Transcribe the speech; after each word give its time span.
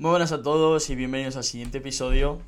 Muy 0.00 0.12
buenas 0.12 0.32
a 0.32 0.42
todos 0.42 0.88
y 0.88 0.94
bienvenidos 0.94 1.36
al 1.36 1.44
siguiente 1.44 1.76
episodio. 1.76 2.40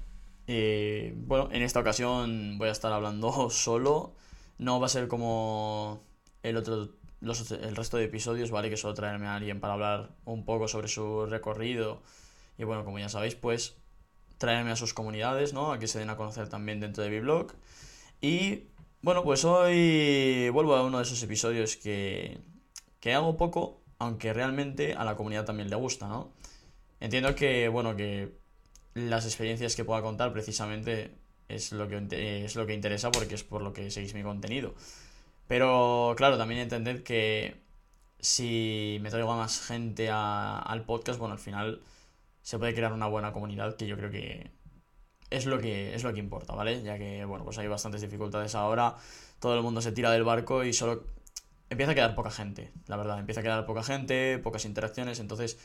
Eh, 0.46 1.12
bueno, 1.14 1.50
en 1.52 1.60
esta 1.60 1.80
ocasión 1.80 2.56
voy 2.56 2.70
a 2.70 2.72
estar 2.72 2.90
hablando 2.90 3.50
solo. 3.50 4.14
No 4.56 4.80
va 4.80 4.86
a 4.86 4.88
ser 4.88 5.06
como 5.06 6.02
el 6.42 6.56
otro 6.56 6.88
el 7.20 7.76
resto 7.76 7.98
de 7.98 8.04
episodios, 8.04 8.50
¿vale? 8.50 8.70
Que 8.70 8.78
solo 8.78 8.94
traerme 8.94 9.26
a 9.26 9.34
alguien 9.34 9.60
para 9.60 9.74
hablar 9.74 10.14
un 10.24 10.46
poco 10.46 10.66
sobre 10.66 10.88
su 10.88 11.26
recorrido. 11.26 12.00
Y 12.56 12.64
bueno, 12.64 12.86
como 12.86 12.98
ya 12.98 13.10
sabéis, 13.10 13.34
pues 13.34 13.76
traerme 14.38 14.70
a 14.70 14.76
sus 14.76 14.94
comunidades, 14.94 15.52
¿no? 15.52 15.72
A 15.72 15.78
que 15.78 15.88
se 15.88 15.98
den 15.98 16.08
a 16.08 16.16
conocer 16.16 16.48
también 16.48 16.80
dentro 16.80 17.04
de 17.04 17.10
mi 17.10 17.20
blog. 17.20 17.52
Y 18.22 18.68
bueno, 19.02 19.24
pues 19.24 19.44
hoy 19.44 20.48
vuelvo 20.48 20.74
a 20.74 20.82
uno 20.82 20.96
de 20.96 21.04
esos 21.04 21.22
episodios 21.22 21.76
que, 21.76 22.40
que 22.98 23.12
hago 23.12 23.36
poco, 23.36 23.82
aunque 23.98 24.32
realmente 24.32 24.94
a 24.94 25.04
la 25.04 25.16
comunidad 25.16 25.44
también 25.44 25.68
le 25.68 25.76
gusta, 25.76 26.08
¿no? 26.08 26.32
Entiendo 27.02 27.34
que, 27.34 27.66
bueno, 27.66 27.96
que 27.96 28.38
las 28.94 29.24
experiencias 29.24 29.74
que 29.74 29.84
pueda 29.84 30.02
contar 30.02 30.32
precisamente 30.32 31.10
es 31.48 31.72
lo 31.72 31.88
que, 31.88 32.44
es 32.44 32.54
lo 32.54 32.64
que 32.64 32.74
interesa 32.74 33.10
porque 33.10 33.34
es 33.34 33.42
por 33.42 33.60
lo 33.60 33.72
que 33.72 33.90
seguís 33.90 34.14
mi 34.14 34.22
contenido. 34.22 34.76
Pero 35.48 36.14
claro, 36.16 36.38
también 36.38 36.60
entender 36.60 37.02
que 37.02 37.60
si 38.20 38.98
me 39.02 39.10
traigo 39.10 39.32
a 39.32 39.36
más 39.36 39.60
gente 39.66 40.10
al 40.12 40.84
podcast, 40.84 41.18
bueno, 41.18 41.32
al 41.32 41.40
final 41.40 41.82
se 42.40 42.56
puede 42.56 42.72
crear 42.72 42.92
una 42.92 43.08
buena 43.08 43.32
comunidad 43.32 43.74
que 43.74 43.88
yo 43.88 43.96
creo 43.96 44.12
que 44.12 44.52
es 45.30 45.46
lo 45.46 45.58
que 45.58 45.96
es 45.96 46.04
lo 46.04 46.12
que 46.12 46.20
importa, 46.20 46.54
¿vale? 46.54 46.84
Ya 46.84 46.98
que, 46.98 47.24
bueno, 47.24 47.44
pues 47.44 47.58
hay 47.58 47.66
bastantes 47.66 48.00
dificultades 48.00 48.54
ahora, 48.54 48.94
todo 49.40 49.56
el 49.56 49.62
mundo 49.62 49.82
se 49.82 49.90
tira 49.90 50.12
del 50.12 50.22
barco 50.22 50.62
y 50.62 50.72
solo 50.72 51.02
empieza 51.68 51.92
a 51.92 51.94
quedar 51.96 52.14
poca 52.14 52.30
gente, 52.30 52.70
la 52.86 52.96
verdad, 52.96 53.18
empieza 53.18 53.40
a 53.40 53.42
quedar 53.42 53.66
poca 53.66 53.82
gente, 53.82 54.38
pocas 54.38 54.64
interacciones, 54.66 55.18
entonces 55.18 55.58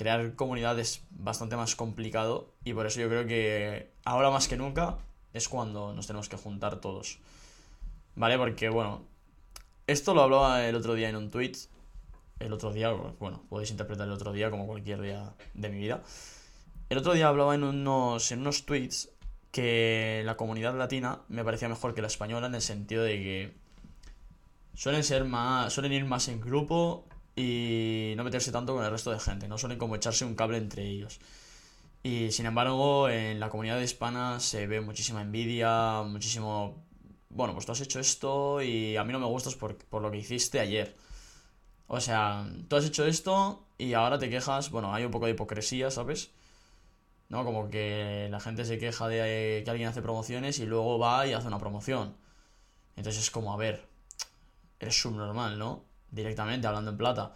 crear 0.00 0.34
comunidad 0.34 0.78
es 0.78 1.04
bastante 1.10 1.56
más 1.56 1.76
complicado 1.76 2.54
y 2.64 2.72
por 2.72 2.86
eso 2.86 3.00
yo 3.00 3.08
creo 3.10 3.26
que 3.26 3.92
ahora 4.06 4.30
más 4.30 4.48
que 4.48 4.56
nunca 4.56 4.96
es 5.34 5.46
cuando 5.46 5.92
nos 5.92 6.06
tenemos 6.06 6.30
que 6.30 6.38
juntar 6.38 6.80
todos. 6.80 7.18
¿Vale? 8.14 8.38
Porque, 8.38 8.70
bueno, 8.70 9.02
esto 9.86 10.14
lo 10.14 10.22
hablaba 10.22 10.66
el 10.66 10.74
otro 10.74 10.94
día 10.94 11.10
en 11.10 11.16
un 11.16 11.30
tweet. 11.30 11.52
El 12.38 12.54
otro 12.54 12.72
día, 12.72 12.90
bueno, 12.92 13.44
podéis 13.50 13.72
interpretar 13.72 14.06
el 14.06 14.14
otro 14.14 14.32
día 14.32 14.50
como 14.50 14.66
cualquier 14.66 15.02
día 15.02 15.34
de 15.52 15.68
mi 15.68 15.76
vida. 15.76 16.02
El 16.88 16.96
otro 16.96 17.12
día 17.12 17.28
hablaba 17.28 17.54
en 17.54 17.62
unos, 17.62 18.32
en 18.32 18.40
unos 18.40 18.64
tweets 18.64 19.10
que 19.50 20.22
la 20.24 20.38
comunidad 20.38 20.78
latina 20.78 21.20
me 21.28 21.44
parecía 21.44 21.68
mejor 21.68 21.94
que 21.94 22.00
la 22.00 22.06
española 22.06 22.46
en 22.46 22.54
el 22.54 22.62
sentido 22.62 23.02
de 23.02 23.16
que 23.18 23.54
suelen 24.72 25.04
ser 25.04 25.26
más. 25.26 25.74
suelen 25.74 25.92
ir 25.92 26.06
más 26.06 26.28
en 26.28 26.40
grupo 26.40 27.04
y 27.40 28.14
no 28.16 28.24
meterse 28.24 28.52
tanto 28.52 28.74
con 28.74 28.84
el 28.84 28.90
resto 28.90 29.10
de 29.10 29.20
gente. 29.20 29.48
No 29.48 29.58
suelen 29.58 29.78
como 29.78 29.96
echarse 29.96 30.24
un 30.24 30.34
cable 30.34 30.58
entre 30.58 30.86
ellos. 30.86 31.20
Y 32.02 32.32
sin 32.32 32.46
embargo, 32.46 33.08
en 33.08 33.40
la 33.40 33.50
comunidad 33.50 33.80
hispana 33.80 34.40
se 34.40 34.66
ve 34.66 34.80
muchísima 34.80 35.22
envidia, 35.22 36.02
muchísimo 36.02 36.84
bueno, 37.30 37.54
pues 37.54 37.64
tú 37.64 37.72
has 37.72 37.80
hecho 37.80 38.00
esto 38.00 38.60
y 38.62 38.96
a 38.96 39.04
mí 39.04 39.12
no 39.12 39.20
me 39.20 39.26
gustas 39.26 39.54
por, 39.54 39.76
lo 40.02 40.10
que 40.10 40.18
hiciste 40.18 40.60
ayer. 40.60 40.96
O 41.86 42.00
sea, 42.00 42.46
tú 42.68 42.76
has 42.76 42.84
hecho 42.84 43.06
esto 43.06 43.66
y 43.78 43.94
ahora 43.94 44.18
te 44.18 44.30
quejas, 44.30 44.70
bueno, 44.70 44.94
hay 44.94 45.04
un 45.04 45.10
poco 45.12 45.26
de 45.26 45.32
hipocresía, 45.32 45.90
¿sabes? 45.90 46.32
¿No? 47.28 47.44
Como 47.44 47.70
que 47.70 48.28
la 48.30 48.40
gente 48.40 48.64
se 48.64 48.78
queja 48.78 49.08
de 49.08 49.62
que 49.64 49.70
alguien 49.70 49.88
hace 49.88 50.02
promociones 50.02 50.58
y 50.58 50.66
luego 50.66 50.98
va 50.98 51.26
y 51.26 51.32
hace 51.32 51.46
una 51.48 51.58
promoción. 51.58 52.16
Entonces 52.96 53.22
es 53.24 53.30
como, 53.30 53.52
a 53.52 53.56
ver, 53.56 53.86
eres 54.80 55.00
subnormal, 55.00 55.58
¿no? 55.58 55.84
Directamente, 56.10 56.66
hablando 56.66 56.90
en 56.90 56.96
plata. 56.96 57.34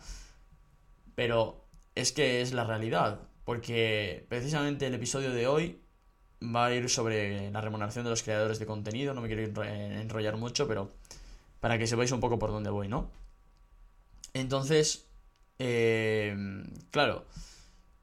Pero 1.15 1.67
es 1.95 2.13
que 2.13 2.41
es 2.41 2.53
la 2.53 2.65
realidad, 2.65 3.21
porque 3.45 4.27
precisamente 4.29 4.87
el 4.87 4.95
episodio 4.95 5.31
de 5.31 5.47
hoy 5.47 5.81
va 6.43 6.67
a 6.67 6.75
ir 6.75 6.91
sobre 6.91 7.51
la 7.51 7.61
remuneración 7.61 8.05
de 8.05 8.11
los 8.11 8.23
creadores 8.23 8.59
de 8.59 8.67
contenido. 8.67 9.15
No 9.15 9.21
me 9.21 9.29
quiero 9.29 9.63
enrollar 9.63 10.37
mucho, 10.37 10.67
pero 10.67 10.91
para 11.61 11.79
que 11.79 11.87
sepáis 11.87 12.13
un 12.13 12.21
poco 12.21 12.39
por 12.39 12.51
dónde 12.51 12.71
voy, 12.71 12.89
¿no? 12.89 13.11
Entonces, 14.35 15.07
eh, 15.59 16.35
claro, 16.91 17.25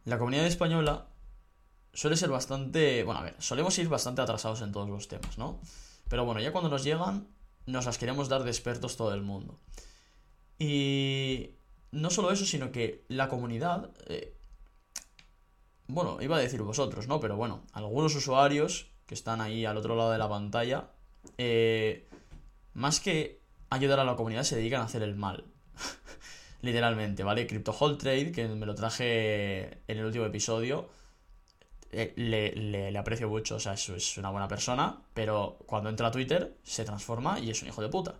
la 0.05 0.17
comunidad 0.17 0.45
española 0.45 1.07
suele 1.93 2.17
ser 2.17 2.29
bastante. 2.29 3.03
Bueno, 3.03 3.19
a 3.19 3.23
ver, 3.23 3.35
solemos 3.39 3.77
ir 3.77 3.89
bastante 3.89 4.21
atrasados 4.21 4.61
en 4.61 4.71
todos 4.71 4.89
los 4.89 5.07
temas, 5.07 5.37
¿no? 5.37 5.59
Pero 6.09 6.25
bueno, 6.25 6.41
ya 6.41 6.51
cuando 6.51 6.69
nos 6.69 6.83
llegan, 6.83 7.27
nos 7.65 7.85
las 7.85 7.97
queremos 7.97 8.29
dar 8.29 8.43
de 8.43 8.49
expertos 8.49 8.97
todo 8.97 9.13
el 9.13 9.21
mundo. 9.21 9.59
Y 10.63 11.55
no 11.91 12.11
solo 12.11 12.31
eso, 12.31 12.45
sino 12.45 12.71
que 12.71 13.03
la 13.07 13.29
comunidad 13.29 13.89
eh, 14.05 14.37
bueno, 15.87 16.19
iba 16.21 16.37
a 16.37 16.39
decir 16.39 16.61
vosotros, 16.61 17.07
¿no? 17.07 17.19
Pero 17.19 17.35
bueno, 17.35 17.63
algunos 17.73 18.15
usuarios 18.15 18.91
que 19.07 19.15
están 19.15 19.41
ahí 19.41 19.65
al 19.65 19.75
otro 19.75 19.95
lado 19.95 20.11
de 20.11 20.19
la 20.19 20.29
pantalla, 20.29 20.91
eh, 21.39 22.07
más 22.73 22.99
que 22.99 23.41
ayudar 23.71 23.99
a 23.99 24.05
la 24.05 24.15
comunidad, 24.15 24.43
se 24.43 24.55
dedican 24.55 24.81
a 24.81 24.85
hacer 24.85 25.01
el 25.01 25.15
mal. 25.15 25.45
Literalmente, 26.61 27.23
¿vale? 27.23 27.47
Crypto 27.47 27.75
Hold 27.77 27.97
Trade, 27.97 28.31
que 28.31 28.47
me 28.47 28.67
lo 28.67 28.75
traje 28.75 29.79
en 29.87 29.97
el 29.97 30.05
último 30.05 30.25
episodio, 30.25 30.89
eh, 31.91 32.13
le, 32.15 32.91
le, 32.91 32.97
aprecio 32.97 33.27
mucho, 33.27 33.55
o 33.55 33.59
sea, 33.59 33.73
es, 33.73 33.89
es 33.89 34.17
una 34.17 34.29
buena 34.29 34.47
persona, 34.47 35.01
pero 35.13 35.57
cuando 35.65 35.89
entra 35.89 36.07
a 36.07 36.11
Twitter 36.11 36.55
se 36.63 36.85
transforma 36.85 37.39
y 37.39 37.49
es 37.49 37.61
un 37.63 37.67
hijo 37.67 37.81
de 37.81 37.89
puta. 37.89 38.15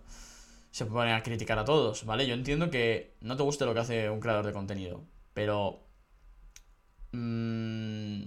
Se 0.72 0.86
pone 0.86 1.12
a 1.12 1.22
criticar 1.22 1.58
a 1.58 1.64
todos, 1.64 2.04
¿vale? 2.04 2.26
Yo 2.26 2.34
entiendo 2.34 2.70
que 2.70 3.14
no 3.20 3.36
te 3.36 3.44
guste 3.44 3.64
lo 3.64 3.74
que 3.74 3.80
hace 3.80 4.10
un 4.10 4.20
creador 4.20 4.44
de 4.46 4.52
contenido, 4.52 5.04
pero 5.34 5.82
Mm, 7.12 8.24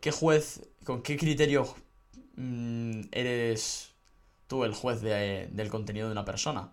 ¿Qué 0.00 0.10
juez, 0.10 0.68
con 0.84 1.02
qué 1.02 1.16
criterio 1.16 1.66
mm, 2.36 3.02
eres 3.12 3.92
tú 4.48 4.64
el 4.64 4.74
juez 4.74 5.00
del 5.02 5.68
contenido 5.70 6.08
de 6.08 6.12
una 6.12 6.24
persona? 6.24 6.72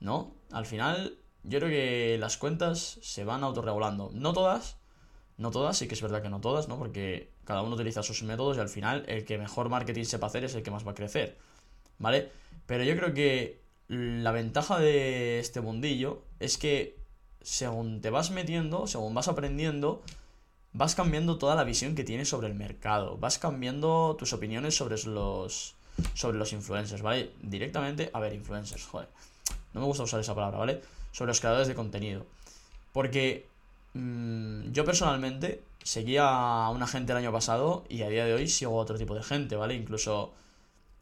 ¿No? 0.00 0.34
Al 0.52 0.66
final, 0.66 1.18
yo 1.42 1.58
creo 1.60 1.70
que 1.70 2.18
las 2.18 2.36
cuentas 2.38 2.98
se 3.02 3.24
van 3.24 3.44
autorregulando. 3.44 4.10
No 4.14 4.32
todas, 4.32 4.76
no 5.38 5.50
todas, 5.50 5.76
sí 5.78 5.88
que 5.88 5.94
es 5.94 6.02
verdad 6.02 6.22
que 6.22 6.30
no 6.30 6.40
todas, 6.40 6.68
¿no? 6.68 6.78
Porque 6.78 7.32
cada 7.44 7.62
uno 7.62 7.74
utiliza 7.74 8.02
sus 8.02 8.22
métodos 8.22 8.56
y 8.56 8.60
al 8.60 8.68
final 8.68 9.04
el 9.08 9.24
que 9.24 9.38
mejor 9.38 9.68
marketing 9.68 10.04
sepa 10.04 10.28
hacer 10.28 10.44
es 10.44 10.54
el 10.54 10.62
que 10.62 10.70
más 10.70 10.86
va 10.86 10.92
a 10.92 10.94
crecer, 10.94 11.38
¿vale? 11.98 12.30
Pero 12.66 12.84
yo 12.84 12.96
creo 12.96 13.14
que 13.14 13.60
la 13.88 14.32
ventaja 14.32 14.78
de 14.78 15.38
este 15.38 15.60
mundillo 15.60 16.22
es 16.40 16.58
que 16.58 16.96
según 17.42 18.00
te 18.00 18.10
vas 18.10 18.30
metiendo, 18.30 18.86
según 18.86 19.14
vas 19.14 19.28
aprendiendo, 19.28 20.02
vas 20.72 20.94
cambiando 20.94 21.38
toda 21.38 21.54
la 21.54 21.64
visión 21.64 21.94
que 21.94 22.04
tienes 22.04 22.28
sobre 22.28 22.48
el 22.48 22.54
mercado, 22.54 23.16
vas 23.18 23.38
cambiando 23.38 24.16
tus 24.18 24.32
opiniones 24.32 24.76
sobre 24.76 24.96
los 25.04 25.74
sobre 26.14 26.36
los 26.36 26.52
influencers, 26.52 27.00
¿vale? 27.02 27.30
Directamente, 27.40 28.10
a 28.12 28.20
ver, 28.20 28.34
influencers, 28.34 28.84
joder. 28.86 29.08
No 29.72 29.80
me 29.80 29.86
gusta 29.86 30.02
usar 30.02 30.20
esa 30.20 30.34
palabra, 30.34 30.58
¿vale? 30.58 30.82
Sobre 31.12 31.30
los 31.30 31.40
creadores 31.40 31.68
de 31.68 31.74
contenido. 31.74 32.26
Porque 32.92 33.46
mm, 33.94 34.72
yo 34.72 34.84
personalmente 34.84 35.62
seguía 35.82 36.28
a 36.28 36.70
una 36.70 36.86
gente 36.86 37.12
el 37.12 37.18
año 37.18 37.32
pasado 37.32 37.84
y 37.88 38.02
a 38.02 38.08
día 38.08 38.26
de 38.26 38.34
hoy 38.34 38.48
sigo 38.48 38.78
a 38.78 38.82
otro 38.82 38.98
tipo 38.98 39.14
de 39.14 39.22
gente, 39.22 39.56
¿vale? 39.56 39.74
Incluso 39.74 40.32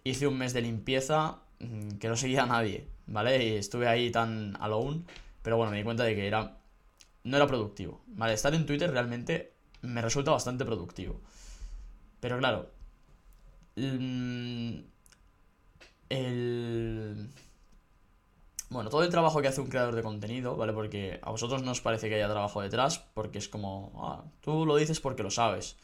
hice 0.04 0.26
un 0.26 0.38
mes 0.38 0.52
de 0.52 0.62
limpieza 0.62 1.40
mm, 1.60 1.96
que 1.98 2.08
no 2.08 2.16
seguía 2.16 2.44
a 2.44 2.46
nadie, 2.46 2.86
¿vale? 3.06 3.44
Y 3.44 3.56
estuve 3.56 3.88
ahí 3.88 4.10
tan 4.10 4.56
alone 4.60 5.02
pero 5.44 5.58
bueno, 5.58 5.72
me 5.72 5.76
di 5.76 5.84
cuenta 5.84 6.04
de 6.04 6.14
que 6.16 6.26
era. 6.26 6.56
No 7.24 7.36
era 7.36 7.46
productivo. 7.46 8.00
Vale, 8.06 8.32
estar 8.32 8.54
en 8.54 8.64
Twitter 8.64 8.90
realmente 8.90 9.52
me 9.82 10.00
resulta 10.00 10.30
bastante 10.30 10.64
productivo. 10.64 11.20
Pero 12.20 12.38
claro. 12.38 12.70
Mm, 13.76 14.78
el. 16.08 17.30
Bueno, 18.70 18.88
todo 18.88 19.02
el 19.02 19.10
trabajo 19.10 19.42
que 19.42 19.48
hace 19.48 19.60
un 19.60 19.68
creador 19.68 19.94
de 19.94 20.02
contenido, 20.02 20.56
¿vale? 20.56 20.72
Porque 20.72 21.20
a 21.22 21.30
vosotros 21.30 21.62
no 21.62 21.72
os 21.72 21.82
parece 21.82 22.08
que 22.08 22.14
haya 22.14 22.30
trabajo 22.30 22.62
detrás, 22.62 22.98
porque 23.12 23.36
es 23.38 23.48
como, 23.50 23.92
ah, 24.02 24.24
tú 24.40 24.64
lo 24.64 24.76
dices 24.76 25.00
porque 25.00 25.22
lo 25.22 25.30
sabes. 25.30 25.76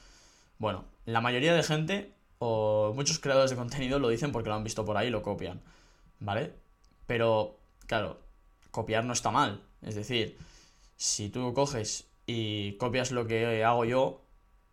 Bueno, 0.59 0.87
la 1.05 1.21
mayoría 1.21 1.53
de 1.53 1.63
gente, 1.63 2.15
o 2.41 2.93
muchos 2.95 3.19
creadores 3.19 3.51
de 3.51 3.57
contenido 3.57 3.99
lo 3.99 4.09
dicen 4.09 4.33
porque 4.33 4.49
lo 4.49 4.57
han 4.57 4.65
visto 4.65 4.85
por 4.85 4.97
ahí 4.97 5.09
y 5.09 5.11
lo 5.11 5.23
copian, 5.23 5.61
¿vale? 6.21 6.55
Pero, 7.07 7.59
claro, 7.87 8.21
copiar 8.71 9.05
no 9.05 9.13
está 9.13 9.31
mal. 9.31 9.63
Es 9.83 9.95
decir, 9.95 10.39
si 10.97 11.29
tú 11.29 11.53
coges 11.55 12.09
y 12.27 12.73
copias 12.79 13.11
lo 13.13 13.27
que 13.27 13.65
hago 13.65 13.85
yo, 13.85 14.25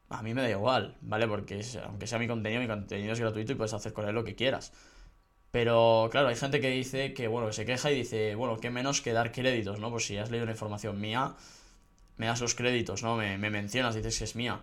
a 0.10 0.24
mí 0.24 0.34
me 0.34 0.42
da 0.42 0.50
igual, 0.50 0.98
¿vale? 1.02 1.28
Porque 1.28 1.62
aunque 1.86 2.08
sea 2.08 2.19
mi 2.19 2.28
contenido, 2.28 2.62
mi 2.62 2.68
contenido 2.68 3.14
es 3.14 3.19
gratuito 3.19 3.52
y 3.52 3.56
puedes 3.56 3.74
hacer 3.74 3.94
con 3.94 4.08
él 4.08 4.16
lo 4.16 4.24
que 4.24 4.36
quieras. 4.36 4.72
Pero 5.52 6.08
claro, 6.12 6.30
hay 6.30 6.36
gente 6.36 6.62
que 6.62 6.70
dice 6.70 7.13
que, 7.13 7.28
bueno, 7.28 7.48
que 7.48 7.54
se 7.54 7.66
queja 7.66 7.92
y 7.92 7.96
dice, 7.96 8.36
bueno, 8.36 8.58
qué 8.58 8.70
menos 8.70 9.02
que 9.02 9.12
dar 9.13 9.31
créditos, 9.31 9.80
¿no? 9.80 9.90
Pues 9.92 10.06
si 10.06 10.18
has 10.18 10.30
leído 10.30 10.44
una 10.44 10.54
información 10.54 11.00
mía, 11.02 11.36
me 12.18 12.28
das 12.28 12.42
los 12.42 12.56
créditos, 12.56 13.04
¿no? 13.04 13.16
Me, 13.18 13.38
mencionas, 13.38 13.96
dices 13.96 14.18
que 14.18 14.24
es 14.25 14.36
mía. 14.36 14.62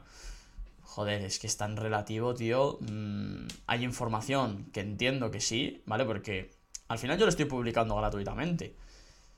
Joder, 0.84 1.22
es 1.22 1.38
que 1.38 1.46
es 1.46 1.56
tan 1.56 1.76
relativo, 1.76 2.34
tío. 2.34 2.78
Mm, 2.80 3.46
hay 3.66 3.84
información 3.84 4.66
que 4.72 4.80
entiendo 4.80 5.30
que 5.30 5.40
sí, 5.40 5.82
¿vale? 5.86 6.04
Porque 6.04 6.50
al 6.88 6.98
final 6.98 7.18
yo 7.18 7.24
lo 7.24 7.30
estoy 7.30 7.46
publicando 7.46 7.96
gratuitamente. 7.96 8.76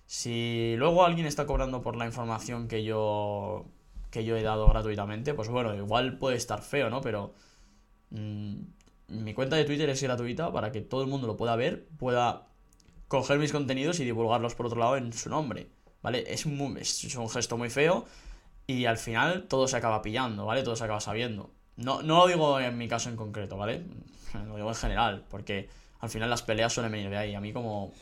Si 0.06 0.74
luego 0.76 1.04
alguien 1.04 1.26
está 1.26 1.46
cobrando 1.46 1.82
por 1.82 1.96
la 1.96 2.06
información 2.06 2.68
que 2.68 2.84
yo 2.84 3.66
que 4.10 4.24
yo 4.24 4.36
he 4.36 4.42
dado 4.42 4.68
gratuitamente, 4.68 5.34
pues 5.34 5.48
bueno, 5.48 5.74
igual 5.74 6.18
puede 6.18 6.36
estar 6.36 6.62
feo, 6.62 6.90
¿no? 6.90 7.00
Pero 7.00 7.34
mm, 8.10 8.54
mi 9.08 9.34
cuenta 9.34 9.56
de 9.56 9.64
Twitter 9.64 9.88
es 9.90 10.02
gratuita 10.02 10.52
para 10.52 10.72
que 10.72 10.80
todo 10.80 11.02
el 11.02 11.08
mundo 11.08 11.26
lo 11.26 11.36
pueda 11.36 11.56
ver, 11.56 11.86
pueda 11.98 12.48
coger 13.08 13.38
mis 13.38 13.52
contenidos 13.52 14.00
y 14.00 14.04
divulgarlos 14.04 14.54
por 14.54 14.66
otro 14.66 14.80
lado 14.80 14.96
en 14.96 15.12
su 15.12 15.28
nombre, 15.30 15.68
¿vale? 16.02 16.24
Es 16.32 16.46
un, 16.46 16.76
es 16.78 17.14
un 17.16 17.28
gesto 17.28 17.56
muy 17.56 17.70
feo 17.70 18.06
y 18.66 18.86
al 18.86 18.98
final 18.98 19.46
todo 19.48 19.68
se 19.68 19.76
acaba 19.76 20.02
pillando, 20.02 20.46
¿vale? 20.46 20.62
Todo 20.62 20.76
se 20.76 20.84
acaba 20.84 21.00
sabiendo. 21.00 21.50
No, 21.76 22.02
no 22.02 22.18
lo 22.18 22.26
digo 22.26 22.60
en 22.60 22.76
mi 22.78 22.88
caso 22.88 23.08
en 23.08 23.16
concreto, 23.16 23.56
¿vale? 23.56 23.84
Lo 24.48 24.56
digo 24.56 24.68
en 24.68 24.74
general, 24.74 25.24
porque 25.30 25.68
al 26.00 26.10
final 26.10 26.28
las 26.28 26.42
peleas 26.42 26.72
suelen 26.72 26.92
venir 26.92 27.10
de 27.10 27.16
ahí. 27.16 27.34
A 27.34 27.40
mí 27.40 27.52
como 27.52 27.92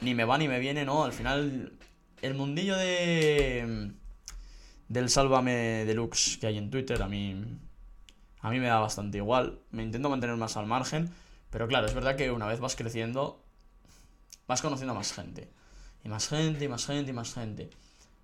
ni 0.00 0.14
me 0.14 0.24
va 0.24 0.38
ni 0.38 0.48
me 0.48 0.58
viene, 0.58 0.84
¿no? 0.84 1.04
Al 1.04 1.12
final 1.12 1.72
el 2.20 2.34
mundillo 2.34 2.76
de 2.76 3.92
del 4.88 5.08
Sálvame 5.08 5.84
Deluxe 5.86 6.38
que 6.38 6.46
hay 6.46 6.58
en 6.58 6.70
Twitter 6.70 7.02
a 7.02 7.08
mí 7.08 7.34
a 8.40 8.50
mí 8.50 8.58
me 8.58 8.66
da 8.66 8.78
bastante 8.78 9.18
igual. 9.18 9.60
Me 9.70 9.82
intento 9.82 10.10
mantener 10.10 10.36
más 10.36 10.56
al 10.56 10.66
margen, 10.66 11.10
pero 11.50 11.66
claro, 11.68 11.86
es 11.86 11.94
verdad 11.94 12.16
que 12.16 12.30
una 12.30 12.46
vez 12.46 12.60
vas 12.60 12.76
creciendo 12.76 13.42
vas 14.46 14.62
conociendo 14.62 14.92
a 14.92 14.96
más 14.96 15.12
gente. 15.12 15.50
Y 16.04 16.08
más 16.08 16.28
gente, 16.28 16.64
y 16.64 16.68
más 16.68 16.86
gente, 16.86 17.10
y 17.10 17.14
más 17.14 17.34
gente. 17.34 17.70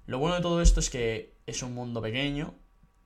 Lo 0.06 0.18
bueno 0.18 0.36
de 0.36 0.42
todo 0.42 0.60
esto 0.60 0.80
es 0.80 0.90
que 0.90 1.37
es 1.48 1.62
un 1.62 1.74
mundo 1.74 2.00
pequeño, 2.02 2.54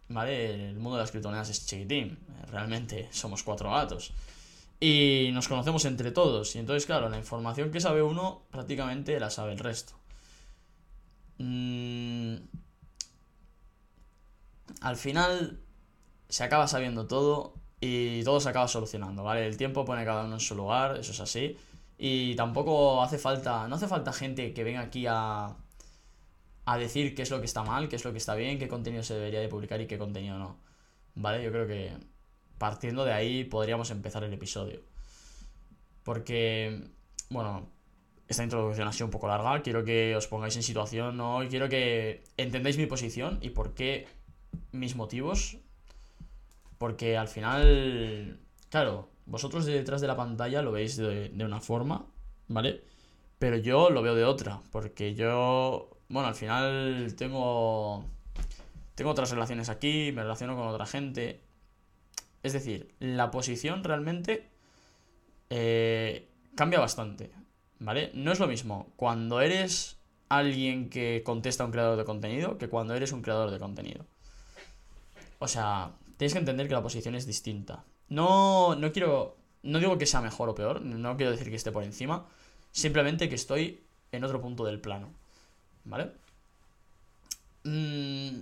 ¿vale? 0.08 0.70
El 0.70 0.74
mundo 0.76 0.96
de 0.96 1.02
las 1.02 1.10
criptomonedas 1.10 1.50
es 1.50 1.66
chiquitín. 1.66 2.18
Realmente 2.50 3.08
somos 3.12 3.42
cuatro 3.42 3.70
gatos. 3.70 4.12
Y 4.80 5.30
nos 5.32 5.48
conocemos 5.48 5.84
entre 5.84 6.10
todos. 6.10 6.56
Y 6.56 6.58
entonces, 6.58 6.86
claro, 6.86 7.08
la 7.08 7.18
información 7.18 7.70
que 7.70 7.80
sabe 7.80 8.02
uno 8.02 8.42
prácticamente 8.50 9.18
la 9.20 9.30
sabe 9.30 9.52
el 9.52 9.58
resto. 9.58 9.94
Mm, 11.38 12.36
al 14.80 14.96
final 14.96 15.60
se 16.28 16.44
acaba 16.44 16.66
sabiendo 16.66 17.06
todo 17.06 17.54
y 17.80 18.22
todo 18.24 18.40
se 18.40 18.48
acaba 18.48 18.68
solucionando, 18.68 19.22
¿vale? 19.22 19.46
El 19.46 19.56
tiempo 19.56 19.84
pone 19.84 20.04
cada 20.04 20.24
uno 20.24 20.34
en 20.34 20.40
su 20.40 20.54
lugar, 20.54 20.98
eso 20.98 21.12
es 21.12 21.20
así. 21.20 21.56
Y 21.98 22.34
tampoco 22.36 23.02
hace 23.02 23.18
falta, 23.18 23.68
no 23.68 23.76
hace 23.76 23.86
falta 23.86 24.12
gente 24.12 24.52
que 24.52 24.64
venga 24.64 24.80
aquí 24.80 25.06
a, 25.08 25.56
a 26.64 26.79
decir 26.79 27.14
qué 27.14 27.23
es 27.23 27.31
lo 27.31 27.41
que 27.41 27.47
está 27.47 27.62
mal, 27.62 27.88
qué 27.88 27.97
es 27.97 28.05
lo 28.05 28.12
que 28.12 28.19
está 28.19 28.35
bien, 28.35 28.59
qué 28.59 28.69
contenido 28.69 29.03
se 29.03 29.14
debería 29.14 29.41
de 29.41 29.49
publicar 29.49 29.81
y 29.81 29.87
qué 29.87 29.99
contenido 29.99 30.38
no. 30.38 30.59
¿Vale? 31.14 31.43
Yo 31.43 31.50
creo 31.50 31.67
que 31.67 31.93
partiendo 32.59 33.05
de 33.05 33.12
ahí 33.12 33.44
podríamos 33.44 33.91
empezar 33.91 34.23
el 34.25 34.32
episodio. 34.32 34.81
Porque, 36.05 36.85
bueno, 37.31 37.69
esta 38.29 38.44
introducción 38.44 38.88
ha 38.88 38.93
sido 38.93 39.06
un 39.06 39.11
poco 39.11 39.29
larga, 39.29 39.62
quiero 39.62 39.85
que 39.85 40.14
os 40.17 40.26
pongáis 40.26 40.56
en 40.56 40.62
situación, 40.62 41.17
¿no? 41.17 41.43
Y 41.43 41.49
quiero 41.49 41.69
que 41.69 42.25
entendáis 42.37 42.79
mi 42.79 42.87
posición 42.87 43.38
y 43.43 43.50
por 43.50 43.75
qué 43.75 44.06
mis 44.70 44.97
motivos. 44.97 45.59
Porque 46.79 47.17
al 47.17 47.29
final, 47.29 48.41
claro, 48.69 49.09
vosotros 49.26 49.67
detrás 49.67 50.00
de 50.00 50.06
la 50.06 50.17
pantalla 50.17 50.62
lo 50.62 50.73
veis 50.73 50.97
de, 50.97 51.29
de 51.29 51.44
una 51.44 51.61
forma, 51.61 52.06
¿vale? 52.49 52.82
Pero 53.38 53.56
yo 53.56 53.91
lo 53.91 54.03
veo 54.03 54.14
de 54.14 54.25
otra, 54.25 54.61
porque 54.70 55.14
yo 55.14 55.91
bueno, 56.12 56.29
al 56.29 56.35
final 56.35 57.14
tengo, 57.17 58.05
tengo 58.94 59.11
otras 59.11 59.31
relaciones 59.31 59.70
aquí, 59.70 60.12
me 60.12 60.23
relaciono 60.23 60.55
con 60.55 60.69
otra 60.69 60.85
gente. 60.85 61.41
Es 62.43 62.53
decir, 62.53 62.94
la 62.99 63.31
posición 63.31 63.82
realmente 63.82 64.50
eh, 65.49 66.29
cambia 66.55 66.81
bastante, 66.81 67.31
¿vale? 67.79 68.11
No 68.12 68.31
es 68.31 68.41
lo 68.41 68.47
mismo 68.47 68.93
cuando 68.97 69.41
eres 69.41 69.97
alguien 70.29 70.91
que 70.91 71.23
contesta 71.25 71.62
a 71.62 71.67
un 71.67 71.73
creador 71.73 71.97
de 71.97 72.05
contenido 72.05 72.59
que 72.59 72.69
cuando 72.69 72.94
eres 72.94 73.12
un 73.12 73.23
creador 73.23 73.50
de 73.50 73.59
contenido. 73.59 74.05
O 75.38 75.49
sea, 75.49 75.93
tenéis 76.19 76.35
que 76.35 76.41
entender 76.41 76.69
que 76.69 76.75
la 76.75 76.82
posición 76.82 77.14
es 77.14 77.26
distinta. 77.26 77.85
No, 78.11 78.75
no 78.75 78.93
quiero, 78.93 79.38
no 79.62 79.79
digo 79.79 79.97
que 79.97 80.05
sea 80.05 80.20
mejor 80.20 80.50
o 80.50 80.55
peor, 80.55 80.82
no 80.82 81.17
quiero 81.17 81.32
decir 81.32 81.49
que 81.49 81.56
esté 81.56 81.73
por 81.73 81.85
encima, 81.85 82.26
simplemente 82.70 83.31
que 83.31 83.35
estoy 83.37 83.82
en 84.11 84.25
otro 84.25 84.43
punto 84.43 84.67
del 84.67 84.79
plano. 84.79 85.21
¿Vale? 85.84 86.12
Mm, 87.64 88.40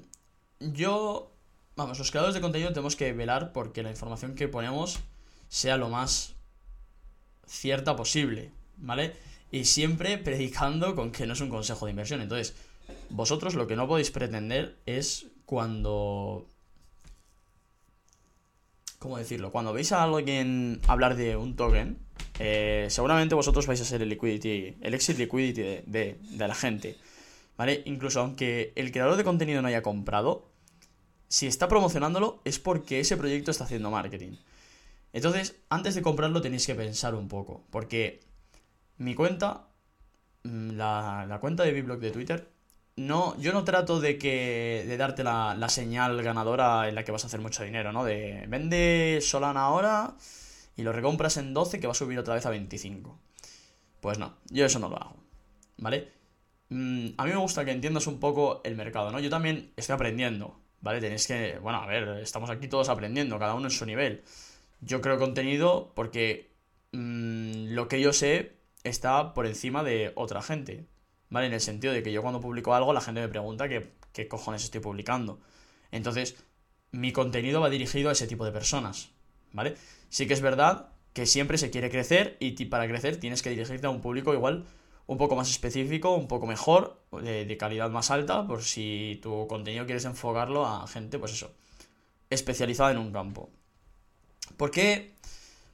yo, 0.60 1.30
vamos, 1.76 1.98
los 1.98 2.10
creadores 2.10 2.34
de 2.34 2.40
contenido 2.40 2.72
tenemos 2.72 2.96
que 2.96 3.12
velar 3.12 3.52
porque 3.52 3.82
la 3.82 3.90
información 3.90 4.34
que 4.34 4.48
ponemos 4.48 5.00
sea 5.48 5.76
lo 5.76 5.88
más 5.88 6.34
cierta 7.46 7.96
posible, 7.96 8.52
¿vale? 8.76 9.14
Y 9.50 9.64
siempre 9.64 10.16
predicando 10.18 10.94
con 10.94 11.10
que 11.10 11.26
no 11.26 11.32
es 11.32 11.40
un 11.40 11.48
consejo 11.50 11.86
de 11.86 11.90
inversión. 11.90 12.20
Entonces, 12.20 12.54
vosotros 13.10 13.54
lo 13.54 13.66
que 13.66 13.76
no 13.76 13.88
podéis 13.88 14.10
pretender 14.10 14.76
es 14.86 15.26
cuando... 15.44 16.46
¿Cómo 18.98 19.16
decirlo? 19.16 19.50
Cuando 19.50 19.72
veis 19.72 19.92
a 19.92 20.02
alguien 20.02 20.80
hablar 20.86 21.16
de 21.16 21.34
un 21.34 21.56
token, 21.56 21.98
eh, 22.38 22.86
seguramente 22.90 23.34
vosotros 23.34 23.66
vais 23.66 23.80
a 23.80 23.84
ser 23.84 24.02
el 24.02 24.10
liquidity, 24.10 24.76
el 24.82 24.94
exit 24.94 25.18
liquidity 25.18 25.62
de, 25.86 26.18
de 26.20 26.48
la 26.48 26.54
gente. 26.54 26.96
¿Vale? 27.60 27.82
Incluso 27.84 28.20
aunque 28.20 28.72
el 28.74 28.90
creador 28.90 29.16
de 29.16 29.24
contenido 29.24 29.60
no 29.60 29.68
haya 29.68 29.82
comprado, 29.82 30.48
si 31.28 31.46
está 31.46 31.68
promocionándolo 31.68 32.40
es 32.46 32.58
porque 32.58 33.00
ese 33.00 33.18
proyecto 33.18 33.50
está 33.50 33.64
haciendo 33.64 33.90
marketing. 33.90 34.38
Entonces, 35.12 35.56
antes 35.68 35.94
de 35.94 36.00
comprarlo 36.00 36.40
tenéis 36.40 36.66
que 36.66 36.74
pensar 36.74 37.14
un 37.14 37.28
poco, 37.28 37.62
porque 37.68 38.20
mi 38.96 39.14
cuenta, 39.14 39.68
mm, 40.44 40.70
la, 40.70 41.36
cuenta 41.42 41.64
de 41.64 41.72
Biblock 41.72 42.00
de 42.00 42.10
Twitter, 42.12 42.50
no, 42.96 43.38
yo 43.38 43.52
no 43.52 43.62
trato 43.62 44.00
de 44.00 44.16
que 44.16 44.86
de 44.88 44.96
darte 44.96 45.22
la, 45.22 45.54
la, 45.54 45.68
señal 45.68 46.22
ganadora 46.22 46.88
en 46.88 46.94
la 46.94 47.04
que 47.04 47.12
vas 47.12 47.24
a 47.24 47.26
hacer 47.26 47.42
mucho 47.42 47.62
dinero, 47.62 47.92
¿no? 47.92 48.04
De 48.04 48.46
vende 48.48 49.18
Solana 49.20 49.64
ahora 49.64 50.16
y 50.76 50.82
lo 50.82 50.94
recompras 50.94 51.36
en 51.36 51.52
12 51.52 51.78
que 51.78 51.86
va 51.86 51.90
a 51.90 51.94
subir 51.94 52.18
otra 52.18 52.32
vez 52.36 52.46
a 52.46 52.50
25. 52.50 53.18
Pues 54.00 54.18
no, 54.18 54.38
yo 54.48 54.64
eso 54.64 54.78
no 54.78 54.88
lo 54.88 54.96
hago, 54.96 55.16
¿vale? 55.76 56.19
Mm, 56.70 57.10
a 57.16 57.24
mí 57.24 57.30
me 57.32 57.36
gusta 57.36 57.64
que 57.64 57.72
entiendas 57.72 58.06
un 58.06 58.20
poco 58.20 58.60
el 58.64 58.76
mercado, 58.76 59.10
¿no? 59.10 59.20
Yo 59.20 59.28
también 59.28 59.72
estoy 59.76 59.94
aprendiendo, 59.94 60.60
¿vale? 60.80 61.00
Tenéis 61.00 61.26
que, 61.26 61.58
bueno, 61.58 61.78
a 61.80 61.86
ver, 61.86 62.20
estamos 62.22 62.48
aquí 62.48 62.68
todos 62.68 62.88
aprendiendo, 62.88 63.38
cada 63.38 63.54
uno 63.54 63.66
en 63.66 63.70
su 63.72 63.84
nivel. 63.86 64.22
Yo 64.80 65.00
creo 65.00 65.18
contenido 65.18 65.92
porque 65.94 66.52
mm, 66.92 67.74
lo 67.74 67.88
que 67.88 68.00
yo 68.00 68.12
sé 68.12 68.56
está 68.84 69.34
por 69.34 69.46
encima 69.46 69.82
de 69.82 70.12
otra 70.14 70.42
gente, 70.42 70.86
¿vale? 71.28 71.48
En 71.48 71.54
el 71.54 71.60
sentido 71.60 71.92
de 71.92 72.02
que 72.02 72.12
yo 72.12 72.22
cuando 72.22 72.40
publico 72.40 72.74
algo 72.74 72.92
la 72.92 73.00
gente 73.00 73.20
me 73.20 73.28
pregunta 73.28 73.68
qué, 73.68 73.90
qué 74.12 74.28
cojones 74.28 74.64
estoy 74.64 74.80
publicando. 74.80 75.40
Entonces, 75.90 76.36
mi 76.92 77.12
contenido 77.12 77.60
va 77.60 77.70
dirigido 77.70 78.10
a 78.10 78.12
ese 78.12 78.26
tipo 78.28 78.44
de 78.44 78.52
personas, 78.52 79.10
¿vale? 79.52 79.74
Sí 80.08 80.26
que 80.28 80.34
es 80.34 80.40
verdad 80.40 80.90
que 81.12 81.26
siempre 81.26 81.58
se 81.58 81.70
quiere 81.70 81.90
crecer 81.90 82.36
y 82.40 82.64
para 82.66 82.86
crecer 82.86 83.16
tienes 83.18 83.42
que 83.42 83.50
dirigirte 83.50 83.86
a 83.86 83.90
un 83.90 84.00
público 84.00 84.32
igual 84.34 84.66
un 85.10 85.18
poco 85.18 85.34
más 85.34 85.50
específico, 85.50 86.14
un 86.14 86.28
poco 86.28 86.46
mejor, 86.46 87.02
de, 87.10 87.56
calidad 87.58 87.90
más 87.90 88.12
alta, 88.12 88.46
por 88.46 88.62
si 88.62 89.18
tu 89.20 89.48
contenido 89.48 89.84
quieres 89.84 90.04
enfocarlo 90.04 90.64
a 90.64 90.86
gente, 90.86 91.18
pues 91.18 91.32
eso, 91.32 91.50
especializada 92.30 92.92
en 92.92 92.98
un 92.98 93.12
campo. 93.12 93.50
Porque, 94.56 95.16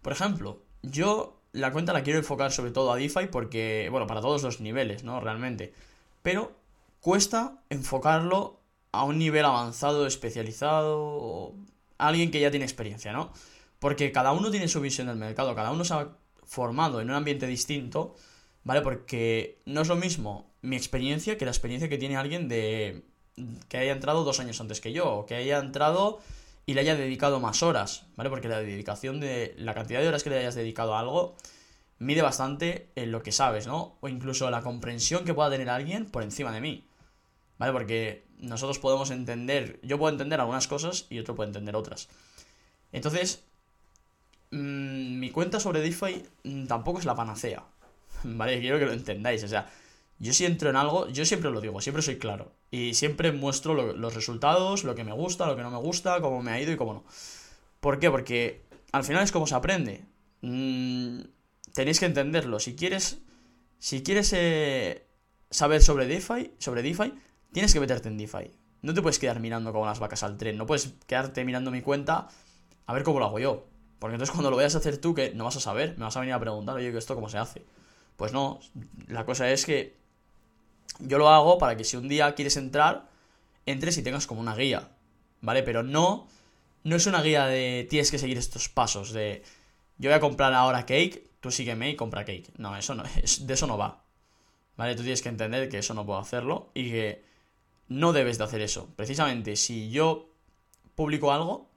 por 0.01 0.15
ejemplo, 0.15 0.63
yo 0.81 1.43
la 1.53 1.71
cuenta 1.71 1.93
la 1.93 2.03
quiero 2.03 2.19
enfocar 2.19 2.51
sobre 2.51 2.71
todo 2.71 2.91
a 2.91 2.97
DeFi 2.97 3.27
porque, 3.27 3.89
bueno, 3.91 4.07
para 4.07 4.23
todos 4.23 4.43
los 4.43 4.63
niveles, 4.63 5.05
¿no? 5.05 5.21
Realmente. 5.21 5.75
Pero 6.23 6.53
cuesta 7.03 7.61
enfocarlo 7.69 8.59
a 8.91 9.05
un 9.05 9.19
nivel 9.19 9.45
avanzado, 9.45 10.07
especializado, 10.07 11.53
alguien 11.99 12.31
que 12.31 12.41
ya 12.41 12.51
tiene 12.51 12.65
experiencia, 12.65 13.13
¿no? 13.13 13.35
Porque 13.81 14.13
cada 14.13 14.33
uno 14.33 14.51
tiene 14.51 14.67
su 14.67 14.81
visión 14.81 15.09
del 15.09 15.17
mercado, 15.17 15.55
cada 15.55 15.73
uno 15.73 15.85
se 15.85 15.93
ha 15.93 16.09
formado 16.43 17.03
en 17.03 17.11
un 17.11 17.17
ambiente 17.17 17.47
distinto 17.47 18.15
¿vale? 18.67 18.83
Porque 18.83 19.61
no 19.65 19.81
es 19.81 19.89
lo 19.89 19.95
mismo 19.95 20.51
mi 20.61 20.75
experiencia 20.75 21.39
que 21.39 21.45
la 21.45 21.53
experiencia 21.53 21.89
que 21.89 21.99
tiene 21.99 22.17
alguien 22.17 22.49
de 22.49 23.05
que 23.69 23.79
haya 23.79 23.93
entrado 23.93 24.25
dos 24.25 24.41
años 24.41 24.61
antes 24.61 24.81
que 24.81 24.93
yo, 24.93 25.09
o 25.19 25.27
que 25.27 25.37
haya 25.37 25.59
entrado 25.59 26.21
y 26.67 26.75
le 26.75 26.81
haya 26.81 26.97
dedicado 26.97 27.39
más 27.39 27.63
horas, 27.63 28.07
¿vale? 28.17 28.29
Porque 28.29 28.49
la 28.49 28.59
dedicación 28.59 29.21
de. 29.21 29.55
la 29.57 29.73
cantidad 29.73 30.01
de 30.01 30.09
horas 30.09 30.25
que 30.25 30.31
le 30.31 30.39
hayas 30.39 30.57
dedicado 30.57 30.97
a 30.97 31.01
algo 31.01 31.37
mide 32.01 32.23
bastante 32.23 32.91
en 32.97 33.13
lo 33.13 33.23
que 33.23 33.31
sabes, 33.31 33.69
¿no? 33.69 33.99
O 34.01 34.09
incluso 34.09 34.51
la 34.51 34.63
comprensión 34.63 35.25
que 35.25 35.33
pueda 35.33 35.49
tener 35.49 35.71
alguien 35.71 36.07
por 36.07 36.25
encima 36.25 36.51
de 36.51 36.61
mí. 36.61 36.89
¿Vale? 37.59 37.73
Porque 37.73 38.27
nosotros 38.39 38.81
podemos 38.81 39.13
entender. 39.13 39.79
Yo 39.85 39.97
puedo 39.97 40.13
entender 40.13 40.41
algunas 40.41 40.67
cosas 40.67 41.07
y 41.09 41.21
otro 41.21 41.37
puede 41.37 41.51
entender 41.51 41.77
otras. 41.77 42.09
Entonces. 42.91 43.45
Mmm, 44.51 45.19
mi 45.21 45.31
cuenta 45.31 45.61
sobre 45.61 45.81
DeFi 45.81 46.25
mm, 46.45 46.67
tampoco 46.67 46.99
es 46.99 47.05
la 47.05 47.15
panacea. 47.15 47.65
¿vale? 48.37 48.61
Quiero 48.61 48.79
que 48.79 48.87
lo 48.87 48.93
entendáis, 48.93 49.43
o 49.45 49.49
sea, 49.49 49.71
yo 50.19 50.33
si 50.33 50.45
entro 50.45 50.71
en 50.71 50.77
algo, 50.77 51.09
yo 51.09 51.25
siempre 51.25 51.51
lo 51.51 51.61
digo, 51.61 51.81
siempre 51.81 52.03
soy 52.03 52.19
claro. 52.19 52.53
Y 52.71 52.95
siempre 52.95 53.33
muestro 53.33 53.75
los 53.93 54.15
resultados, 54.15 54.85
lo 54.85 54.95
que 54.95 55.05
me 55.05 55.13
gusta, 55.13 55.47
lo 55.47 55.57
que 55.57 55.63
no 55.63 55.71
me 55.71 55.79
gusta, 55.79 56.21
cómo 56.21 56.43
me 56.43 56.53
ha 56.53 56.61
ido 56.61 56.73
y 56.73 56.77
cómo 56.77 56.95
no. 56.95 57.05
¿Por 57.81 57.99
qué? 57.99 58.11
Porque 58.11 58.65
al 58.93 59.05
final 59.05 59.23
es 59.23 59.33
como 59.33 59.47
se 59.47 59.55
aprende. 59.55 60.05
Mm, 60.41 61.21
tenéis 61.73 62.01
que 62.01 62.07
entenderlo. 62.07 62.59
Si 62.61 62.75
quieres, 62.75 63.19
si 63.79 64.03
quieres 64.03 64.33
eh, 64.33 65.07
saber 65.51 65.83
sobre 65.83 66.07
DeFi, 66.07 66.53
sobre 66.59 66.83
DeFi, 66.83 67.13
tienes 67.53 67.73
que 67.73 67.81
meterte 67.81 68.09
en 68.09 68.17
DeFi. 68.17 68.51
no 68.83 68.95
te 68.95 69.03
puedes 69.03 69.19
quedar 69.19 69.41
mirando 69.41 69.73
como 69.73 69.87
las 69.87 69.99
vacas 69.99 70.23
al 70.23 70.39
tren, 70.39 70.57
no 70.57 70.67
puedes 70.67 70.95
quedarte 71.07 71.45
mirando 71.45 71.71
mi 71.71 71.83
cuenta 71.83 72.29
a 72.87 72.93
ver 72.95 73.03
cómo 73.03 73.19
lo 73.19 73.27
hago 73.27 73.39
yo. 73.39 73.67
Porque 73.99 74.15
entonces 74.15 74.33
cuando 74.35 74.51
lo 74.51 74.57
vayas 74.57 74.75
a 74.75 74.79
hacer 74.79 74.99
tú, 74.99 75.15
que 75.15 75.33
no 75.35 75.45
vas 75.45 75.57
a 75.57 75.61
saber, 75.61 75.95
me 75.99 76.05
vas 76.05 76.17
a 76.17 76.21
venir 76.21 76.35
a 76.35 76.41
preguntar, 76.41 76.77
oye, 76.77 76.97
¿esto 76.97 77.15
cómo 77.15 77.29
se 77.29 77.39
hace? 77.39 77.67
Pues 78.17 78.33
no, 78.33 78.61
la 79.09 79.25
cosa 79.25 79.51
es 79.51 79.67
que 79.67 79.97
yo 81.01 81.19
lo 81.19 81.29
hago 81.29 81.59
para 81.59 81.77
que 81.77 81.85
si 81.85 81.97
un 81.97 82.09
día 82.09 82.35
quieres 82.35 82.57
entrar, 82.57 83.09
entres 83.67 83.99
y 83.99 84.03
tengas 84.03 84.27
como 84.27 84.41
una 84.41 84.57
guía, 84.57 84.89
¿vale? 85.41 85.63
Pero 85.63 85.83
no, 85.83 86.27
no 86.85 86.97
es 86.97 87.07
una 87.07 87.23
guía 87.23 87.47
de 87.47 87.87
tienes 87.91 88.11
que 88.11 88.19
seguir 88.19 88.39
estos 88.39 88.69
pasos, 88.69 89.13
de 89.13 89.43
yo 89.99 90.11
voy 90.11 90.17
a 90.17 90.21
comprar 90.21 90.53
ahora 90.55 90.87
cake, 90.87 91.27
tú 91.41 91.51
sígueme 91.51 91.91
y 91.91 91.97
compra 91.97 92.25
cake. 92.25 92.51
No, 92.59 92.77
eso 92.77 92.95
no, 92.95 93.03
de 93.03 93.55
eso 93.55 93.67
no 93.67 93.79
va. 93.79 94.03
¿Vale? 94.77 94.95
Tú 94.95 95.03
tienes 95.03 95.23
que 95.23 95.31
entender 95.31 95.69
que 95.69 95.79
eso 95.79 95.95
no 95.95 96.05
puedo 96.05 96.19
hacerlo 96.19 96.71
y 96.75 96.91
que 96.91 97.25
no 97.89 98.13
debes 98.13 98.37
de 98.37 98.45
hacer 98.45 98.61
eso. 98.61 98.89
Precisamente, 98.95 99.57
si 99.57 99.91
yo 99.91 100.29
publico 100.95 101.33
algo, 101.33 101.71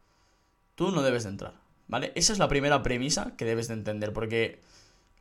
tú 0.76 0.92
no 0.92 1.02
debes 1.02 1.24
de 1.24 1.30
entrar. 1.30 1.54
¿Vale? 1.88 2.12
Esa 2.16 2.34
es 2.34 2.40
la 2.40 2.50
primera 2.50 2.84
premisa 2.84 3.36
que 3.38 3.46
debes 3.46 3.68
de 3.68 3.76
entender, 3.76 4.12
porque 4.12 4.62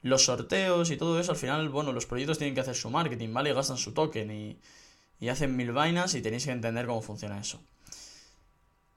los 0.03 0.25
sorteos 0.25 0.91
y 0.91 0.97
todo 0.97 1.19
eso, 1.19 1.33
al 1.33 1.39
final, 1.39 1.69
bueno, 1.69 1.93
los 1.93 2.07
proyectos 2.07 2.39
tienen 2.39 2.55
que 2.55 2.61
hacer 2.61 2.75
su 2.75 2.91
marketing, 2.91 3.33
¿vale? 3.33 3.51
Y 3.51 3.55
gastan 3.55 3.79
su 3.79 3.93
token 3.93 4.31
y, 4.31 4.59
y 5.21 5.29
hacen 5.29 5.57
mil 5.57 5.73
vainas 5.73 6.15
y 6.15 6.23
tenéis 6.23 6.45
que 6.45 6.53
entender 6.53 6.87
cómo 6.87 7.03
funciona 7.03 7.39
eso. 7.41 7.61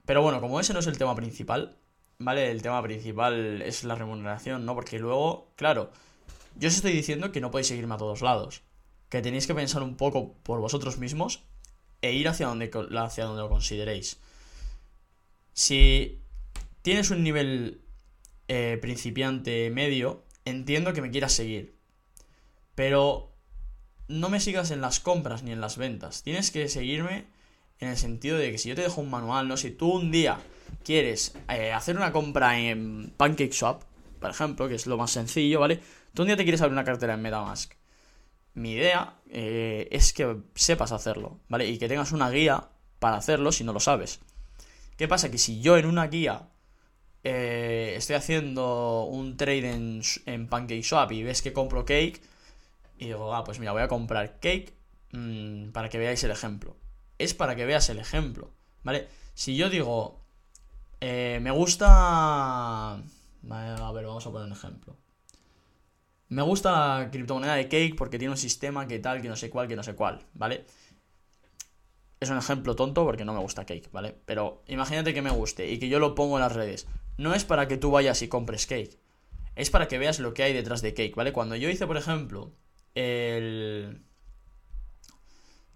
Pero 0.04 0.22
bueno, 0.22 0.40
como 0.40 0.60
ese 0.60 0.72
no 0.72 0.80
es 0.80 0.86
el 0.86 0.98
tema 0.98 1.14
principal, 1.14 1.76
¿vale? 2.18 2.50
El 2.50 2.62
tema 2.62 2.82
principal 2.82 3.62
es 3.62 3.84
la 3.84 3.94
remuneración, 3.94 4.64
¿no? 4.64 4.74
Porque 4.74 4.98
luego, 4.98 5.52
claro, 5.56 5.90
yo 6.56 6.68
os 6.68 6.74
estoy 6.74 6.92
diciendo 6.92 7.32
que 7.32 7.40
no 7.40 7.50
podéis 7.50 7.68
seguirme 7.68 7.94
a 7.94 7.98
todos 7.98 8.22
lados. 8.22 8.62
Que 9.08 9.22
tenéis 9.22 9.46
que 9.46 9.54
pensar 9.54 9.82
un 9.82 9.96
poco 9.96 10.34
por 10.42 10.60
vosotros 10.60 10.98
mismos 10.98 11.42
e 12.00 12.12
ir 12.12 12.28
hacia 12.28 12.46
donde, 12.46 12.70
hacia 12.98 13.24
donde 13.24 13.42
lo 13.42 13.48
consideréis. 13.48 14.18
Si 15.52 16.20
tienes 16.82 17.10
un 17.10 17.22
nivel 17.22 17.82
eh, 18.48 18.78
principiante 18.80 19.70
medio, 19.70 20.24
entiendo 20.44 20.92
que 20.92 21.02
me 21.02 21.10
quieras 21.10 21.32
seguir. 21.32 21.76
Pero 22.74 23.32
no 24.08 24.28
me 24.28 24.40
sigas 24.40 24.70
en 24.70 24.80
las 24.80 25.00
compras 25.00 25.42
ni 25.42 25.52
en 25.52 25.60
las 25.60 25.76
ventas. 25.76 26.22
Tienes 26.22 26.50
que 26.50 26.68
seguirme 26.68 27.26
en 27.78 27.88
el 27.88 27.96
sentido 27.96 28.38
de 28.38 28.52
que 28.52 28.58
si 28.58 28.68
yo 28.68 28.74
te 28.74 28.82
dejo 28.82 29.00
un 29.00 29.10
manual, 29.10 29.48
¿no? 29.48 29.56
Si 29.56 29.70
tú 29.70 29.90
un 29.90 30.10
día 30.10 30.38
quieres 30.84 31.34
eh, 31.48 31.72
hacer 31.72 31.96
una 31.96 32.12
compra 32.12 32.58
en 32.58 33.12
PancakeSwap, 33.16 33.82
por 34.20 34.30
ejemplo, 34.30 34.68
que 34.68 34.76
es 34.76 34.86
lo 34.86 34.96
más 34.96 35.10
sencillo, 35.10 35.60
¿vale? 35.60 35.80
Tú 36.14 36.22
un 36.22 36.28
día 36.28 36.36
te 36.36 36.44
quieres 36.44 36.60
abrir 36.60 36.72
una 36.72 36.84
cartera 36.84 37.14
en 37.14 37.22
Metamask. 37.22 37.72
Mi 38.54 38.72
idea 38.72 39.16
eh, 39.30 39.88
es 39.90 40.12
que 40.12 40.36
sepas 40.54 40.92
hacerlo, 40.92 41.40
¿vale? 41.48 41.66
Y 41.66 41.78
que 41.78 41.88
tengas 41.88 42.12
una 42.12 42.30
guía 42.30 42.68
para 42.98 43.16
hacerlo 43.16 43.50
si 43.50 43.64
no 43.64 43.72
lo 43.72 43.80
sabes. 43.80 44.20
¿Qué 44.96 45.08
pasa? 45.08 45.30
Que 45.30 45.38
si 45.38 45.60
yo 45.60 45.76
en 45.76 45.86
una 45.86 46.06
guía 46.06 46.48
eh, 47.24 47.94
estoy 47.96 48.16
haciendo 48.16 49.04
un 49.04 49.36
trade 49.36 49.70
en, 49.70 50.02
en 50.26 50.48
PancakeSwap 50.48 51.12
y 51.12 51.22
ves 51.22 51.42
que 51.42 51.52
compro 51.52 51.84
cake, 51.84 52.20
y 52.98 53.06
digo, 53.06 53.34
ah, 53.34 53.44
pues 53.44 53.58
mira, 53.58 53.72
voy 53.72 53.82
a 53.82 53.88
comprar 53.88 54.38
cake 54.40 54.74
mm, 55.12 55.70
para 55.70 55.88
que 55.88 55.98
veáis 55.98 56.22
el 56.24 56.30
ejemplo. 56.30 56.76
Es 57.18 57.34
para 57.34 57.56
que 57.56 57.66
veas 57.66 57.88
el 57.90 57.98
ejemplo, 57.98 58.52
¿vale? 58.82 59.08
Si 59.34 59.56
yo 59.56 59.70
digo, 59.70 60.24
eh, 61.00 61.38
me 61.42 61.50
gusta... 61.50 62.94
A 62.94 63.92
ver, 63.92 64.06
vamos 64.06 64.26
a 64.26 64.30
poner 64.30 64.46
un 64.46 64.52
ejemplo. 64.52 64.96
Me 66.28 66.42
gusta 66.42 67.00
la 67.00 67.10
criptomoneda 67.10 67.54
de 67.56 67.64
Cake 67.64 67.94
porque 67.96 68.18
tiene 68.18 68.30
un 68.32 68.38
sistema 68.38 68.86
que 68.86 68.98
tal, 69.00 69.20
que 69.20 69.28
no 69.28 69.36
sé 69.36 69.50
cuál, 69.50 69.68
que 69.68 69.76
no 69.76 69.82
sé 69.82 69.94
cuál, 69.94 70.24
¿vale? 70.32 70.64
Es 72.22 72.30
un 72.30 72.38
ejemplo 72.38 72.76
tonto 72.76 73.04
porque 73.04 73.24
no 73.24 73.32
me 73.34 73.40
gusta 73.40 73.66
Cake, 73.66 73.88
¿vale? 73.90 74.14
Pero 74.26 74.62
imagínate 74.68 75.12
que 75.12 75.22
me 75.22 75.30
guste 75.30 75.68
y 75.68 75.80
que 75.80 75.88
yo 75.88 75.98
lo 75.98 76.14
pongo 76.14 76.36
en 76.36 76.42
las 76.42 76.52
redes. 76.52 76.86
No 77.18 77.34
es 77.34 77.42
para 77.42 77.66
que 77.66 77.76
tú 77.76 77.90
vayas 77.90 78.22
y 78.22 78.28
compres 78.28 78.68
Cake. 78.68 78.96
Es 79.56 79.70
para 79.70 79.88
que 79.88 79.98
veas 79.98 80.20
lo 80.20 80.32
que 80.32 80.44
hay 80.44 80.52
detrás 80.52 80.82
de 80.82 80.94
Cake, 80.94 81.16
¿vale? 81.16 81.32
Cuando 81.32 81.56
yo 81.56 81.68
hice, 81.68 81.84
por 81.84 81.96
ejemplo, 81.96 82.52
el, 82.94 84.04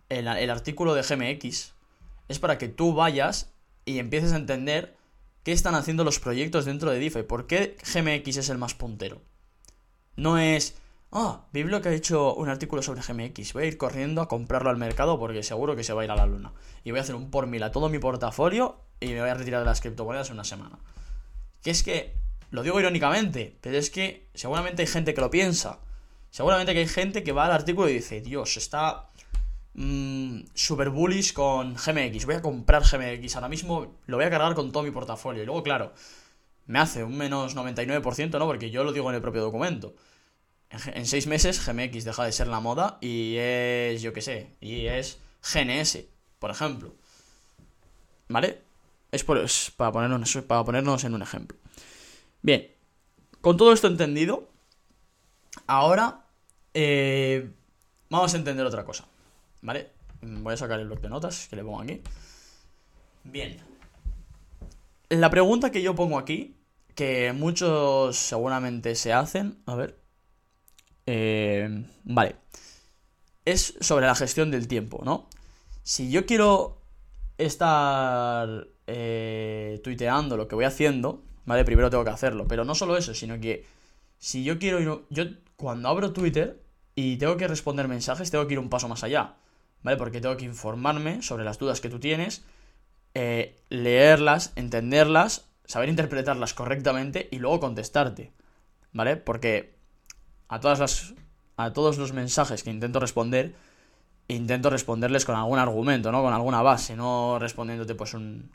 el, 0.08 0.50
artículo 0.50 0.94
de 0.94 1.02
GMX, 1.02 1.72
es 2.28 2.38
para 2.38 2.58
que 2.58 2.68
tú 2.68 2.94
vayas 2.94 3.52
y 3.84 3.98
empieces 3.98 4.32
a 4.32 4.36
entender 4.36 4.94
qué 5.42 5.50
están 5.50 5.74
haciendo 5.74 6.04
los 6.04 6.20
proyectos 6.20 6.64
dentro 6.64 6.92
de 6.92 7.00
DeFi. 7.00 7.24
¿Por 7.24 7.48
qué 7.48 7.76
GMX 7.92 8.36
es 8.36 8.50
el 8.50 8.58
más 8.58 8.74
puntero? 8.74 9.20
No 10.14 10.38
es, 10.38 10.76
ah, 11.12 11.46
oh, 11.52 11.80
que 11.82 11.88
ha 11.88 11.92
hecho 11.92 12.34
un 12.34 12.48
artículo 12.48 12.82
sobre 12.82 13.00
GMX, 13.00 13.52
voy 13.52 13.64
a 13.64 13.66
ir 13.66 13.76
corriendo 13.76 14.20
a 14.20 14.28
comprarlo 14.28 14.70
al 14.70 14.76
mercado 14.76 15.18
porque 15.18 15.42
seguro 15.42 15.76
que 15.76 15.84
se 15.84 15.92
va 15.92 16.02
a 16.02 16.04
ir 16.04 16.10
a 16.10 16.16
la 16.16 16.26
luna. 16.26 16.52
Y 16.84 16.90
voy 16.90 17.00
a 17.00 17.02
hacer 17.02 17.14
un 17.14 17.30
por 17.30 17.46
mil 17.46 17.62
a 17.62 17.72
todo 17.72 17.88
mi 17.88 17.98
portafolio 17.98 18.80
y 19.00 19.08
me 19.08 19.20
voy 19.20 19.30
a 19.30 19.34
retirar 19.34 19.60
de 19.60 19.66
las 19.66 19.80
criptomonedas 19.80 20.28
en 20.28 20.34
una 20.34 20.44
semana. 20.44 20.78
Que 21.62 21.70
es 21.70 21.82
que, 21.82 22.14
lo 22.50 22.62
digo 22.62 22.78
irónicamente, 22.80 23.56
pero 23.60 23.76
es 23.76 23.90
que 23.90 24.28
seguramente 24.34 24.82
hay 24.82 24.88
gente 24.88 25.14
que 25.14 25.20
lo 25.20 25.30
piensa. 25.30 25.80
Seguramente 26.30 26.74
que 26.74 26.80
hay 26.80 26.88
gente 26.88 27.22
que 27.22 27.32
va 27.32 27.46
al 27.46 27.52
artículo 27.52 27.88
y 27.88 27.94
dice, 27.94 28.20
Dios, 28.20 28.56
está 28.56 29.10
mmm, 29.74 30.40
super 30.54 30.90
bullish 30.90 31.32
con 31.32 31.74
GMX, 31.74 32.26
voy 32.26 32.34
a 32.34 32.42
comprar 32.42 32.82
GMX, 32.82 33.36
ahora 33.36 33.48
mismo 33.48 33.98
lo 34.06 34.16
voy 34.16 34.26
a 34.26 34.30
cargar 34.30 34.54
con 34.54 34.72
todo 34.72 34.82
mi 34.82 34.90
portafolio. 34.90 35.42
Y 35.42 35.46
luego, 35.46 35.62
claro, 35.62 35.92
me 36.66 36.78
hace 36.78 37.04
un 37.04 37.16
menos 37.16 37.56
99%, 37.56 38.38
¿no? 38.38 38.46
Porque 38.46 38.70
yo 38.70 38.84
lo 38.84 38.92
digo 38.92 39.08
en 39.10 39.16
el 39.16 39.22
propio 39.22 39.42
documento. 39.42 39.94
En, 40.70 41.06
seis 41.06 41.26
meses 41.26 41.64
GMX 41.64 42.04
deja 42.04 42.24
de 42.24 42.32
ser 42.32 42.48
la 42.48 42.60
moda 42.60 42.98
y 43.00 43.36
es, 43.38 44.02
yo 44.02 44.12
qué 44.12 44.20
sé, 44.20 44.50
y 44.60 44.86
es 44.86 45.18
GNS, 45.42 46.00
por 46.38 46.50
ejemplo. 46.50 46.94
¿Vale? 48.28 48.62
Es, 49.12 49.22
por, 49.22 49.44
para, 49.76 49.92
ponernos, 49.92 51.04
en 51.04 51.14
un 51.14 51.22
ejemplo. 51.22 51.56
Bien, 52.42 52.68
con 53.40 53.56
todo 53.56 53.72
esto 53.72 53.86
entendido, 53.86 54.48
ahora 55.66 56.24
eh, 56.74 57.48
vamos 58.10 58.34
a 58.34 58.36
entender 58.36 58.66
otra 58.66 58.84
cosa, 58.84 59.06
¿vale? 59.62 59.90
Voy 60.20 60.54
a 60.54 60.56
sacar 60.56 60.80
el 60.80 60.86
bloc 60.86 61.00
de 61.00 61.08
notas 61.08 61.46
que 61.48 61.56
le 61.56 61.62
pongo 61.62 61.80
aquí. 61.80 62.02
Bien. 63.22 63.58
La 65.08 65.30
pregunta 65.30 65.70
que 65.70 65.82
yo 65.82 65.94
pongo 65.94 66.18
aquí, 66.18 66.56
que 66.96 67.32
muchos 67.32 68.16
seguramente 68.16 68.96
se 68.96 69.12
hacen, 69.12 69.62
a 69.66 69.76
ver. 69.76 70.05
Eh, 71.06 71.84
vale. 72.04 72.36
Es 73.44 73.74
sobre 73.80 74.06
la 74.06 74.14
gestión 74.14 74.50
del 74.50 74.68
tiempo, 74.68 75.02
¿no? 75.04 75.28
Si 75.82 76.10
yo 76.10 76.26
quiero 76.26 76.82
estar 77.38 78.66
eh, 78.86 79.80
tuiteando 79.84 80.36
lo 80.36 80.48
que 80.48 80.56
voy 80.56 80.64
haciendo, 80.64 81.22
¿vale? 81.44 81.64
Primero 81.64 81.90
tengo 81.90 82.04
que 82.04 82.10
hacerlo. 82.10 82.46
Pero 82.48 82.64
no 82.64 82.74
solo 82.74 82.96
eso, 82.96 83.14
sino 83.14 83.40
que 83.40 83.64
si 84.18 84.44
yo 84.44 84.58
quiero... 84.58 85.06
Yo 85.10 85.24
cuando 85.56 85.88
abro 85.88 86.12
Twitter, 86.12 86.60
y 86.96 87.18
tengo 87.18 87.36
que 87.36 87.46
responder 87.46 87.86
mensajes, 87.86 88.30
tengo 88.30 88.46
que 88.46 88.54
ir 88.54 88.58
un 88.58 88.70
paso 88.70 88.88
más 88.88 89.04
allá, 89.04 89.34
¿vale? 89.82 89.98
Porque 89.98 90.20
tengo 90.20 90.36
que 90.36 90.46
informarme 90.46 91.22
sobre 91.22 91.44
las 91.44 91.58
dudas 91.58 91.80
que 91.80 91.90
tú 91.90 92.00
tienes, 92.00 92.42
eh, 93.14 93.60
leerlas, 93.68 94.52
entenderlas, 94.56 95.46
saber 95.66 95.90
interpretarlas 95.90 96.54
correctamente 96.54 97.28
y 97.30 97.38
luego 97.38 97.60
contestarte, 97.60 98.32
¿vale? 98.92 99.16
Porque 99.16 99.75
a 100.48 100.60
todas 100.60 100.78
las 100.78 101.14
a 101.56 101.72
todos 101.72 101.96
los 101.98 102.12
mensajes 102.12 102.62
que 102.62 102.70
intento 102.70 103.00
responder 103.00 103.54
intento 104.28 104.70
responderles 104.70 105.24
con 105.24 105.36
algún 105.36 105.58
argumento, 105.58 106.10
¿no? 106.10 106.22
Con 106.22 106.32
alguna 106.32 106.62
base, 106.62 106.96
no 106.96 107.38
respondiéndote 107.38 107.94
pues 107.94 108.14
un 108.14 108.50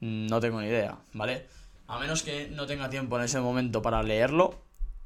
no 0.00 0.40
tengo 0.40 0.60
ni 0.60 0.66
idea, 0.66 0.98
¿vale? 1.12 1.46
A 1.86 1.98
menos 1.98 2.22
que 2.22 2.48
no 2.48 2.66
tenga 2.66 2.90
tiempo 2.90 3.16
en 3.16 3.24
ese 3.24 3.40
momento 3.40 3.80
para 3.80 4.02
leerlo, 4.02 4.62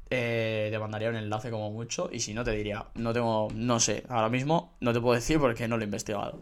eh, 0.09 0.69
te 0.71 0.79
mandaría 0.79 1.09
un 1.09 1.15
enlace 1.15 1.51
como 1.51 1.71
mucho 1.71 2.09
y 2.11 2.19
si 2.19 2.33
no 2.33 2.43
te 2.43 2.51
diría, 2.51 2.87
no 2.95 3.13
tengo, 3.13 3.49
no 3.53 3.79
sé, 3.79 4.03
ahora 4.09 4.29
mismo 4.29 4.75
no 4.79 4.91
te 4.91 4.99
puedo 4.99 5.15
decir 5.15 5.39
porque 5.39 5.67
no 5.67 5.77
lo 5.77 5.83
he 5.83 5.85
investigado, 5.85 6.41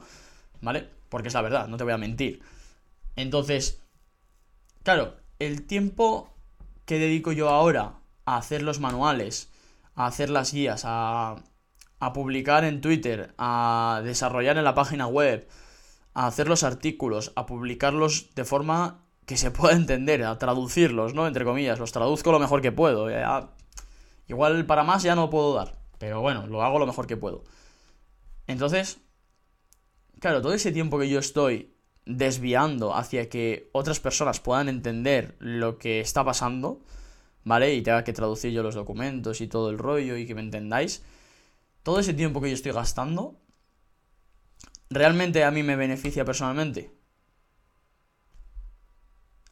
¿vale? 0.61 0.87
Porque 1.09 1.27
es 1.27 1.33
la 1.33 1.41
verdad, 1.41 1.67
no 1.67 1.77
te 1.77 1.83
voy 1.83 1.93
a 1.93 1.97
mentir. 1.97 2.41
Entonces, 3.15 3.81
claro, 4.83 5.17
el 5.39 5.65
tiempo 5.67 6.33
que 6.85 6.99
dedico 6.99 7.31
yo 7.31 7.49
ahora 7.49 7.95
a 8.25 8.37
hacer 8.37 8.63
los 8.63 8.79
manuales, 8.79 9.51
a 9.97 10.05
hacer 10.05 10.29
las 10.29 10.53
guías, 10.53 10.83
a, 10.85 11.35
a 11.99 12.13
publicar 12.13 12.63
en 12.63 12.79
Twitter, 12.79 13.33
a 13.37 14.01
desarrollar 14.05 14.57
en 14.57 14.63
la 14.63 14.75
página 14.75 15.07
web, 15.07 15.49
a 16.13 16.27
hacer 16.27 16.47
los 16.47 16.63
artículos, 16.63 17.33
a 17.35 17.45
publicarlos 17.45 18.33
de 18.35 18.45
forma 18.45 19.03
que 19.25 19.37
se 19.37 19.51
pueda 19.51 19.75
entender, 19.75 20.23
a 20.23 20.37
traducirlos, 20.37 21.13
¿no? 21.13 21.27
Entre 21.27 21.43
comillas, 21.43 21.79
los 21.79 21.91
traduzco 21.91 22.31
lo 22.31 22.39
mejor 22.39 22.61
que 22.61 22.71
puedo. 22.71 23.09
igual 24.27 24.65
para 24.65 24.83
más 24.83 25.03
ya 25.03 25.15
no 25.15 25.29
puedo 25.29 25.55
dar, 25.55 25.75
pero 25.97 26.21
bueno, 26.21 26.47
lo 26.47 26.63
hago 26.63 26.79
lo 26.79 26.85
mejor 26.85 27.07
que 27.07 27.17
puedo. 27.17 27.43
Entonces, 28.45 28.99
claro, 30.19 30.41
todo 30.41 30.53
ese 30.53 30.71
tiempo 30.71 30.99
que 30.99 31.09
yo 31.09 31.19
estoy 31.19 31.73
desviando 32.05 32.95
hacia 32.95 33.29
que 33.29 33.69
otras 33.73 33.99
personas 33.99 34.39
puedan 34.39 34.69
entender 34.69 35.35
lo 35.39 35.79
que 35.79 35.99
está 35.99 36.23
pasando, 36.23 36.81
¿vale? 37.47 37.73
Y 37.73 37.81
tenga 37.81 38.03
que 38.03 38.13
traducir 38.13 38.51
yo 38.51 38.63
los 38.63 38.75
documentos 38.75 39.41
y 39.41 39.47
todo 39.47 39.69
el 39.69 39.77
rollo 39.77 40.17
y 40.17 40.25
que 40.27 40.35
me 40.35 40.41
entendáis. 40.41 41.03
Todo 41.83 41.99
ese 41.99 42.13
tiempo 42.13 42.41
que 42.41 42.49
yo 42.49 42.55
estoy 42.55 42.73
gastando 42.73 43.39
¿realmente 44.89 45.43
a 45.43 45.51
mí 45.51 45.63
me 45.63 45.75
beneficia 45.75 46.25
personalmente? 46.25 46.91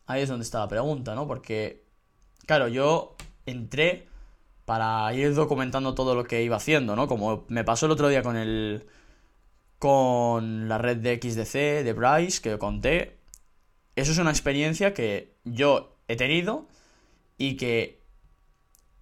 Ahí 0.08 0.22
es 0.22 0.30
donde 0.30 0.44
está 0.44 0.60
la 0.60 0.68
pregunta, 0.68 1.16
¿no? 1.16 1.28
Porque, 1.28 1.84
claro, 2.46 2.68
yo 2.68 3.16
entré 3.46 4.08
para 4.66 5.14
ir 5.14 5.34
documentando 5.34 5.96
todo 5.96 6.16
lo 6.16 6.26
que 6.26 6.44
iba 6.44 6.58
haciendo, 6.58 6.96
¿no? 6.96 7.08
Como 7.08 7.46
me 7.50 7.64
pasó 7.64 7.86
el 7.86 7.92
otro 7.94 8.10
día 8.10 8.24
con 8.24 8.36
el... 8.38 8.86
con 9.80 10.68
la 10.68 10.78
red 10.78 10.98
de 10.98 11.20
XDC, 11.22 11.84
de 11.84 11.94
Bryce, 11.94 12.42
que 12.42 12.58
conté. 12.58 13.18
Eso 13.96 14.12
es 14.12 14.18
una 14.18 14.32
experiencia 14.32 14.94
que 14.94 15.36
yo 15.44 15.98
he 16.08 16.16
tenido 16.16 16.68
y 17.38 17.58
que 17.58 18.02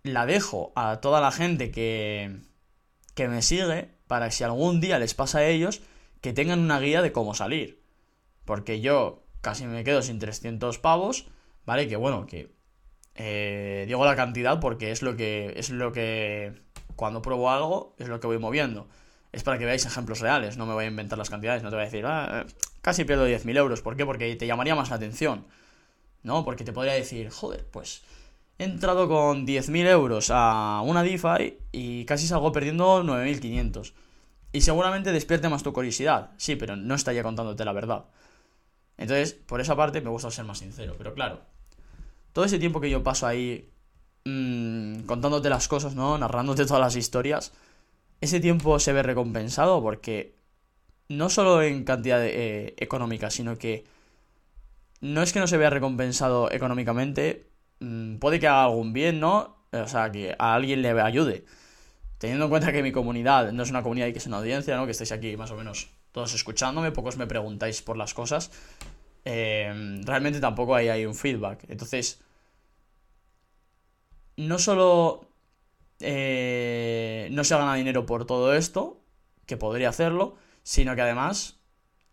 la 0.04 0.26
dejo 0.26 0.74
a 0.76 1.00
toda 1.02 1.22
la 1.22 1.32
gente 1.32 1.72
que, 1.72 2.40
que 3.16 3.28
me 3.28 3.42
sigue 3.42 3.90
para 4.08 4.28
que 4.28 4.34
si 4.34 4.44
algún 4.44 4.82
día 4.82 5.00
les 5.00 5.14
pasa 5.14 5.40
a 5.40 5.46
ellos, 5.46 5.82
que 6.22 6.34
tengan 6.34 6.60
una 6.60 6.80
guía 6.80 7.02
de 7.02 7.12
cómo 7.12 7.34
salir. 7.34 7.82
Porque 8.46 8.82
yo 8.82 9.24
casi 9.42 9.66
me 9.66 9.84
quedo 9.84 10.02
sin 10.02 10.20
300 10.20 10.80
pavos, 10.80 11.28
¿vale? 11.66 11.88
Que 11.88 11.96
bueno, 11.96 12.28
que 12.28 12.54
eh, 13.16 13.86
digo 13.88 14.06
la 14.06 14.16
cantidad 14.16 14.60
porque 14.60 14.92
es 14.92 15.02
lo 15.02 15.16
que 15.16 15.54
es 15.56 15.70
lo 15.70 15.92
que 15.92 16.54
cuando 16.96 17.22
pruebo 17.22 17.52
algo 17.52 17.96
es 18.00 18.08
lo 18.08 18.20
que 18.20 18.28
voy 18.28 18.40
moviendo. 18.40 18.88
Es 19.32 19.44
para 19.44 19.58
que 19.58 19.66
veáis 19.66 19.86
ejemplos 19.86 20.20
reales, 20.20 20.58
no 20.58 20.66
me 20.66 20.74
voy 20.74 20.86
a 20.86 20.88
inventar 20.88 21.18
las 21.18 21.30
cantidades, 21.30 21.64
no 21.64 21.70
te 21.70 21.76
voy 21.76 21.84
a 21.84 21.86
decir, 21.86 22.06
ah, 22.06 22.46
casi 22.82 23.04
pierdo 23.04 23.28
10.000 23.28 23.58
euros. 23.58 23.82
¿Por 23.82 23.96
qué? 23.96 24.06
Porque 24.06 24.36
te 24.36 24.46
llamaría 24.46 24.76
más 24.76 24.90
la 24.92 24.98
atención. 24.98 25.46
¿No? 26.22 26.46
Porque 26.46 26.64
te 26.64 26.72
podría 26.72 26.94
decir, 26.94 27.30
joder, 27.30 27.66
pues 27.72 28.04
he 28.58 28.64
entrado 28.64 29.08
con 29.08 29.46
10.000 29.46 29.88
euros 29.88 30.30
a 30.32 30.82
una 30.86 31.04
DeFi 31.04 31.58
y 31.72 32.06
casi 32.06 32.28
salgo 32.28 32.52
perdiendo 32.52 33.04
9.500. 33.04 33.94
Y 34.52 34.62
seguramente 34.62 35.12
despierte 35.12 35.50
más 35.50 35.64
tu 35.64 35.74
curiosidad. 35.74 36.32
Sí, 36.38 36.56
pero 36.56 36.76
no 36.76 36.96
estaría 36.96 37.24
contándote 37.24 37.66
la 37.66 37.74
verdad. 37.74 38.06
Entonces, 38.98 39.34
por 39.34 39.60
esa 39.62 39.76
parte 39.76 40.02
me 40.02 40.10
gusta 40.10 40.30
ser 40.30 40.46
más 40.46 40.60
sincero. 40.60 40.96
Pero 40.98 41.14
claro, 41.14 41.42
todo 42.32 42.46
ese 42.46 42.60
tiempo 42.60 42.80
que 42.80 42.90
yo 42.90 43.04
paso 43.04 43.26
ahí 43.26 43.70
mmm, 44.26 45.02
contándote 45.02 45.50
las 45.50 45.68
cosas, 45.68 45.96
¿no? 45.96 46.18
Narrándote 46.18 46.66
todas 46.66 46.82
las 46.82 46.96
historias, 46.96 47.52
ese 48.22 48.40
tiempo 48.40 48.80
se 48.80 48.94
ve 48.94 49.04
recompensado 49.04 49.82
porque 49.82 50.36
no 51.10 51.30
solo 51.30 51.62
en 51.62 51.84
cantidad 51.84 52.24
eh, 52.24 52.74
económica, 52.78 53.30
sino 53.30 53.58
que 53.58 53.86
no 55.02 55.22
es 55.22 55.34
que 55.34 55.40
no 55.40 55.48
se 55.48 55.58
vea 55.58 55.70
recompensado 55.70 56.52
económicamente, 56.52 57.48
mmm, 57.84 58.18
puede 58.18 58.40
que 58.40 58.48
haga 58.48 58.66
algún 58.66 58.94
bien, 58.94 59.20
¿no? 59.20 59.58
O 59.72 59.88
sea, 59.88 60.12
que 60.12 60.36
a 60.38 60.54
alguien 60.56 60.82
le 60.82 60.90
ayude 61.02 61.46
teniendo 62.24 62.46
en 62.46 62.52
cuenta 62.52 62.72
que 62.72 62.82
mi 62.82 62.94
comunidad 62.94 63.52
no 63.52 63.64
es 63.64 63.70
una 63.70 63.84
comunidad 63.84 64.08
y 64.08 64.14
que 64.14 64.20
es 64.20 64.28
una 64.28 64.38
audiencia, 64.38 64.78
¿no? 64.78 64.86
Que 64.86 64.92
estáis 64.92 65.12
aquí 65.12 65.36
más 65.36 65.52
o 65.52 65.58
menos 65.58 65.90
todos 66.14 66.34
escuchándome, 66.34 66.94
pocos 66.94 67.18
me 67.18 67.28
preguntáis 67.28 67.82
por 67.82 67.98
las 67.98 68.14
cosas. 68.14 68.50
Eh, 69.26 70.00
realmente 70.06 70.40
tampoco 70.40 70.74
hay, 70.74 70.88
hay 70.88 71.06
un 71.06 71.16
feedback. 71.16 71.66
Entonces, 71.68 72.22
no 74.38 74.58
solo 74.58 75.28
eh, 76.00 77.28
no 77.32 77.44
se 77.44 77.58
gana 77.58 77.76
dinero 77.76 78.06
por 78.06 78.26
todo 78.26 78.56
esto, 78.56 79.02
que 79.46 79.58
podría 79.58 79.90
hacerlo, 79.90 80.38
sino 80.64 80.96
que 80.96 81.02
además 81.02 81.60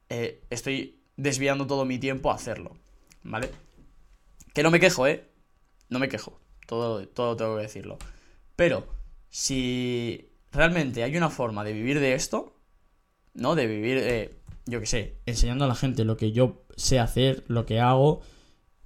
eh, 0.08 0.42
estoy 0.50 0.98
desviando 1.16 1.68
todo 1.68 1.84
mi 1.84 2.00
tiempo 2.00 2.32
a 2.32 2.34
hacerlo. 2.34 2.76
¿Vale? 3.22 3.52
Que 4.54 4.64
no 4.64 4.72
me 4.72 4.80
quejo, 4.80 5.06
¿eh? 5.06 5.29
No 5.90 5.98
me 5.98 6.08
quejo. 6.08 6.40
Todo, 6.66 7.06
todo 7.08 7.36
tengo 7.36 7.56
que 7.56 7.62
decirlo. 7.62 7.98
Pero 8.56 8.86
si 9.28 10.30
realmente 10.52 11.02
hay 11.02 11.16
una 11.16 11.30
forma 11.30 11.64
de 11.64 11.72
vivir 11.72 12.00
de 12.00 12.14
esto, 12.14 12.56
¿no? 13.34 13.54
De 13.54 13.66
vivir, 13.66 13.98
eh, 13.98 14.36
yo 14.66 14.80
qué 14.80 14.86
sé, 14.86 15.16
enseñando 15.26 15.64
a 15.64 15.68
la 15.68 15.74
gente 15.74 16.04
lo 16.04 16.16
que 16.16 16.32
yo 16.32 16.64
sé 16.76 16.98
hacer, 16.98 17.44
lo 17.48 17.66
que 17.66 17.80
hago 17.80 18.22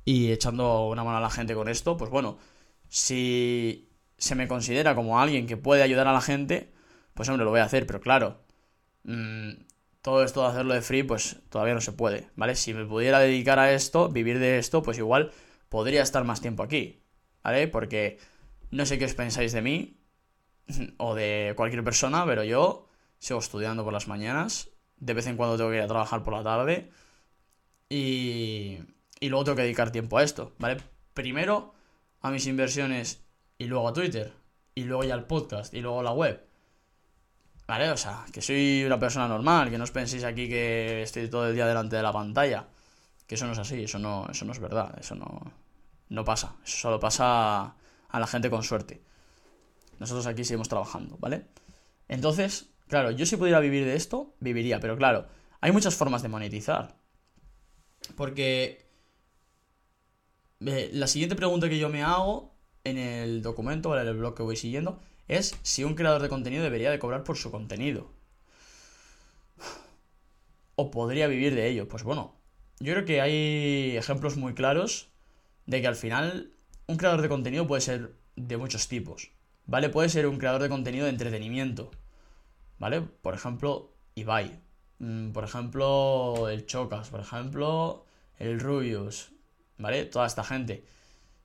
y 0.05 0.33
echando 0.33 0.89
una 0.89 1.05
mano 1.05 1.19
a 1.19 1.21
la 1.21 1.31
gente 1.31 1.55
con 1.55 1.69
esto, 1.69 1.97
pues 1.97 2.11
bueno, 2.11 2.39
si 2.89 3.91
se 4.19 4.35
me 4.35 4.49
considera 4.49 4.95
como 4.95 5.21
alguien 5.21 5.47
que 5.47 5.57
puede 5.57 5.83
ayudar 5.83 6.09
a 6.09 6.13
la 6.13 6.21
gente, 6.21 6.73
pues 7.15 7.29
hombre, 7.29 7.45
lo 7.45 7.51
voy 7.51 7.61
a 7.61 7.65
hacer, 7.65 7.87
pero 7.87 8.01
claro, 8.01 8.39
mmm, 9.05 9.51
todo 10.03 10.23
esto 10.25 10.43
de 10.43 10.49
hacerlo 10.49 10.75
de 10.75 10.83
free, 10.83 11.03
pues 11.03 11.39
todavía 11.49 11.75
no 11.75 11.81
se 11.81 11.93
puede, 11.93 12.29
¿vale? 12.37 12.55
Si 12.57 12.75
me 12.75 12.85
pudiera 12.85 13.19
dedicar 13.19 13.59
a 13.59 13.73
esto, 13.73 14.09
vivir 14.11 14.39
de 14.39 14.59
esto, 14.59 14.83
pues 14.83 14.99
igual 14.99 15.33
podría 15.75 16.03
estar 16.03 16.23
más 16.23 16.41
tiempo 16.41 16.63
aquí, 16.63 17.03
¿vale? 17.43 17.67
Porque 17.67 18.21
no 18.71 18.87
sé 18.87 18.97
qué 18.97 19.07
os 19.07 19.15
pensáis 19.15 19.53
de 19.53 19.61
mí, 19.61 19.99
o 20.99 21.17
de 21.17 21.53
cualquier 21.57 21.83
persona, 21.83 22.25
pero 22.25 22.45
yo 22.45 22.87
sigo 23.19 23.41
estudiando 23.41 23.83
por 23.83 23.93
las 23.93 24.07
mañanas, 24.07 24.71
de 24.99 25.15
vez 25.15 25.27
en 25.27 25.37
cuando 25.37 25.57
tengo 25.57 25.71
que 25.71 25.79
ir 25.79 25.83
a 25.83 25.89
trabajar 25.89 26.23
por 26.23 26.33
la 26.33 26.45
tarde 26.45 26.93
y, 27.89 28.79
y 29.19 29.29
luego 29.29 29.43
tengo 29.43 29.57
que 29.57 29.63
dedicar 29.63 29.91
tiempo 29.91 30.17
a 30.17 30.23
esto, 30.23 30.53
¿vale? 30.61 30.77
Primero 31.13 31.75
a 32.21 32.31
mis 32.31 32.47
inversiones 32.47 33.25
y 33.59 33.65
luego 33.65 33.89
a 33.89 33.93
Twitter 33.93 34.33
y 34.77 34.85
luego 34.85 35.03
ya 35.03 35.15
al 35.15 35.27
podcast 35.27 35.75
y 35.75 35.81
luego 35.81 35.99
a 35.99 36.05
la 36.05 36.13
web. 36.13 36.41
¿Vale? 37.67 37.91
O 37.91 37.97
sea, 37.97 38.25
que 38.33 38.43
soy 38.43 38.85
una 38.87 39.01
persona 39.01 39.27
normal, 39.27 39.71
que 39.71 39.79
no 39.79 39.83
os 39.83 39.91
penséis 39.91 40.23
aquí 40.23 40.49
que 40.49 41.03
estoy 41.03 41.29
todo 41.29 41.49
el 41.49 41.55
día 41.57 41.67
delante 41.67 41.97
de 41.97 42.03
la 42.03 42.13
pantalla. 42.13 42.69
Que 43.27 43.35
eso 43.35 43.47
no 43.47 43.55
es 43.55 43.59
así, 43.59 43.83
eso 43.83 43.99
no, 43.99 44.29
eso 44.31 44.45
no 44.45 44.53
es 44.53 44.61
verdad, 44.61 44.95
eso 45.01 45.15
no, 45.17 45.64
no 46.15 46.25
pasa. 46.25 46.57
Eso 46.65 46.79
solo 46.79 47.01
pasa 47.01 47.75
a 48.09 48.21
la 48.21 48.27
gente 48.27 48.51
con 48.51 48.63
suerte. 48.63 49.03
Nosotros 49.99 50.27
aquí 50.27 50.45
seguimos 50.45 50.69
trabajando, 50.69 51.17
¿vale? 51.19 51.47
Entonces, 52.09 52.71
claro, 52.89 53.11
yo 53.11 53.27
si 53.27 53.37
pudiera 53.37 53.61
vivir 53.61 53.85
de 53.85 53.97
esto, 53.97 54.35
viviría, 54.41 54.81
pero 54.81 54.97
claro, 54.97 55.27
hay 55.61 55.73
muchas 55.73 55.95
formas 55.95 56.23
de 56.23 56.29
monetizar. 56.29 56.97
Porque 58.17 58.87
eh, 60.61 60.91
la 60.93 61.07
siguiente 61.07 61.37
pregunta 61.37 61.69
que 61.69 61.79
yo 61.79 61.89
me 61.89 62.03
hago 62.03 62.55
en 62.85 62.99
el 62.99 63.43
documento, 63.43 63.91
¿vale? 63.91 64.03
En 64.03 64.09
el 64.09 64.19
blog 64.19 64.35
que 64.35 64.43
voy 64.43 64.57
siguiendo, 64.57 65.01
es 65.29 65.57
si 65.63 65.85
un 65.85 65.95
creador 65.95 66.23
de 66.23 66.29
contenido 66.29 66.63
debería 66.63 66.91
de 66.91 66.99
cobrar 66.99 67.25
por 67.25 67.37
su 67.37 67.51
contenido. 67.51 68.13
O 70.77 70.91
podría 70.91 71.29
vivir 71.29 71.55
de 71.55 71.69
ello. 71.69 71.89
Pues 71.89 72.03
bueno, 72.03 72.35
yo 72.81 72.93
creo 72.93 73.05
que 73.05 73.21
hay 73.21 73.97
ejemplos 73.97 74.37
muy 74.37 74.55
claros 74.55 75.14
de 75.67 75.81
que 75.81 75.87
al 75.87 75.97
final 75.97 76.53
un 76.87 76.97
creador 76.97 77.23
de 77.23 77.29
contenido 77.29 77.67
puede 77.67 77.81
ser 77.81 78.15
de 78.37 78.57
muchos 78.57 78.89
tipos. 78.89 79.31
¿vale? 79.67 79.89
Puede 79.89 80.09
ser 80.09 80.27
un 80.27 80.39
creador 80.39 80.63
de 80.63 80.69
contenido 80.69 81.05
de 81.05 81.11
entretenimiento, 81.11 81.91
¿vale? 82.79 83.01
Por 83.01 83.35
ejemplo, 83.35 83.93
Ibai, 84.15 84.61
mm, 84.99 85.31
por 85.33 85.45
ejemplo, 85.45 86.49
el 86.49 86.67
Chocas, 86.67 87.09
por 87.11 87.21
ejemplo, 87.21 88.05
el 88.39 88.61
Rubius, 88.61 89.31
¿vale? 89.79 90.05
Toda 90.07 90.27
esta 90.27 90.45
gente. 90.45 90.85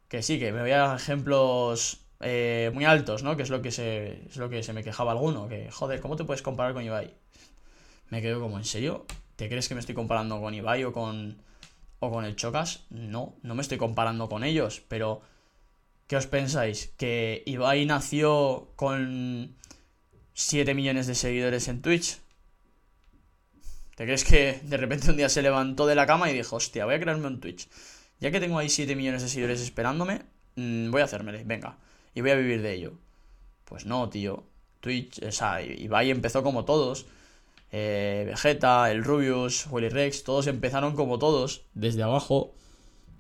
Que 0.08 0.24
sí, 0.24 0.40
que 0.40 0.52
me 0.52 0.62
voy 0.62 0.72
a 0.72 0.96
ejemplos 0.96 2.02
eh, 2.22 2.72
muy 2.74 2.86
altos, 2.86 3.24
¿no? 3.24 3.38
Que 3.38 3.44
es 3.44 3.50
lo 3.50 3.62
que, 3.62 3.72
se, 3.72 4.26
es 4.28 4.38
lo 4.38 4.50
que 4.50 4.64
se 4.64 4.74
me 4.74 4.84
quejaba 4.84 5.12
alguno, 5.12 5.48
que, 5.48 5.72
joder, 5.72 6.02
¿cómo 6.02 6.16
te 6.16 6.24
puedes 6.26 6.42
comparar 6.42 6.74
con 6.74 6.84
Ibai? 6.84 7.14
Me 8.10 8.22
quedo 8.22 8.42
como, 8.42 8.58
¿en 8.58 8.66
serio? 8.66 9.06
¿Te 9.36 9.48
crees 9.50 9.68
que 9.70 9.76
me 9.76 9.80
estoy 9.82 9.96
comparando 9.96 10.42
con 10.42 10.54
Ibai 10.54 10.84
o 10.84 10.94
con, 10.94 11.42
o 12.00 12.12
con 12.12 12.26
el 12.26 12.36
Chocas? 12.36 12.86
No, 12.90 13.36
no 13.44 13.56
me 13.56 13.62
estoy 13.62 13.78
comparando 13.78 14.30
con 14.30 14.44
ellos, 14.44 14.82
pero 14.88 15.22
¿Qué 16.10 16.18
os 16.18 16.26
pensáis? 16.26 16.92
¿Que 16.98 17.44
Ibai 17.46 17.86
nació 17.86 18.74
con 18.76 19.56
7 20.34 20.74
millones 20.74 21.06
de 21.06 21.14
seguidores 21.14 21.68
en 21.68 21.84
Twitch? 21.84 22.18
¿Te 23.96 24.06
crees 24.06 24.24
que 24.24 24.60
de 24.64 24.78
repente 24.78 25.12
un 25.12 25.18
día 25.18 25.30
se 25.30 25.44
levantó 25.44 25.86
de 25.86 25.94
la 25.94 26.08
cama 26.08 26.32
y 26.32 26.34
dijo, 26.34 26.56
hostia, 26.56 26.86
voy 26.86 26.96
a 26.96 27.00
crearme 27.00 27.28
un 27.28 27.40
Twitch? 27.40 27.70
Ya 28.20 28.32
que 28.32 28.40
tengo 28.40 28.58
ahí 28.58 28.70
7 28.70 28.96
millones 28.96 29.22
de 29.22 29.30
seguidores 29.30 29.62
esperándome, 29.62 30.24
mm, 30.56 30.90
voy 30.90 31.02
a 31.02 31.06
hacérmele, 31.06 31.44
venga, 31.44 31.78
y 32.16 32.22
voy 32.22 32.32
a 32.32 32.36
vivir 32.36 32.64
de 32.64 32.74
ello. 32.74 32.94
Pues 33.66 33.86
no, 33.86 34.10
tío. 34.10 34.46
Twitch, 34.80 35.22
o 35.22 35.32
sea, 35.32 35.62
Ibai 35.62 36.10
empezó 36.10 36.42
como 36.42 36.66
todos. 36.66 37.06
Eh, 37.72 38.24
Vegeta, 38.28 38.92
el 38.92 39.04
Rubius, 39.04 39.68
Willy 39.70 39.90
Rex, 39.90 40.24
todos 40.24 40.48
empezaron 40.48 40.96
como 40.96 41.20
todos, 41.20 41.66
desde 41.74 42.04
abajo 42.04 42.56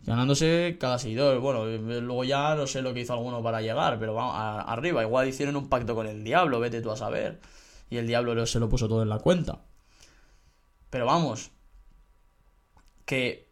ganándose 0.06 0.78
cada 0.80 0.98
seguidor. 1.00 1.40
Bueno, 1.40 1.66
luego 1.66 2.24
ya 2.24 2.56
no 2.56 2.68
sé 2.68 2.82
lo 2.82 2.94
que 2.94 3.02
hizo 3.02 3.14
alguno 3.14 3.44
para 3.44 3.62
llegar, 3.62 4.00
pero 4.00 4.14
vamos, 4.14 4.36
arriba. 4.68 5.04
Igual 5.04 5.28
hicieron 5.28 5.56
un 5.56 5.70
pacto 5.70 5.96
con 5.96 6.08
el 6.08 6.24
diablo, 6.24 6.60
vete 6.60 6.82
tú 6.82 6.92
a 6.92 6.98
saber. 6.98 7.40
Y 7.90 7.98
el 7.98 8.08
diablo 8.08 8.46
se 8.46 8.60
lo 8.60 8.70
puso 8.70 8.88
todo 8.88 9.04
en 9.04 9.10
la 9.10 9.20
cuenta. 9.20 9.62
Pero 10.90 11.06
vamos, 11.06 11.52
que 13.06 13.50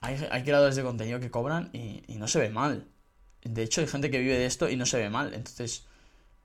hay, 0.00 0.42
creadores 0.44 0.76
de 0.76 0.82
contenido 0.82 1.20
que 1.20 1.30
cobran 1.30 1.70
y, 1.72 2.02
y, 2.06 2.16
no 2.16 2.28
se 2.28 2.38
ve 2.38 2.50
mal. 2.50 2.86
De 3.42 3.62
hecho, 3.62 3.80
hay 3.80 3.86
gente 3.86 4.10
que 4.10 4.18
vive 4.18 4.38
de 4.38 4.46
esto 4.46 4.68
y 4.68 4.76
no 4.76 4.86
se 4.86 4.98
ve 4.98 5.10
mal. 5.10 5.32
Entonces, 5.34 5.86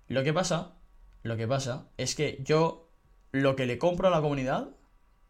lo 0.07 0.23
que 0.23 0.33
pasa, 0.33 0.73
lo 1.23 1.37
que 1.37 1.47
pasa 1.47 1.87
es 1.97 2.15
que 2.15 2.41
yo 2.45 2.82
lo 3.33 3.55
que 3.57 3.65
le 3.65 3.77
compro 3.77 4.07
a 4.07 4.11
la 4.11 4.21
comunidad, 4.21 4.69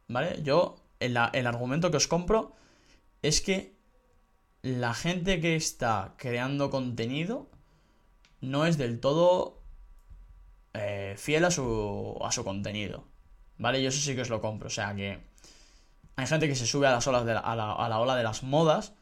¿vale? 0.07 0.43
Yo, 0.43 0.75
el, 0.99 1.17
argumento 1.17 1.89
que 1.89 1.97
os 1.97 2.07
compro 2.07 2.53
es 3.23 3.41
que 3.41 3.75
la 4.61 4.93
gente 4.93 5.39
que 5.41 5.55
está 5.55 6.13
creando 6.17 6.69
contenido 6.69 7.49
no 8.41 8.65
es 8.65 8.77
del 8.77 8.99
todo 8.99 9.63
eh, 10.73 11.15
fiel 11.17 11.45
a 11.45 11.51
su, 11.51 12.19
a 12.21 12.31
su 12.31 12.43
contenido. 12.43 13.07
¿vale? 13.57 13.81
Yo 13.81 13.89
eso 13.89 13.99
sí 13.99 14.15
que 14.15 14.21
os 14.21 14.29
lo 14.29 14.41
compro, 14.41 14.67
o 14.67 14.71
sea 14.71 14.93
que 14.95 15.21
hay 16.15 16.27
gente 16.27 16.47
que 16.47 16.55
se 16.55 16.67
sube 16.67 16.87
a 16.87 16.91
las 16.91 17.07
olas 17.07 17.25
de 17.25 17.33
la, 17.33 17.39
a, 17.39 17.55
la, 17.55 17.71
a 17.71 17.89
la 17.89 17.99
ola 17.99 18.15
de 18.15 18.23
las 18.23 18.43
modas 18.43 18.93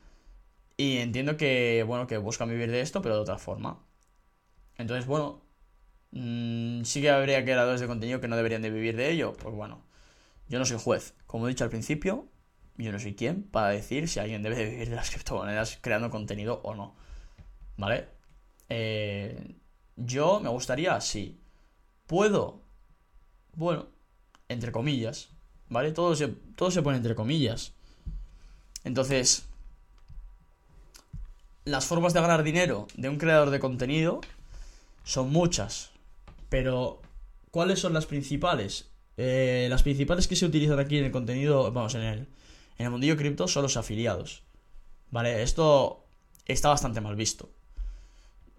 y 0.77 0.97
entiendo 0.97 1.37
que, 1.37 1.83
bueno, 1.87 2.05
que 2.07 2.17
buscan 2.17 2.49
vivir 2.49 2.69
de 2.71 2.81
esto, 2.81 3.01
pero 3.01 3.15
de 3.15 3.21
otra 3.21 3.37
forma. 3.39 3.79
Entonces, 4.77 5.07
bueno, 5.07 5.41
mmm, 6.12 6.84
sí 6.84 7.02
que 7.02 7.10
habría 7.10 7.43
creadores 7.43 7.82
de 7.82 7.88
contenido 7.88 8.21
que 8.21 8.28
no 8.28 8.36
deberían 8.36 8.62
de 8.62 8.69
vivir 8.69 8.95
de 8.95 9.12
ello. 9.12 9.34
Pues 9.34 9.56
bueno, 9.56 9.84
yo 10.47 10.60
no 10.60 10.65
soy 10.65 10.78
juez. 10.80 11.13
Como 11.28 11.47
he 11.47 11.50
dicho 11.50 11.63
al 11.63 11.69
principio, 11.69 12.28
yo 12.78 12.91
no 12.91 13.00
soy 13.00 13.15
quien 13.15 13.43
para 13.43 13.69
decir 13.69 14.08
si 14.08 14.19
alguien 14.19 14.43
debe 14.43 14.56
de 14.56 14.69
vivir 14.69 14.89
de 14.89 14.95
las 14.95 15.10
criptomonedas 15.10 15.78
creando 15.82 16.10
contenido 16.10 16.62
o 16.63 16.76
no. 16.76 16.95
¿Vale? 17.78 18.08
Eh, 18.69 19.56
yo 19.95 20.39
me 20.39 20.50
gustaría, 20.50 21.00
sí. 21.02 21.39
¿Puedo? 22.08 22.62
Bueno, 23.54 23.88
entre 24.50 24.71
comillas. 24.71 25.30
¿Vale? 25.69 25.91
Todo 25.91 26.15
se, 26.15 26.28
todo 26.28 26.71
se 26.71 26.82
pone 26.82 26.97
entre 26.97 27.15
comillas. 27.15 27.74
Entonces, 28.84 29.45
las 31.63 31.86
formas 31.86 32.13
de 32.13 32.21
ganar 32.21 32.43
dinero 32.43 32.88
de 32.95 33.10
un 33.10 33.17
creador 33.17 33.52
de 33.52 33.60
contenido 33.60 34.21
son 35.04 35.32
muchas. 35.32 35.91
Pero, 36.51 37.01
¿cuáles 37.49 37.79
son 37.79 37.93
las 37.93 38.05
principales? 38.05 38.91
Eh, 39.15 39.67
las 39.69 39.83
principales 39.83 40.27
que 40.27 40.35
se 40.35 40.45
utilizan 40.45 40.79
aquí 40.79 40.97
en 40.97 41.05
el 41.05 41.11
contenido, 41.11 41.71
vamos, 41.71 41.95
en 41.95 42.01
el, 42.01 42.19
en 42.77 42.85
el 42.85 42.89
mundillo 42.89 43.15
cripto 43.15 43.47
son 43.47 43.63
los 43.63 43.77
afiliados. 43.77 44.43
¿Vale? 45.11 45.43
Esto 45.43 46.03
está 46.45 46.67
bastante 46.67 46.99
mal 46.99 47.15
visto. 47.15 47.53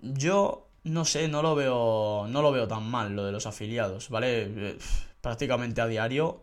Yo 0.01 0.71
no 0.85 1.05
sé, 1.05 1.29
no 1.29 1.43
lo 1.43 1.55
veo 1.55 2.27
no 2.31 2.41
lo 2.41 2.51
veo 2.51 2.67
tan 2.67 2.91
mal 2.91 3.15
lo 3.15 3.27
de 3.27 3.33
los 3.33 3.45
afiliados, 3.45 4.09
¿vale? 4.09 4.45
Eh, 4.71 4.79
prácticamente 5.21 5.83
a 5.83 5.87
diario 5.87 6.43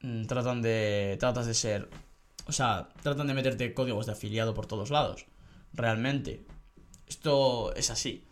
mm, 0.00 0.24
tratan 0.24 0.62
de 0.62 1.18
tratas 1.20 1.46
de 1.46 1.52
ser, 1.52 1.90
o 2.46 2.52
sea, 2.52 2.88
tratan 3.02 3.26
de 3.26 3.34
meterte 3.34 3.74
códigos 3.74 4.06
de 4.06 4.12
afiliado 4.12 4.54
por 4.54 4.66
todos 4.66 4.88
lados. 4.88 5.26
Realmente 5.74 6.46
esto 7.06 7.74
es 7.74 7.90
así. 7.90 8.26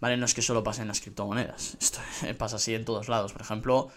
¿Vale? 0.00 0.16
No 0.16 0.26
es 0.26 0.34
que 0.34 0.42
solo 0.42 0.62
pase 0.62 0.82
en 0.82 0.88
las 0.88 1.00
criptomonedas. 1.00 1.76
Esto 1.80 2.00
pasa 2.38 2.56
así 2.56 2.74
en 2.74 2.84
todos 2.84 3.08
lados. 3.08 3.32
Por 3.32 3.42
ejemplo, 3.42 3.88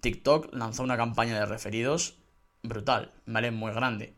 TikTok 0.00 0.54
lanzó 0.54 0.82
una 0.82 0.96
campaña 0.96 1.38
de 1.38 1.46
referidos 1.46 2.16
brutal, 2.62 3.12
¿vale? 3.26 3.50
Muy 3.50 3.72
grande. 3.72 4.14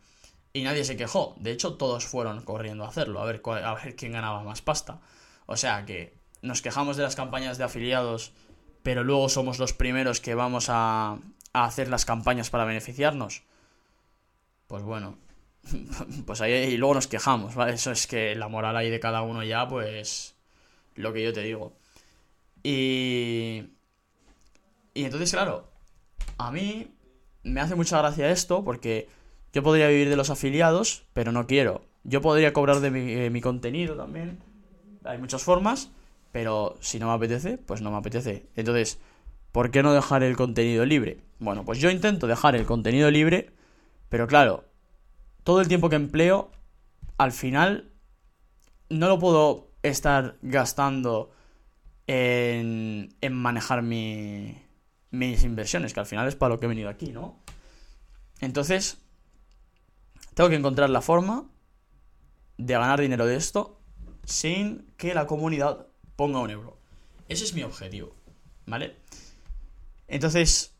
Y 0.53 0.63
nadie 0.63 0.85
se 0.85 0.97
quejó. 0.97 1.37
De 1.39 1.53
hecho, 1.53 1.75
todos 1.75 2.05
fueron 2.07 2.43
corriendo 2.43 2.85
a 2.85 2.89
hacerlo, 2.89 3.21
a 3.21 3.25
ver, 3.25 3.41
a 3.65 3.75
ver 3.75 3.97
quién 3.97 4.13
ganaba 4.13 4.43
más 4.43 4.63
pasta. 4.63 5.01
O 5.47 5.57
sea 5.57 5.85
que 5.87 6.19
nos 6.43 6.63
quejamos 6.63 6.97
de 6.97 7.03
las 7.05 7.17
campañas 7.17 7.59
de 7.59 7.65
afiliados, 7.65 8.33
pero 8.83 9.05
luego 9.05 9.29
somos 9.29 9.59
los 9.59 9.73
primeros 9.73 10.21
que 10.21 10.35
vamos 10.35 10.67
a, 10.69 11.19
a 11.53 11.65
hacer 11.65 11.89
las 11.89 12.05
campañas 12.05 12.51
para 12.51 12.65
beneficiarnos. 12.65 13.43
Pues 14.67 14.83
bueno, 14.83 15.19
pues 16.27 16.41
ahí 16.41 16.53
y 16.53 16.77
luego 16.77 16.95
nos 16.95 17.07
quejamos, 17.07 17.55
¿vale? 17.55 17.75
Eso 17.75 17.93
es 17.93 18.07
que 18.07 18.35
la 18.35 18.49
moral 18.49 18.77
ahí 18.77 18.91
de 18.91 19.01
cada 19.01 19.23
uno 19.23 19.43
ya, 19.43 19.69
pues 19.69 20.37
lo 20.95 21.13
que 21.13 21.23
yo 21.23 21.33
te 21.33 21.43
digo. 21.43 21.73
Y... 22.63 23.65
Y 24.93 25.05
entonces, 25.05 25.31
claro, 25.31 25.69
a 26.37 26.51
mí 26.51 26.89
me 27.43 27.61
hace 27.61 27.75
mucha 27.75 27.99
gracia 27.99 28.31
esto 28.31 28.65
porque 28.65 29.09
yo 29.53 29.63
podría 29.63 29.89
vivir 29.89 30.09
de 30.09 30.17
los 30.17 30.31
afiliados, 30.31 31.05
pero 31.13 31.33
no 31.33 31.47
quiero. 31.47 31.83
Yo 32.05 32.21
podría 32.21 32.53
cobrar 32.53 32.81
de 32.81 32.91
mi, 32.91 33.13
eh, 33.13 33.31
mi 33.31 33.41
contenido 33.41 33.97
también. 33.97 34.39
Hay 35.05 35.19
muchas 35.19 35.43
formas, 35.43 35.91
pero 36.33 36.77
si 36.81 36.99
no 36.99 37.07
me 37.07 37.15
apetece, 37.15 37.59
pues 37.59 37.83
no 37.83 37.91
me 37.91 37.99
apetece. 37.99 38.47
Entonces, 38.57 38.99
¿por 39.53 39.71
qué 39.71 39.83
no 39.83 39.93
dejar 39.93 40.23
el 40.23 40.37
contenido 40.37 40.85
libre? 40.85 41.21
Bueno, 41.39 41.65
pues 41.65 41.79
yo 41.79 41.91
intento 41.91 42.27
dejar 42.27 42.57
el 42.57 42.67
contenido 42.67 43.11
libre, 43.11 43.51
pero 44.09 44.27
claro, 44.27 44.65
todo 45.45 45.61
el 45.61 45.69
tiempo 45.69 45.89
que 45.89 45.97
empleo, 45.97 46.51
al 47.17 47.33
final, 47.33 47.91
no 48.89 49.09
lo 49.09 49.19
puedo 49.19 49.70
estar 49.83 50.37
gastando 50.43 51.31
en, 52.07 53.15
en 53.21 53.33
manejar 53.33 53.83
mi, 53.83 54.57
mis 55.11 55.45
inversiones, 55.45 55.93
que 55.93 56.01
al 56.01 56.07
final 56.07 56.29
es 56.29 56.37
para 56.37 56.55
lo 56.55 56.61
que 56.61 56.67
he 56.67 56.69
venido 56.69 56.89
aquí, 56.89 57.13
¿no? 57.13 57.39
Entonces, 58.41 58.99
tengo 60.35 60.49
que 60.51 60.57
encontrar 60.57 60.91
la 60.91 61.03
forma 61.03 61.49
de 62.57 62.75
ganar 62.75 63.01
dinero 63.01 63.27
de 63.27 63.37
esto 63.37 63.81
sin 64.25 64.93
que 64.97 65.15
la 65.15 65.27
comunidad 65.27 65.87
ponga 66.17 66.41
un 66.41 66.51
euro. 66.51 66.79
Ese 67.29 67.45
es 67.45 67.55
mi 67.55 67.63
objetivo, 67.63 68.15
¿vale? 68.67 68.97
Entonces, 70.09 70.75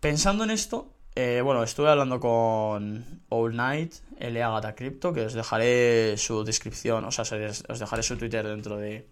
pensando 0.00 0.44
en 0.44 0.50
esto, 0.50 0.93
eh, 1.14 1.40
bueno, 1.42 1.62
estuve 1.62 1.88
hablando 1.88 2.20
con 2.20 3.22
All 3.28 3.56
Night, 3.56 3.94
L. 4.18 4.42
Agatha 4.42 4.74
Crypto, 4.74 5.12
que 5.12 5.22
os 5.22 5.34
dejaré 5.34 6.16
su 6.16 6.44
descripción, 6.44 7.04
o 7.04 7.10
sea, 7.10 7.24
os 7.68 7.78
dejaré 7.78 8.02
su 8.02 8.16
Twitter 8.16 8.46
dentro 8.46 8.76
de, 8.76 9.06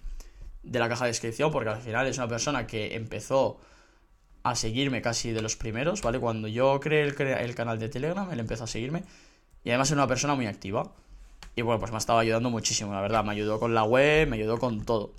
de 0.63 0.79
la 0.79 0.89
caja 0.89 1.05
de 1.05 1.11
descripción, 1.11 1.51
porque 1.51 1.71
al 1.71 1.81
final 1.81 2.07
es 2.07 2.19
una 2.19 2.29
persona 2.29 2.67
que 2.67 2.95
empezó 2.95 3.59
a 4.43 4.55
seguirme 4.55 5.03
casi 5.03 5.33
de 5.33 5.43
los 5.43 5.57
primeros, 5.57 6.03
¿vale? 6.03 6.19
Cuando 6.19 6.49
yo 6.49 6.81
creé 6.81 7.03
el, 7.03 7.21
el 7.21 7.55
canal 7.55 7.79
de 7.79 7.89
Telegram, 7.89 8.31
él 8.33 8.41
empezó 8.41 8.65
a 8.65 8.67
seguirme, 8.67 9.05
y 9.65 9.71
además 9.71 9.89
es 9.89 9.95
una 9.95 10.07
persona 10.07 10.35
muy 10.35 10.47
activa. 10.47 10.93
Y 11.55 11.63
bueno, 11.63 11.79
pues 11.79 11.91
me 11.91 11.97
ha 11.97 11.99
estado 11.99 12.19
ayudando 12.19 12.51
muchísimo, 12.51 12.95
la 12.95 13.01
verdad. 13.01 13.25
Me 13.25 13.33
ayudó 13.33 13.61
con 13.61 13.75
la 13.75 13.85
web, 13.85 14.29
me 14.29 14.37
ayudó 14.37 14.59
con 14.59 14.85
todo. 14.85 15.13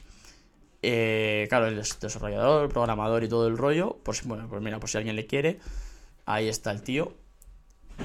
Eh, 0.82 1.46
claro, 1.48 1.68
es 1.68 2.00
desarrollador, 2.00 2.70
programador 2.70 3.24
y 3.24 3.30
todo 3.30 3.48
el 3.48 3.58
rollo. 3.58 3.98
Pues 4.04 4.24
bueno, 4.24 4.48
pues 4.50 4.62
mira, 4.62 4.80
por 4.80 4.90
si 4.90 4.98
alguien 4.98 5.16
le 5.16 5.28
quiere. 5.28 5.60
Ahí 6.26 6.48
está 6.48 6.72
el 6.72 6.82
tío. 6.82 7.16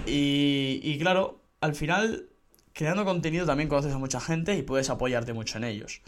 Y, 0.06 0.80
y 0.82 0.98
claro, 0.98 1.40
al 1.60 1.74
final, 1.74 2.28
creando 2.72 3.04
contenido 3.04 3.46
también 3.46 3.68
conoces 3.68 3.92
a 3.92 3.98
mucha 3.98 4.20
gente 4.20 4.56
y 4.56 4.62
puedes 4.62 4.90
apoyarte 4.90 5.32
mucho 5.32 5.58
en 5.58 5.64
ellos. 5.64 6.02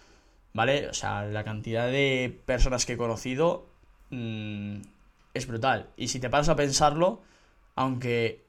¿Vale? 0.52 0.88
O 0.88 0.94
sea, 0.94 1.24
la 1.24 1.44
cantidad 1.44 1.86
de 1.86 2.40
personas 2.44 2.84
que 2.84 2.94
he 2.94 2.96
conocido 2.96 3.68
mmm, 4.10 4.80
es 5.34 5.46
brutal. 5.46 5.90
Y 5.96 6.08
si 6.08 6.18
te 6.18 6.30
paras 6.30 6.48
a 6.48 6.56
pensarlo, 6.56 7.22
aunque 7.76 8.44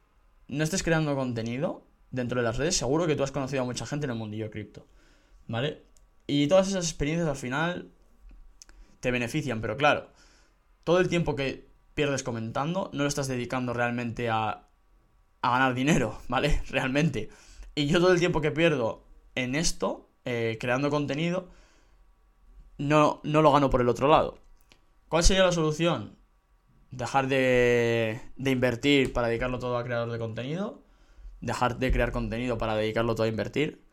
no 0.47 0.63
estés 0.63 0.83
creando 0.83 1.15
contenido 1.15 1.83
dentro 2.09 2.39
de 2.39 2.43
las 2.45 2.57
redes, 2.57 2.75
seguro 2.75 3.07
que 3.07 3.15
tú 3.15 3.23
has 3.23 3.31
conocido 3.31 3.61
a 3.61 3.65
mucha 3.65 3.85
gente 3.85 4.05
en 4.05 4.11
el 4.11 4.17
mundillo 4.17 4.49
cripto. 4.49 4.85
¿Vale? 5.47 5.83
Y 6.27 6.47
todas 6.47 6.67
esas 6.69 6.85
experiencias 6.85 7.27
al 7.27 7.35
final 7.35 7.91
te 8.99 9.11
benefician, 9.11 9.61
pero 9.61 9.77
claro, 9.77 10.09
todo 10.83 10.99
el 10.99 11.09
tiempo 11.09 11.35
que 11.35 11.70
pierdes 11.93 12.23
comentando, 12.23 12.89
no 12.93 13.03
lo 13.03 13.09
estás 13.09 13.27
dedicando 13.27 13.73
realmente 13.73 14.29
a, 14.29 14.67
a 15.41 15.51
ganar 15.51 15.73
dinero, 15.73 16.19
¿vale? 16.27 16.61
Realmente. 16.69 17.29
Y 17.75 17.87
yo 17.87 17.99
todo 17.99 18.11
el 18.11 18.19
tiempo 18.19 18.41
que 18.41 18.51
pierdo 18.51 19.03
en 19.35 19.55
esto, 19.55 20.09
eh, 20.25 20.57
creando 20.59 20.89
contenido, 20.89 21.49
no, 22.77 23.21
no 23.23 23.41
lo 23.41 23.51
gano 23.51 23.69
por 23.69 23.81
el 23.81 23.89
otro 23.89 24.07
lado. 24.07 24.39
¿Cuál 25.07 25.23
sería 25.23 25.43
la 25.43 25.51
solución? 25.51 26.17
Dejar 26.91 27.27
de, 27.27 28.19
de 28.35 28.51
invertir 28.51 29.13
para 29.13 29.27
dedicarlo 29.27 29.59
todo 29.59 29.77
a 29.77 29.83
creador 29.83 30.11
de 30.11 30.19
contenido. 30.19 30.83
Dejar 31.39 31.79
de 31.79 31.91
crear 31.91 32.11
contenido 32.11 32.57
para 32.57 32.75
dedicarlo 32.75 33.15
todo 33.15 33.25
a 33.25 33.29
invertir. 33.29 33.83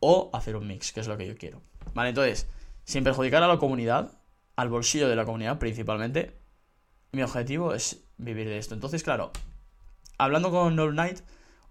O 0.00 0.30
hacer 0.32 0.56
un 0.56 0.66
mix, 0.66 0.92
que 0.92 1.00
es 1.00 1.08
lo 1.08 1.16
que 1.16 1.26
yo 1.26 1.36
quiero. 1.36 1.62
Vale, 1.94 2.10
entonces, 2.10 2.48
sin 2.84 3.04
perjudicar 3.04 3.42
a 3.42 3.48
la 3.48 3.58
comunidad, 3.58 4.18
al 4.56 4.68
bolsillo 4.68 5.08
de 5.08 5.16
la 5.16 5.24
comunidad 5.24 5.58
principalmente, 5.58 6.41
mi 7.14 7.22
objetivo 7.22 7.74
es 7.74 8.04
vivir 8.16 8.48
de 8.48 8.56
esto. 8.56 8.72
Entonces, 8.72 9.02
claro, 9.02 9.32
hablando 10.16 10.50
con 10.50 10.78
All 10.78 10.94
Night, 10.94 11.18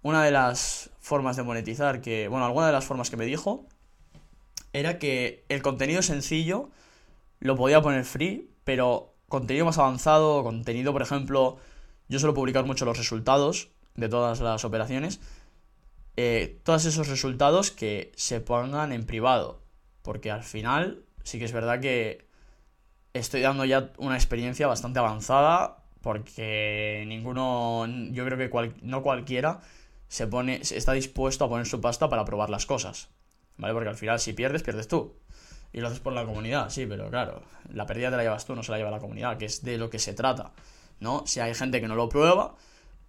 una 0.03 0.23
de 0.23 0.29
las 0.29 0.91
formas 0.99 1.35
de 1.35 1.41
monetizar 1.41 1.99
que, 2.01 2.27
bueno, 2.27 2.45
alguna 2.45 2.67
de 2.67 2.73
las 2.73 2.85
formas 2.85 3.09
que 3.09 3.17
me 3.17 3.25
dijo 3.25 3.65
era 4.71 4.99
que 4.99 5.43
el 5.49 5.63
contenido 5.63 6.03
sencillo 6.03 6.69
lo 7.39 7.55
podía 7.55 7.81
poner 7.81 8.05
free, 8.05 8.51
pero 8.63 9.15
contenido 9.29 9.65
más 9.65 9.79
avanzado, 9.79 10.43
contenido, 10.43 10.93
por 10.93 11.01
ejemplo, 11.01 11.57
yo 12.07 12.19
suelo 12.19 12.35
publicar 12.35 12.65
mucho 12.65 12.85
los 12.85 12.99
resultados 12.99 13.69
de 13.95 14.09
todas 14.09 14.41
las 14.41 14.63
operaciones, 14.63 15.21
eh, 16.17 16.59
todos 16.63 16.85
esos 16.85 17.07
resultados 17.07 17.71
que 17.71 18.11
se 18.15 18.41
pongan 18.41 18.91
en 18.91 19.07
privado, 19.07 19.63
porque 20.03 20.29
al 20.29 20.43
final 20.43 21.03
sí 21.23 21.39
que 21.39 21.45
es 21.45 21.51
verdad 21.51 21.79
que 21.79 22.29
estoy 23.13 23.41
dando 23.41 23.65
ya 23.65 23.91
una 23.97 24.15
experiencia 24.15 24.67
bastante 24.67 24.99
avanzada 24.99 25.77
porque 26.01 27.03
ninguno, 27.07 27.85
yo 28.11 28.25
creo 28.25 28.37
que 28.37 28.73
no 28.81 29.03
cualquiera 29.03 29.61
se 30.07 30.27
pone, 30.27 30.61
está 30.61 30.93
dispuesto 30.93 31.45
a 31.45 31.49
poner 31.49 31.65
su 31.65 31.79
pasta 31.79 32.09
para 32.09 32.25
probar 32.25 32.49
las 32.49 32.65
cosas, 32.65 33.09
¿vale? 33.57 33.73
Porque 33.73 33.89
al 33.89 33.95
final 33.95 34.19
si 34.19 34.33
pierdes, 34.33 34.63
pierdes 34.63 34.87
tú. 34.87 35.15
Y 35.73 35.79
lo 35.79 35.87
haces 35.87 36.01
por 36.01 36.11
la 36.11 36.25
comunidad, 36.25 36.69
sí, 36.69 36.85
pero 36.85 37.09
claro, 37.09 37.43
la 37.71 37.85
pérdida 37.85 38.09
te 38.09 38.17
la 38.17 38.23
llevas 38.23 38.45
tú, 38.45 38.55
no 38.55 38.63
se 38.63 38.71
la 38.71 38.77
lleva 38.77 38.91
la 38.91 38.99
comunidad, 38.99 39.37
que 39.37 39.45
es 39.45 39.63
de 39.63 39.77
lo 39.77 39.89
que 39.89 39.99
se 39.99 40.13
trata, 40.13 40.51
¿no? 40.99 41.23
Si 41.25 41.39
hay 41.39 41.53
gente 41.55 41.79
que 41.79 41.87
no 41.87 41.95
lo 41.95 42.09
prueba, 42.09 42.55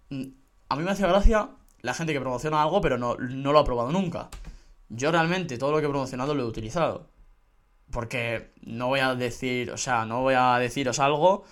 mm, 0.09 0.23
a 0.69 0.75
mí 0.77 0.83
me 0.83 0.91
hace 0.91 1.05
gracia 1.05 1.49
la 1.81 1.93
gente 1.93 2.13
que 2.13 2.21
promociona 2.21 2.63
algo 2.63 2.79
pero 2.79 2.97
no, 2.97 3.17
no 3.17 3.51
lo 3.51 3.59
ha 3.59 3.65
probado 3.65 3.91
nunca. 3.91 4.29
Yo 4.87 5.11
realmente 5.11 5.57
todo 5.57 5.71
lo 5.71 5.79
que 5.79 5.87
he 5.87 5.89
promocionado 5.89 6.33
lo 6.33 6.43
he 6.43 6.45
utilizado. 6.45 7.09
Porque 7.93 8.51
no 8.63 8.87
voy 8.87 9.01
a 9.01 9.13
decir, 9.13 9.69
o 9.69 9.77
sea, 9.77 10.03
no 10.05 10.21
voy 10.21 10.33
a 10.35 10.57
deciros 10.57 10.97
algo 10.97 11.45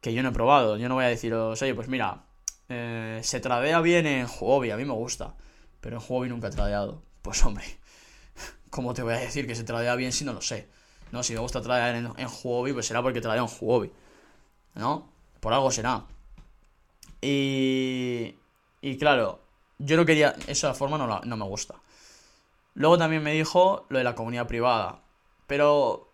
que 0.00 0.14
yo 0.14 0.22
no 0.22 0.30
he 0.30 0.32
probado. 0.32 0.78
Yo 0.78 0.88
no 0.88 0.94
voy 0.94 1.04
a 1.04 1.08
deciros, 1.08 1.60
oye, 1.60 1.74
pues 1.74 1.88
mira, 1.88 2.24
eh, 2.70 3.20
se 3.22 3.38
tradea 3.38 3.82
bien 3.82 4.06
en 4.06 4.26
Huobi, 4.26 4.70
a 4.70 4.78
mí 4.78 4.86
me 4.86 4.94
gusta, 4.94 5.34
pero 5.82 5.98
en 5.98 6.02
Huobi 6.08 6.30
nunca 6.30 6.48
he 6.48 6.50
tradeado. 6.50 7.02
Pues 7.20 7.44
hombre, 7.44 7.64
¿cómo 8.70 8.94
te 8.94 9.02
voy 9.02 9.12
a 9.12 9.18
decir 9.18 9.46
que 9.46 9.54
se 9.54 9.64
tradea 9.64 9.94
bien 9.94 10.12
si 10.12 10.24
no 10.24 10.32
lo 10.32 10.40
sé? 10.40 10.68
No, 11.12 11.22
si 11.22 11.34
me 11.34 11.40
gusta 11.40 11.60
tradear 11.60 11.94
en, 11.94 12.06
en 12.16 12.28
Huobi, 12.42 12.72
pues 12.72 12.86
será 12.86 13.02
porque 13.02 13.20
tradeo 13.20 13.44
en 13.44 13.50
Huobi. 13.60 13.92
¿No? 14.76 15.12
Por 15.40 15.52
algo 15.52 15.70
será. 15.70 16.06
Y, 17.20 18.34
y 18.80 18.96
claro, 18.96 19.42
yo 19.78 19.98
no 19.98 20.06
quería, 20.06 20.34
esa 20.46 20.72
forma 20.72 20.96
no, 20.96 21.20
no 21.20 21.36
me 21.36 21.44
gusta. 21.44 21.74
Luego 22.72 22.96
también 22.96 23.22
me 23.22 23.34
dijo 23.34 23.84
lo 23.90 23.98
de 23.98 24.04
la 24.04 24.14
comunidad 24.14 24.46
privada. 24.46 25.03
Pero, 25.54 26.10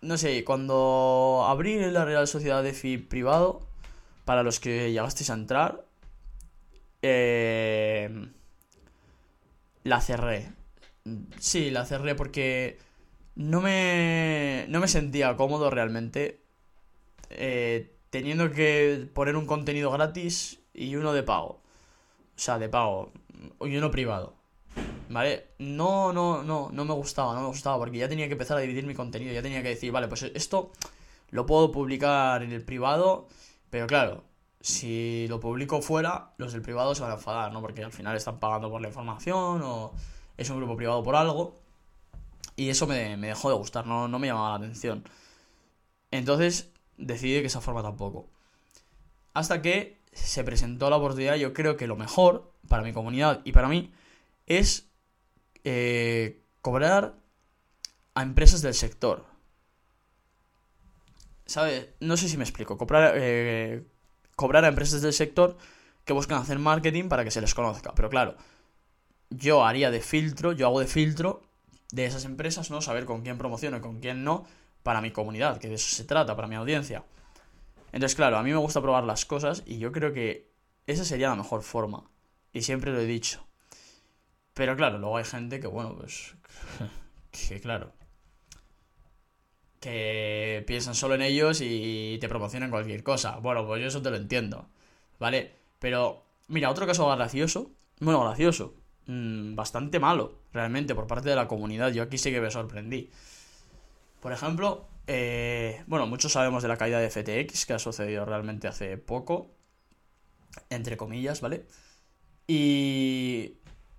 no 0.00 0.16
sé, 0.16 0.44
cuando 0.44 1.44
abrí 1.46 1.78
la 1.90 2.06
Real 2.06 2.26
Sociedad 2.26 2.62
de 2.62 2.72
FI 2.72 2.96
privado, 2.96 3.60
para 4.24 4.42
los 4.42 4.60
que 4.60 4.90
llegasteis 4.90 5.28
a 5.28 5.34
entrar, 5.34 5.84
eh, 7.02 8.30
la 9.84 10.00
cerré. 10.00 10.52
Sí, 11.38 11.70
la 11.70 11.84
cerré 11.84 12.14
porque 12.14 12.78
no 13.34 13.60
me, 13.60 14.64
no 14.70 14.80
me 14.80 14.88
sentía 14.88 15.36
cómodo 15.36 15.68
realmente 15.68 16.40
eh, 17.28 17.94
teniendo 18.08 18.50
que 18.52 19.06
poner 19.12 19.36
un 19.36 19.44
contenido 19.44 19.90
gratis 19.90 20.60
y 20.72 20.96
uno 20.96 21.12
de 21.12 21.24
pago. 21.24 21.60
O 21.60 21.60
sea, 22.36 22.58
de 22.58 22.70
pago. 22.70 23.12
Y 23.60 23.76
uno 23.76 23.90
privado. 23.90 24.37
¿Vale? 25.08 25.48
No, 25.58 26.12
no, 26.12 26.42
no, 26.42 26.70
no 26.70 26.84
me 26.84 26.92
gustaba, 26.92 27.34
no 27.34 27.40
me 27.40 27.46
gustaba, 27.46 27.78
porque 27.78 27.98
ya 27.98 28.08
tenía 28.08 28.26
que 28.26 28.32
empezar 28.32 28.58
a 28.58 28.60
dividir 28.60 28.86
mi 28.86 28.94
contenido, 28.94 29.32
ya 29.32 29.42
tenía 29.42 29.62
que 29.62 29.70
decir, 29.70 29.90
vale, 29.90 30.06
pues 30.08 30.22
esto 30.22 30.72
lo 31.30 31.46
puedo 31.46 31.72
publicar 31.72 32.42
en 32.42 32.52
el 32.52 32.62
privado, 32.62 33.26
pero 33.70 33.86
claro, 33.86 34.24
si 34.60 35.26
lo 35.28 35.40
publico 35.40 35.80
fuera, 35.82 36.32
los 36.36 36.52
del 36.52 36.62
privado 36.62 36.94
se 36.94 37.02
van 37.02 37.12
a 37.12 37.14
enfadar, 37.14 37.52
¿no? 37.52 37.60
Porque 37.60 37.84
al 37.84 37.92
final 37.92 38.16
están 38.16 38.38
pagando 38.38 38.70
por 38.70 38.80
la 38.80 38.88
información 38.88 39.62
o 39.62 39.92
es 40.36 40.50
un 40.50 40.58
grupo 40.58 40.76
privado 40.76 41.02
por 41.02 41.16
algo. 41.16 41.54
Y 42.56 42.70
eso 42.70 42.86
me, 42.86 43.16
dejó 43.16 43.50
de 43.50 43.56
gustar, 43.56 43.86
no, 43.86 44.08
no 44.08 44.18
me 44.18 44.26
llamaba 44.26 44.50
la 44.50 44.56
atención. 44.56 45.04
Entonces 46.10 46.70
decidí 46.96 47.40
que 47.40 47.46
esa 47.46 47.60
forma 47.60 47.82
tampoco. 47.82 48.28
Hasta 49.32 49.62
que 49.62 50.00
se 50.12 50.42
presentó 50.42 50.90
la 50.90 50.96
oportunidad, 50.96 51.36
yo 51.36 51.52
creo 51.52 51.76
que 51.76 51.86
lo 51.86 51.96
mejor 51.96 52.52
para 52.68 52.82
mi 52.82 52.92
comunidad 52.92 53.40
y 53.44 53.52
para 53.52 53.68
mí 53.68 53.92
es 54.46 54.87
eh, 55.64 56.42
cobrar 56.60 57.14
a 58.14 58.22
empresas 58.22 58.62
del 58.62 58.74
sector. 58.74 59.26
¿Sabes? 61.46 61.88
No 62.00 62.16
sé 62.16 62.28
si 62.28 62.36
me 62.36 62.44
explico. 62.44 62.76
Cobrar, 62.76 63.14
eh, 63.16 63.84
cobrar 64.36 64.64
a 64.64 64.68
empresas 64.68 65.00
del 65.00 65.12
sector 65.12 65.56
que 66.04 66.12
buscan 66.12 66.38
hacer 66.38 66.58
marketing 66.58 67.08
para 67.08 67.24
que 67.24 67.30
se 67.30 67.40
les 67.40 67.54
conozca. 67.54 67.92
Pero 67.94 68.10
claro, 68.10 68.36
yo 69.30 69.64
haría 69.64 69.90
de 69.90 70.00
filtro, 70.00 70.52
yo 70.52 70.66
hago 70.66 70.80
de 70.80 70.86
filtro 70.86 71.42
de 71.90 72.06
esas 72.06 72.24
empresas, 72.24 72.70
¿no? 72.70 72.80
Saber 72.80 73.04
con 73.04 73.22
quién 73.22 73.38
promociono 73.38 73.78
y 73.78 73.80
con 73.80 74.00
quién 74.00 74.24
no 74.24 74.44
para 74.82 75.00
mi 75.00 75.10
comunidad, 75.10 75.58
que 75.58 75.68
de 75.68 75.74
eso 75.74 75.94
se 75.94 76.04
trata, 76.04 76.36
para 76.36 76.48
mi 76.48 76.54
audiencia. 76.54 77.04
Entonces, 77.92 78.14
claro, 78.14 78.38
a 78.38 78.42
mí 78.42 78.50
me 78.50 78.56
gusta 78.58 78.82
probar 78.82 79.04
las 79.04 79.24
cosas 79.24 79.62
y 79.66 79.78
yo 79.78 79.92
creo 79.92 80.12
que 80.12 80.50
esa 80.86 81.04
sería 81.04 81.28
la 81.28 81.36
mejor 81.36 81.62
forma. 81.62 82.10
Y 82.52 82.62
siempre 82.62 82.92
lo 82.92 83.00
he 83.00 83.06
dicho. 83.06 83.47
Pero 84.58 84.74
claro, 84.74 84.98
luego 84.98 85.16
hay 85.16 85.24
gente 85.24 85.60
que, 85.60 85.68
bueno, 85.68 85.94
pues... 85.94 86.34
que 87.30 87.60
claro. 87.60 87.92
Que 89.78 90.64
piensan 90.66 90.96
solo 90.96 91.14
en 91.14 91.22
ellos 91.22 91.60
y 91.60 92.18
te 92.20 92.28
promocionan 92.28 92.68
cualquier 92.68 93.04
cosa. 93.04 93.36
Bueno, 93.36 93.64
pues 93.64 93.80
yo 93.80 93.86
eso 93.86 94.02
te 94.02 94.10
lo 94.10 94.16
entiendo. 94.16 94.68
¿Vale? 95.20 95.52
Pero, 95.78 96.24
mira, 96.48 96.70
otro 96.70 96.88
caso 96.88 97.08
gracioso. 97.08 97.70
Bueno, 98.00 98.24
gracioso. 98.24 98.74
Mm, 99.06 99.54
bastante 99.54 100.00
malo, 100.00 100.40
realmente, 100.52 100.92
por 100.96 101.06
parte 101.06 101.28
de 101.28 101.36
la 101.36 101.46
comunidad. 101.46 101.92
Yo 101.92 102.02
aquí 102.02 102.18
sí 102.18 102.32
que 102.32 102.40
me 102.40 102.50
sorprendí. 102.50 103.12
Por 104.20 104.32
ejemplo, 104.32 104.88
eh, 105.06 105.84
bueno, 105.86 106.08
muchos 106.08 106.32
sabemos 106.32 106.64
de 106.64 106.68
la 106.68 106.76
caída 106.76 106.98
de 106.98 107.10
FTX, 107.10 107.64
que 107.64 107.74
ha 107.74 107.78
sucedido 107.78 108.24
realmente 108.24 108.66
hace 108.66 108.98
poco, 108.98 109.52
entre 110.68 110.96
comillas, 110.96 111.40
¿vale? 111.40 111.64
Y, 112.48 113.58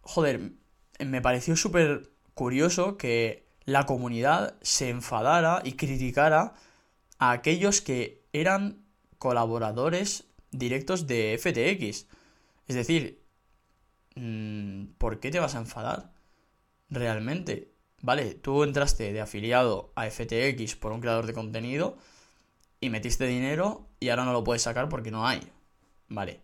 joder, 0.10 0.54
me 1.00 1.22
pareció 1.22 1.56
súper 1.56 2.10
curioso 2.34 2.98
que 2.98 3.48
la 3.66 3.86
comunidad 3.86 4.58
se 4.62 4.90
enfadara 4.90 5.62
y 5.64 5.74
criticara 5.74 6.56
a 7.20 7.32
aquellos 7.32 7.82
que 7.82 8.26
eran 8.34 8.84
colaboradores 9.18 10.26
directos 10.52 11.08
de 11.08 11.38
FTX. 11.38 12.08
Es 12.68 12.76
decir, 12.76 13.24
mm, 14.16 14.94
¿por 14.98 15.20
qué 15.20 15.32
te 15.32 15.40
vas 15.40 15.56
a 15.56 15.60
enfadar? 15.60 16.12
Realmente, 16.90 17.72
Vale, 18.02 18.36
tú 18.36 18.64
entraste 18.64 19.12
de 19.12 19.22
afiliado 19.22 19.92
a 19.96 20.10
FTX 20.10 20.76
por 20.76 20.92
un 20.92 21.02
creador 21.02 21.26
de 21.26 21.34
contenido 21.34 21.98
y 22.80 22.90
metiste 22.90 23.26
dinero 23.26 23.90
y 24.00 24.10
ahora 24.10 24.26
no 24.26 24.34
lo 24.34 24.44
puedes 24.44 24.62
sacar 24.62 24.88
porque 24.88 25.12
no 25.12 25.28
hay. 25.28 25.42
Vale. 26.08 26.42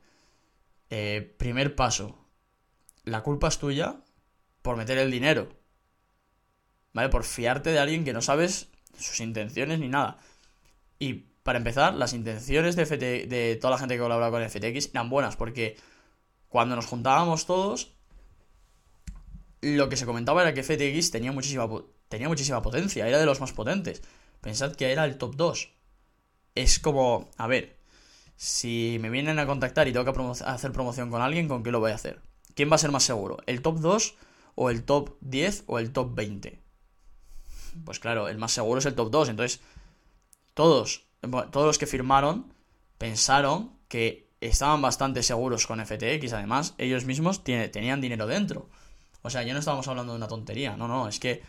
Eh, 0.90 1.34
primer 1.38 1.76
paso. 1.76 2.25
La 3.06 3.24
culpa 3.24 3.48
es 3.48 3.58
tuya 3.58 3.96
por 4.62 4.78
meter 4.78 4.98
el 4.98 5.12
dinero. 5.12 5.50
¿Vale? 6.94 7.10
Por 7.10 7.24
fiarte 7.24 7.72
de 7.72 7.80
alguien 7.80 8.04
que 8.04 8.14
no 8.14 8.22
sabes 8.22 8.70
sus 8.98 9.20
intenciones 9.20 9.80
ni 9.80 9.88
nada. 9.88 10.18
Y 11.00 11.14
para 11.44 11.58
empezar, 11.58 11.94
las 11.94 12.14
intenciones 12.14 12.76
de, 12.76 12.86
de 12.86 13.58
toda 13.62 13.72
la 13.72 13.78
gente 13.78 13.96
que 13.96 14.02
colabora 14.02 14.32
con 14.32 14.50
FTX 14.50 14.90
eran 14.94 15.10
buenas 15.10 15.36
porque 15.36 15.78
cuando 16.50 16.76
nos 16.76 16.86
juntábamos 16.86 17.46
todos 17.46 17.96
lo 19.62 19.90
que 19.90 19.98
se 19.98 20.06
comentaba 20.06 20.42
era 20.44 20.54
que 20.54 20.64
FTX 20.64 21.12
tenía 21.12 21.32
muchísima, 21.32 21.68
tenía 22.08 22.28
muchísima 22.28 22.62
potencia, 22.62 23.08
era 23.08 23.18
de 23.18 23.26
los 23.26 23.42
más 23.42 23.52
potentes. 23.52 24.02
Pensad 24.42 24.76
que 24.76 24.92
era 24.92 25.06
el 25.06 25.18
top 25.18 25.36
2. 25.36 25.74
Es 26.54 26.80
como, 26.80 27.32
a 27.38 27.48
ver, 27.48 27.78
si 28.36 28.98
me 29.02 29.10
vienen 29.10 29.40
a 29.40 29.48
contactar 29.48 29.88
y 29.88 29.94
tengo 29.94 30.06
que 30.06 30.44
hacer 30.46 30.72
promoción 30.72 31.10
con 31.10 31.22
alguien, 31.22 31.48
¿con 31.48 31.64
qué 31.64 31.72
lo 31.72 31.80
voy 31.80 31.92
a 31.92 31.96
hacer? 31.96 32.22
¿Quién 32.56 32.72
va 32.72 32.76
a 32.76 32.80
ser 32.80 32.92
más 32.92 33.04
seguro? 33.04 33.38
¿El 33.46 33.62
top 33.62 33.80
2 33.80 34.16
o 34.56 34.70
el 34.70 34.84
top 34.84 35.18
10 35.22 35.66
o 35.68 35.80
el 35.80 35.92
top 35.92 36.16
20? 36.16 36.62
Pues 37.84 38.00
claro, 38.00 38.30
el 38.30 38.38
más 38.38 38.54
seguro 38.54 38.80
es 38.80 38.86
el 38.86 38.96
top 38.96 39.12
2. 39.12 39.30
Entonces, 39.30 39.62
todos, 40.54 41.06
todos 41.22 41.68
los 41.68 41.78
que 41.78 41.86
firmaron 41.86 42.54
pensaron 42.98 43.78
que 43.88 44.30
estaban 44.40 44.82
bastante 44.82 45.22
seguros 45.24 45.68
con 45.68 45.86
FTX. 45.86 46.34
Además, 46.34 46.76
ellos 46.78 47.06
mismos 47.06 47.44
tenían 47.44 48.02
dinero 48.02 48.26
dentro. 48.28 48.70
O 49.22 49.30
sea, 49.30 49.44
ya 49.44 49.54
no 49.54 49.60
estábamos 49.60 49.88
hablando 49.88 50.14
de 50.14 50.18
una 50.18 50.28
tontería. 50.28 50.78
No, 50.78 50.88
no, 50.88 51.08
es 51.08 51.20
que 51.20 51.44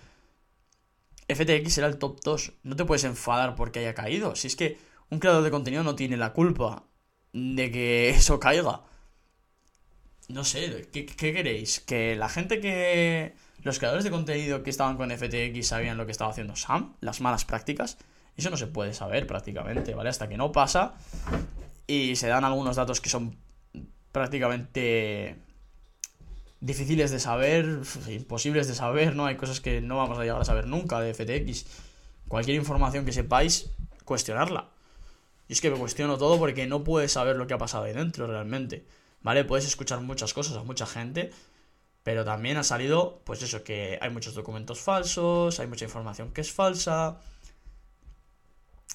FTX 1.28 1.78
era 1.78 1.86
el 1.86 1.98
top 1.98 2.20
2. 2.24 2.52
No 2.64 2.76
te 2.76 2.84
puedes 2.84 3.04
enfadar 3.04 3.54
porque 3.54 3.80
haya 3.80 3.94
caído. 3.94 4.34
Si 4.34 4.48
es 4.48 4.56
que 4.56 4.78
un 5.10 5.18
creador 5.18 5.44
de 5.44 5.50
contenido 5.50 5.82
no 5.82 5.94
tiene 5.94 6.16
la 6.16 6.32
culpa 6.32 6.84
de 7.32 7.70
que 7.70 8.08
eso 8.16 8.40
caiga. 8.40 8.82
No 10.28 10.44
sé, 10.44 10.88
¿qué, 10.92 11.06
queréis? 11.06 11.80
¿Que 11.80 12.16
la 12.16 12.28
gente 12.28 12.60
que... 12.60 13.34
Los 13.62 13.78
creadores 13.78 14.04
de 14.04 14.10
contenido 14.10 14.62
que 14.62 14.70
estaban 14.70 14.96
con 14.96 15.10
FTX 15.10 15.66
sabían 15.66 15.96
lo 15.96 16.06
que 16.06 16.12
estaba 16.12 16.30
haciendo 16.30 16.54
Sam? 16.54 16.94
Las 17.00 17.20
malas 17.20 17.44
prácticas. 17.44 17.98
Eso 18.36 18.50
no 18.50 18.56
se 18.56 18.66
puede 18.66 18.94
saber 18.94 19.26
prácticamente, 19.26 19.94
¿vale? 19.94 20.10
Hasta 20.10 20.28
que 20.28 20.36
no 20.36 20.52
pasa 20.52 20.94
y 21.86 22.16
se 22.16 22.28
dan 22.28 22.44
algunos 22.44 22.76
datos 22.76 23.00
que 23.00 23.08
son 23.08 23.36
prácticamente 24.12 25.36
difíciles 26.60 27.10
de 27.10 27.20
saber, 27.20 27.80
imposibles 28.08 28.66
de 28.68 28.74
saber, 28.74 29.14
¿no? 29.14 29.26
Hay 29.26 29.36
cosas 29.36 29.60
que 29.60 29.80
no 29.80 29.96
vamos 29.96 30.18
a 30.18 30.22
llegar 30.22 30.40
a 30.40 30.44
saber 30.44 30.66
nunca 30.66 31.00
de 31.00 31.14
FTX. 31.14 31.66
Cualquier 32.28 32.56
información 32.56 33.04
que 33.04 33.12
sepáis, 33.12 33.70
cuestionarla. 34.04 34.68
Y 35.48 35.52
es 35.52 35.60
que 35.60 35.70
me 35.70 35.78
cuestiono 35.78 36.18
todo 36.18 36.38
porque 36.38 36.66
no 36.66 36.82
puedes 36.82 37.12
saber 37.12 37.36
lo 37.36 37.46
que 37.46 37.54
ha 37.54 37.58
pasado 37.58 37.84
ahí 37.84 37.92
dentro 37.92 38.26
realmente. 38.26 38.84
¿Vale? 39.26 39.44
Puedes 39.44 39.66
escuchar 39.66 40.00
muchas 40.02 40.32
cosas 40.32 40.56
a 40.56 40.62
mucha 40.62 40.86
gente, 40.86 41.32
pero 42.04 42.24
también 42.24 42.58
ha 42.58 42.62
salido, 42.62 43.22
pues 43.24 43.42
eso, 43.42 43.64
que 43.64 43.98
hay 44.00 44.08
muchos 44.10 44.34
documentos 44.34 44.78
falsos, 44.78 45.58
hay 45.58 45.66
mucha 45.66 45.84
información 45.84 46.30
que 46.32 46.42
es 46.42 46.52
falsa. 46.52 47.18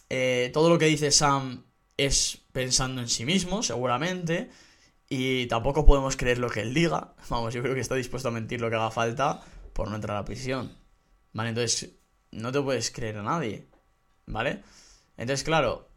Eh, 0.08 0.50
todo 0.54 0.70
lo 0.70 0.80
que 0.80 0.86
dice 0.86 1.12
Sam 1.12 1.66
es 1.98 2.38
pensando 2.54 3.02
en 3.02 3.10
sí 3.10 3.26
mismo, 3.26 3.62
seguramente. 3.62 4.50
Y 5.10 5.48
tampoco 5.48 5.86
podemos 5.86 6.16
creer 6.16 6.38
lo 6.38 6.50
que 6.50 6.62
él 6.62 6.74
diga. 6.74 7.14
Vamos, 7.30 7.54
yo 7.54 7.62
creo 7.62 7.76
que 7.76 7.82
está 7.82 7.96
dispuesto 7.96 8.30
a 8.30 8.32
mentir 8.32 8.62
lo 8.62 8.70
que 8.70 8.78
haga 8.78 8.90
falta 8.90 9.42
por 9.74 9.90
no 9.90 9.96
entrar 9.98 10.16
a 10.16 10.22
la 10.22 10.26
prisión. 10.26 10.78
¿Vale? 11.34 11.50
Entonces, 11.50 11.90
no 12.32 12.54
te 12.54 12.62
puedes 12.62 12.90
creer 12.90 13.18
a 13.18 13.24
nadie. 13.24 13.68
¿Vale? 14.28 14.64
Entonces, 15.18 15.44
claro, 15.44 15.90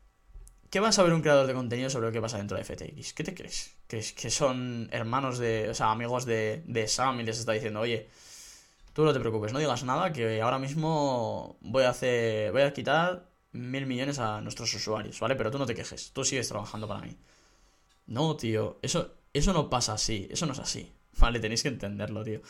¿qué 0.75 0.81
va 0.81 0.89
a 0.89 0.93
saber 0.93 1.13
un 1.13 1.21
creador 1.21 1.47
de 1.47 1.55
contenido 1.55 1.89
sobre 1.89 2.09
lo 2.09 2.13
que 2.13 2.21
pasa 2.21 2.37
dentro 2.37 2.57
de 2.57 2.65
FTX? 2.65 3.13
¿Qué 3.13 3.23
te 3.23 3.33
crees? 3.33 3.77
¿Que, 3.87 4.01
que 4.01 4.29
son 4.29 4.89
hermanos 4.91 5.39
de, 5.39 5.69
o 5.71 5.75
sea, 5.75 5.93
amigos 5.93 6.27
de, 6.27 6.65
de 6.67 6.89
Sam 6.89 7.21
y 7.21 7.23
les 7.23 7.39
está 7.39 7.53
diciendo, 7.53 7.79
oye, 7.79 8.09
tú 8.93 9.05
no 9.05 9.13
te 9.13 9.21
preocupes, 9.21 9.53
no 9.53 9.61
digas 9.61 9.85
nada, 9.85 10.13
que 10.13 10.43
ahora 10.43 10.59
mismo 10.59 11.59
voy 11.61 11.85
a 11.85 11.91
hacer, 11.91 12.51
voy 12.51 12.63
a 12.63 12.73
quitar 12.73 13.31
mil 13.53 13.87
millones 13.87 14.19
a 14.19 14.41
nuestros 14.41 14.75
usuarios, 14.75 15.21
¿vale? 15.21 15.37
Pero 15.37 15.53
tú 15.53 15.59
no 15.59 15.67
te 15.67 15.77
quejes, 15.77 16.11
tú 16.13 16.25
sigues 16.25 16.49
trabajando 16.49 16.89
para 16.89 17.03
mí. 17.03 17.17
No, 18.07 18.37
tío, 18.37 18.81
eso, 18.83 19.15
eso 19.33 19.53
no 19.53 19.71
pasa 19.71 19.93
así, 19.93 20.27
eso 20.29 20.45
no 20.45 20.55
es 20.55 20.59
así, 20.59 20.93
¿vale? 21.19 21.39
Tenéis 21.39 21.63
que 21.63 21.69
entenderlo, 21.69 22.25
tío. 22.25 22.41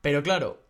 Pero 0.00 0.22
claro, 0.22 0.62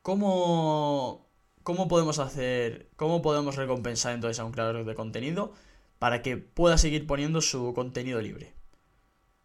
¿cómo, 0.00 1.26
cómo 1.64 1.88
podemos 1.88 2.20
hacer, 2.20 2.88
cómo 2.94 3.22
podemos 3.22 3.56
recompensar 3.56 4.14
entonces 4.14 4.38
a 4.38 4.44
un 4.44 4.52
creador 4.52 4.84
de 4.84 4.94
contenido 4.94 5.52
para 5.98 6.22
que 6.22 6.36
pueda 6.36 6.78
seguir 6.78 7.06
poniendo 7.06 7.40
su 7.40 7.74
contenido 7.74 8.20
libre? 8.20 8.54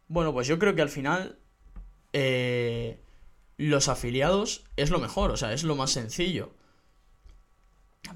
Bueno, 0.08 0.34
pues 0.34 0.48
yo 0.48 0.60
creo 0.60 0.76
que 0.76 0.82
al 0.82 0.90
final 0.90 1.40
eh, 2.14 3.02
los 3.58 3.88
afiliados 3.88 4.66
es 4.76 4.90
lo 4.90 5.00
mejor, 5.00 5.32
o 5.32 5.38
sea, 5.38 5.54
es 5.54 5.64
lo 5.64 5.76
más 5.76 5.92
sencillo. 5.92 6.52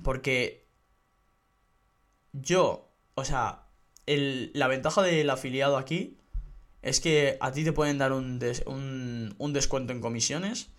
Porque 0.03 0.67
yo, 2.33 2.91
o 3.15 3.25
sea, 3.25 3.67
la 4.05 4.67
ventaja 4.67 5.01
del 5.01 5.29
afiliado 5.29 5.77
aquí 5.77 6.17
es 6.81 6.99
que 6.99 7.37
a 7.39 7.51
ti 7.51 7.63
te 7.63 7.71
pueden 7.71 7.97
dar 7.97 8.11
un, 8.11 8.39
un, 9.37 9.53
descuento 9.53 9.93
en 9.93 10.01
comisiones 10.01 10.71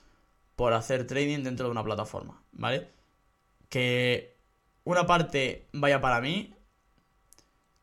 por 0.57 0.75
hacer 0.75 1.07
trading 1.07 1.43
dentro 1.43 1.67
de 1.67 1.73
una 1.73 1.85
plataforma, 1.85 2.43
¿vale? 2.53 2.91
Que 3.75 4.37
una 4.85 5.05
parte 5.05 5.67
vaya 5.73 6.01
para 6.01 6.21
mí, 6.21 6.55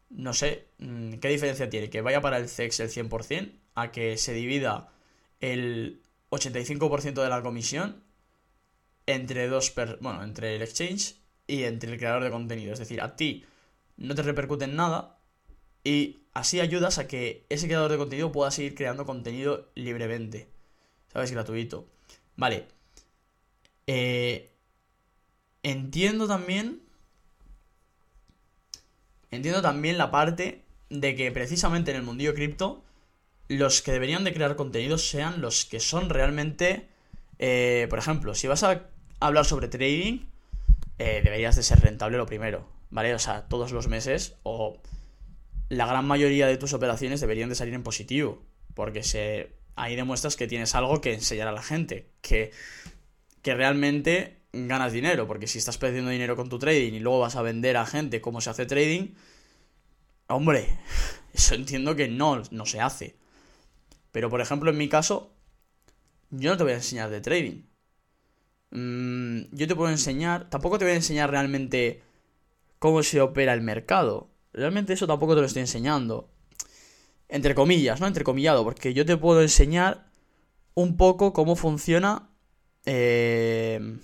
no 0.10 0.34
sé, 0.34 0.69
mm, 0.77 1.15
¿qué 1.15 1.27
diferencia 1.27 1.69
tiene? 1.69 1.89
Que 1.89 1.99
vaya 1.99 2.21
para 2.21 2.38
el 2.38 2.47
CEX 2.47 2.80
el 2.80 2.89
100%, 2.89 3.60
a 3.75 3.91
que 3.91 4.15
se 4.15 4.32
divida 4.32 4.93
el 5.41 6.01
85% 6.30 7.21
de 7.21 7.27
la 7.27 7.41
comisión 7.41 8.06
entre 9.06 9.49
dos, 9.49 9.73
bueno, 9.99 10.23
entre 10.23 10.56
el 10.56 10.62
exchange 10.62 11.17
y 11.45 11.63
entre 11.63 11.91
el 11.91 11.97
creador 11.97 12.23
de 12.23 12.32
contenido. 12.32 12.71
Es 12.71 12.80
decir, 12.80 13.01
a 13.01 13.17
ti 13.17 13.43
no 13.97 14.15
te 14.15 14.23
repercute 14.23 14.63
en 14.63 14.77
nada 14.77 15.19
y 15.84 16.21
así 16.34 16.62
ayudas 16.62 16.99
a 16.99 17.08
que 17.10 17.45
ese 17.49 17.67
creador 17.67 17.91
de 17.91 17.97
contenido 17.97 18.32
pueda 18.32 18.49
seguir 18.49 18.75
creando 18.75 19.06
contenido 19.06 19.69
libremente. 19.75 20.47
¿Sabes? 21.12 21.32
Gratuito. 21.32 21.89
Vale. 22.38 22.69
Eh, 23.88 24.50
entiendo 25.63 26.28
también... 26.28 26.82
Entiendo 29.30 29.62
también 29.62 29.97
la 29.97 30.12
parte 30.12 30.63
de 30.89 31.15
que 31.15 31.32
precisamente 31.32 31.91
en 31.91 31.97
el 31.97 32.04
mundillo 32.04 32.34
cripto 32.34 32.84
los 33.47 33.82
que 33.82 33.91
deberían 33.91 34.24
de 34.24 34.34
crear 34.34 34.56
contenidos 34.56 35.08
sean 35.10 35.41
los 35.41 35.65
que 35.65 35.80
son 35.80 36.10
realmente... 36.10 36.88
Eh, 37.39 37.88
por 37.89 38.00
ejemplo, 38.00 38.36
si 38.36 38.47
vas 38.47 38.63
a 38.63 38.89
hablar 39.19 39.45
sobre 39.45 39.67
trading, 39.67 40.26
eh, 41.00 41.21
deberías 41.24 41.56
de 41.56 41.63
ser 41.63 41.80
rentable 41.80 42.17
lo 42.17 42.26
primero, 42.26 42.67
¿vale? 42.91 43.15
O 43.15 43.19
sea, 43.19 43.47
todos 43.47 43.71
los 43.71 43.88
meses 43.88 44.36
o 44.43 44.80
la 45.69 45.88
gran 45.88 46.06
mayoría 46.06 46.47
de 46.47 46.58
tus 46.58 46.74
operaciones 46.74 47.21
deberían 47.21 47.50
de 47.50 47.56
salir 47.56 47.74
en 47.74 47.82
positivo, 47.82 48.43
porque 48.76 49.04
se, 49.04 49.54
ahí 49.76 49.95
demuestras 49.95 50.36
que 50.36 50.47
tienes 50.47 50.76
algo 50.76 51.02
que 51.02 51.13
enseñar 51.13 51.47
a 51.47 51.54
la 51.54 51.63
gente, 51.63 52.12
que, 52.21 52.52
que 53.41 53.56
realmente 53.56 54.40
ganas 54.53 54.93
dinero, 54.93 55.27
porque 55.27 55.47
si 55.47 55.57
estás 55.57 55.77
perdiendo 55.77 56.11
dinero 56.11 56.35
con 56.35 56.49
tu 56.49 56.59
trading 56.59 56.93
y 56.93 56.99
luego 56.99 57.19
vas 57.19 57.35
a 57.35 57.41
vender 57.41 57.77
a 57.77 57.85
gente 57.85 58.21
cómo 58.21 58.41
se 58.41 58.49
hace 58.49 58.65
trading, 58.65 59.13
hombre, 60.27 60.79
eso 61.33 61.55
entiendo 61.55 61.95
que 61.95 62.07
no, 62.07 62.41
no 62.51 62.65
se 62.65 62.81
hace. 62.81 63.15
Pero 64.11 64.29
por 64.29 64.41
ejemplo, 64.41 64.71
en 64.71 64.77
mi 64.77 64.89
caso, 64.89 65.31
yo 66.31 66.51
no 66.51 66.57
te 66.57 66.63
voy 66.63 66.73
a 66.73 66.77
enseñar 66.77 67.09
de 67.09 67.21
trading. 67.21 67.63
Mm, 68.71 69.41
yo 69.51 69.67
te 69.67 69.75
puedo 69.75 69.89
enseñar, 69.91 70.49
tampoco 70.49 70.77
te 70.77 70.85
voy 70.85 70.93
a 70.93 70.95
enseñar 70.95 71.29
realmente 71.29 72.01
cómo 72.79 73.03
se 73.03 73.21
opera 73.21 73.53
el 73.53 73.61
mercado. 73.61 74.29
Realmente 74.53 74.93
eso 74.93 75.07
tampoco 75.07 75.35
te 75.35 75.41
lo 75.41 75.47
estoy 75.47 75.61
enseñando. 75.61 76.29
Entre 77.29 77.55
comillas, 77.55 78.01
¿no? 78.01 78.07
Entre 78.07 78.23
comillado, 78.23 78.63
porque 78.63 78.93
yo 78.93 79.05
te 79.05 79.17
puedo 79.17 79.41
enseñar 79.41 80.07
un 80.73 80.97
poco 80.97 81.33
cómo 81.33 81.55
funciona. 81.55 82.29
Eh, 82.85 83.97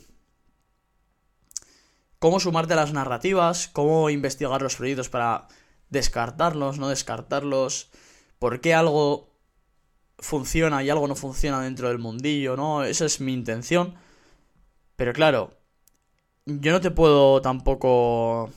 cómo 2.20 2.40
sumarte 2.40 2.74
a 2.74 2.78
las 2.78 2.94
narrativas, 2.94 3.68
cómo 3.68 4.10
investigar 4.10 4.62
los 4.62 4.76
proyectos 4.76 5.10
para 5.10 5.48
descartarlos, 5.90 6.80
no 6.80 6.90
descartarlos, 6.90 7.90
por 8.40 8.62
qué 8.62 8.74
algo 8.74 9.30
funciona 10.20 10.84
y 10.84 10.90
algo 10.90 11.08
no 11.08 11.16
funciona 11.16 11.62
dentro 11.62 11.90
del 11.90 12.00
mundillo, 12.00 12.56
¿no? 12.56 12.84
Esa 12.84 13.06
es 13.06 13.22
mi 13.22 13.34
intención. 13.34 13.96
Pero 14.96 15.14
claro, 15.14 15.58
yo 16.46 16.72
no 16.72 16.82
te 16.82 16.92
puedo 16.92 17.42
tampoco 17.42 18.50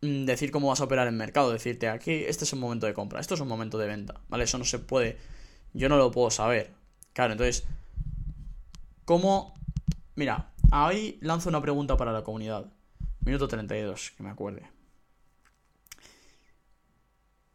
mm, 0.00 0.24
decir 0.24 0.50
cómo 0.50 0.68
vas 0.68 0.80
a 0.80 0.84
operar 0.84 1.06
el 1.08 1.14
mercado, 1.14 1.52
decirte 1.52 1.88
aquí, 1.88 2.24
este 2.26 2.44
es 2.44 2.52
un 2.52 2.60
momento 2.60 2.86
de 2.86 2.94
compra, 2.94 3.20
esto 3.20 3.34
es 3.34 3.40
un 3.40 3.48
momento 3.48 3.78
de 3.78 3.86
venta, 3.86 4.20
¿vale? 4.28 4.44
Eso 4.44 4.58
no 4.58 4.64
se 4.64 4.78
puede, 4.78 5.18
yo 5.74 5.88
no 5.88 5.96
lo 5.96 6.10
puedo 6.10 6.30
saber. 6.30 6.70
Claro, 7.12 7.32
entonces, 7.32 7.64
¿cómo? 9.04 9.54
Mira, 10.14 10.51
ahí 10.72 11.18
lanzo 11.20 11.48
una 11.48 11.60
pregunta 11.60 11.96
para 11.96 12.12
la 12.12 12.24
comunidad. 12.24 12.72
Minuto 13.24 13.46
32, 13.46 14.12
que 14.16 14.22
me 14.22 14.30
acuerde. 14.30 14.68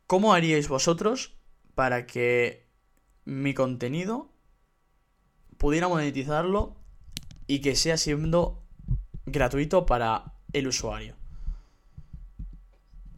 ¿Cómo 0.05 0.33
haríais 0.33 0.69
vosotros 0.69 1.35
para 1.75 2.07
que 2.07 2.65
mi 3.25 3.53
contenido 3.53 4.29
pudiera 5.57 5.87
monetizarlo 5.87 6.77
y 7.47 7.59
que 7.59 7.75
sea 7.75 7.97
siendo 7.97 8.63
gratuito 9.25 9.85
para 9.85 10.33
el 10.53 10.67
usuario. 10.67 11.15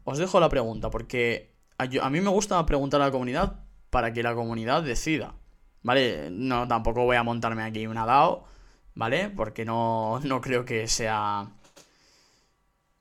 Os 0.03 0.17
dejo 0.17 0.39
la 0.39 0.49
pregunta 0.49 0.89
porque 0.89 1.53
a, 1.77 2.09
mí 2.09 2.21
me 2.21 2.29
gusta 2.29 2.65
preguntar 2.65 3.01
a 3.01 3.05
la 3.05 3.11
comunidad 3.11 3.59
para 3.89 4.11
que 4.13 4.23
la 4.23 4.35
comunidad 4.35 4.83
decida. 4.83 5.35
¿Vale? 5.81 6.29
No, 6.31 6.67
tampoco 6.67 7.05
voy 7.05 7.15
a 7.15 7.23
montarme 7.23 7.63
aquí 7.63 7.87
una 7.87 8.05
DAO, 8.05 8.45
¿vale? 8.99 9.29
Porque 9.29 9.63
no, 9.63 10.19
no 10.19 10.41
creo 10.41 10.65
que 10.65 10.87
sea... 10.87 11.49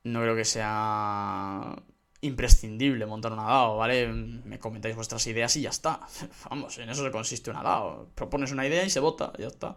No 0.05 0.21
creo 0.21 0.35
que 0.35 0.45
sea 0.45 1.75
imprescindible 2.21 3.05
montar 3.05 3.33
una 3.33 3.43
DAO, 3.43 3.77
¿vale? 3.77 4.07
Me 4.07 4.59
comentáis 4.59 4.95
vuestras 4.95 5.27
ideas 5.27 5.55
y 5.57 5.61
ya 5.63 5.71
está. 5.71 5.99
Vamos, 6.49 6.77
en 6.77 6.89
eso 6.89 7.03
se 7.03 7.11
consiste 7.11 7.51
una 7.51 7.61
DAO. 7.61 8.07
Propones 8.15 8.53
una 8.53 8.65
idea 8.65 8.85
y 8.85 8.89
se 8.89 9.01
vota, 9.01 9.33
ya 9.37 9.47
está. 9.47 9.75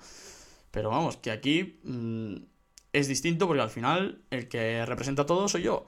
Pero 0.71 0.91
vamos, 0.91 1.19
que 1.19 1.31
aquí 1.31 1.81
mm, 1.83 2.37
es 2.93 3.09
distinto 3.09 3.47
porque 3.47 3.63
al 3.63 3.69
final 3.71 4.23
el 4.31 4.49
que 4.49 4.87
representa 4.87 5.27
todo 5.27 5.49
soy 5.49 5.63
yo. 5.63 5.87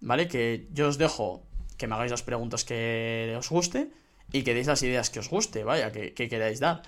¿Vale? 0.00 0.28
Que 0.28 0.66
yo 0.72 0.88
os 0.88 0.98
dejo 0.98 1.46
que 1.76 1.86
me 1.86 1.94
hagáis 1.94 2.10
las 2.10 2.22
preguntas 2.22 2.64
que 2.64 3.34
os 3.38 3.48
guste 3.50 3.92
y 4.32 4.42
que 4.42 4.54
deis 4.54 4.66
las 4.66 4.82
ideas 4.82 5.10
que 5.10 5.20
os 5.20 5.28
guste, 5.28 5.62
vaya, 5.62 5.92
que, 5.92 6.14
que 6.14 6.28
queráis 6.28 6.58
dar. 6.58 6.82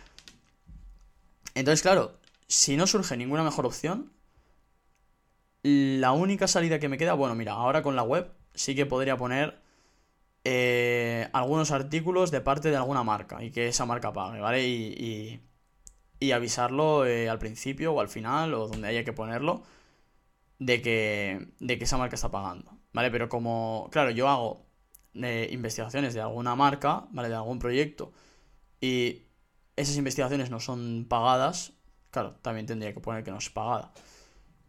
Entonces, 1.54 1.82
claro, 1.82 2.18
si 2.54 2.76
no 2.76 2.86
surge 2.86 3.16
ninguna 3.16 3.42
mejor 3.42 3.66
opción, 3.66 4.12
la 5.64 6.12
única 6.12 6.46
salida 6.46 6.78
que 6.78 6.88
me 6.88 6.98
queda, 6.98 7.14
bueno, 7.14 7.34
mira, 7.34 7.52
ahora 7.52 7.82
con 7.82 7.96
la 7.96 8.04
web 8.04 8.30
sí 8.54 8.76
que 8.76 8.86
podría 8.86 9.16
poner 9.16 9.60
eh, 10.44 11.28
algunos 11.32 11.72
artículos 11.72 12.30
de 12.30 12.40
parte 12.40 12.70
de 12.70 12.76
alguna 12.76 13.02
marca 13.02 13.42
y 13.42 13.50
que 13.50 13.66
esa 13.68 13.86
marca 13.86 14.12
pague, 14.12 14.40
¿vale? 14.40 14.68
Y, 14.68 15.40
y, 16.20 16.32
avisarlo 16.32 17.04
eh, 17.04 17.28
al 17.28 17.38
principio 17.38 17.92
o 17.92 18.00
al 18.00 18.08
final 18.08 18.54
o 18.54 18.66
donde 18.66 18.88
haya 18.88 19.04
que 19.04 19.12
ponerlo 19.12 19.62
de 20.58 20.80
que, 20.80 21.48
de 21.60 21.76
que 21.78 21.84
esa 21.84 21.98
marca 21.98 22.14
está 22.14 22.30
pagando, 22.30 22.78
¿vale? 22.92 23.10
Pero 23.10 23.28
como, 23.28 23.88
claro, 23.92 24.10
yo 24.10 24.28
hago 24.28 24.64
eh, 25.14 25.48
investigaciones 25.52 26.14
de 26.14 26.22
alguna 26.22 26.54
marca, 26.56 27.06
¿vale? 27.10 27.28
De 27.28 27.34
algún 27.34 27.58
proyecto 27.58 28.12
y 28.80 29.24
esas 29.76 29.96
investigaciones 29.96 30.50
no 30.50 30.60
son 30.60 31.06
pagadas, 31.08 31.74
claro, 32.14 32.36
también 32.42 32.64
tendría 32.64 32.94
que 32.94 33.00
poner 33.00 33.24
que 33.24 33.32
no 33.32 33.38
es 33.38 33.50
pagada. 33.50 33.92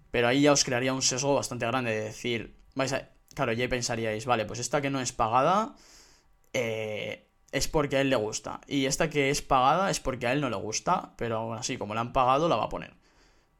Pero 0.10 0.28
ahí 0.28 0.42
ya 0.42 0.52
os 0.52 0.64
crearía 0.64 0.94
un 0.94 1.04
sesgo 1.04 1.36
bastante 1.36 1.68
grande 1.68 1.92
de 1.92 2.02
decir, 2.06 2.58
vais 2.74 2.92
a, 2.92 3.10
claro, 3.36 3.54
ya 3.54 3.70
pensaríais, 3.70 4.26
vale, 4.26 4.46
pues 4.46 4.60
esta 4.60 4.82
que 4.82 4.90
no 4.90 5.00
es 5.00 5.12
pagada 5.12 5.76
eh, 6.54 7.30
es 7.52 7.68
porque 7.68 7.98
a 7.98 8.02
él 8.02 8.10
le 8.10 8.16
gusta. 8.16 8.62
Y 8.68 8.88
esta 8.88 9.12
que 9.12 9.30
es 9.30 9.44
pagada 9.44 9.92
es 9.92 10.00
porque 10.00 10.26
a 10.26 10.34
él 10.34 10.42
no 10.42 10.50
le 10.50 10.56
gusta, 10.56 11.14
pero 11.18 11.38
aún 11.38 11.58
así, 11.58 11.78
como 11.78 11.94
la 11.94 12.02
han 12.02 12.14
pagado, 12.14 12.50
la 12.50 12.56
va 12.56 12.66
a 12.66 12.70
poner. 12.70 12.96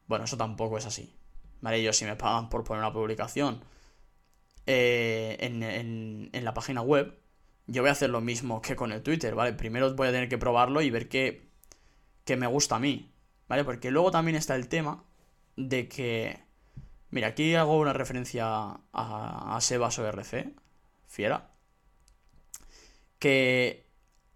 Bueno, 0.08 0.24
eso 0.24 0.36
tampoco 0.36 0.78
es 0.78 0.86
así. 0.86 1.14
Vale, 1.60 1.80
yo 1.82 1.92
si 1.92 2.04
me 2.04 2.16
pagan 2.16 2.48
por 2.48 2.64
poner 2.64 2.82
una 2.82 2.92
publicación 2.92 3.62
eh, 4.66 5.36
en, 5.40 5.62
en, 6.32 6.44
la 6.44 6.54
página 6.54 6.82
web, 6.82 7.18
yo 7.66 7.82
voy 7.82 7.90
a 7.90 7.92
hacer 7.92 8.10
lo 8.10 8.20
mismo 8.20 8.60
que 8.60 8.74
con 8.74 8.90
el 8.92 9.02
Twitter, 9.02 9.34
¿vale? 9.36 9.52
Primero 9.52 9.94
voy 9.94 10.08
a 10.08 10.12
tener 10.12 10.28
que 10.28 10.38
probarlo 10.38 10.82
y 10.82 10.90
ver 10.90 11.08
qué, 11.08 11.52
qué 12.24 12.36
me 12.36 12.46
gusta 12.48 12.76
a 12.76 12.78
mí, 12.80 13.15
¿vale? 13.48 13.64
Porque 13.64 13.90
luego 13.90 14.10
también 14.10 14.36
está 14.36 14.54
el 14.56 14.68
tema 14.68 15.04
de 15.56 15.88
que 15.88 16.46
Mira, 17.10 17.28
aquí 17.28 17.54
hago 17.54 17.78
una 17.78 17.92
referencia 17.92 18.44
a, 18.92 19.56
a 19.56 19.60
Sebas 19.60 19.98
ORC, 19.98 20.52
fiera, 21.06 21.50
que 23.18 23.86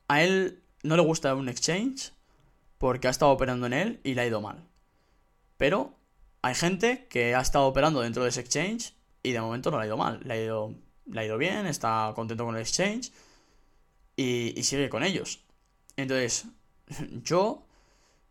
a 0.08 0.22
él 0.22 0.62
no 0.82 0.96
le 0.96 1.02
gusta 1.02 1.34
un 1.34 1.48
exchange 1.48 2.12
porque 2.78 3.08
ha 3.08 3.10
estado 3.10 3.32
operando 3.32 3.66
en 3.66 3.72
él 3.72 4.00
y 4.04 4.14
le 4.14 4.22
ha 4.22 4.26
ido 4.26 4.40
mal. 4.40 4.66
Pero 5.56 5.94
hay 6.42 6.54
gente 6.54 7.06
que 7.08 7.34
ha 7.34 7.40
estado 7.40 7.66
operando 7.66 8.00
dentro 8.00 8.22
de 8.22 8.30
ese 8.30 8.40
exchange 8.40 8.94
y 9.22 9.32
de 9.32 9.40
momento 9.40 9.70
no 9.70 9.76
le 9.78 9.84
ha 9.84 9.86
ido 9.86 9.96
mal, 9.96 10.20
le 10.24 10.32
ha 10.32 10.42
ido, 10.42 10.74
le 11.04 11.20
ha 11.20 11.24
ido 11.26 11.36
bien, 11.36 11.66
está 11.66 12.12
contento 12.14 12.44
con 12.46 12.54
el 12.54 12.62
exchange 12.62 13.12
y, 14.16 14.58
y 14.58 14.62
sigue 14.62 14.88
con 14.88 15.02
ellos. 15.02 15.44
Entonces, 15.96 16.46
yo, 17.24 17.66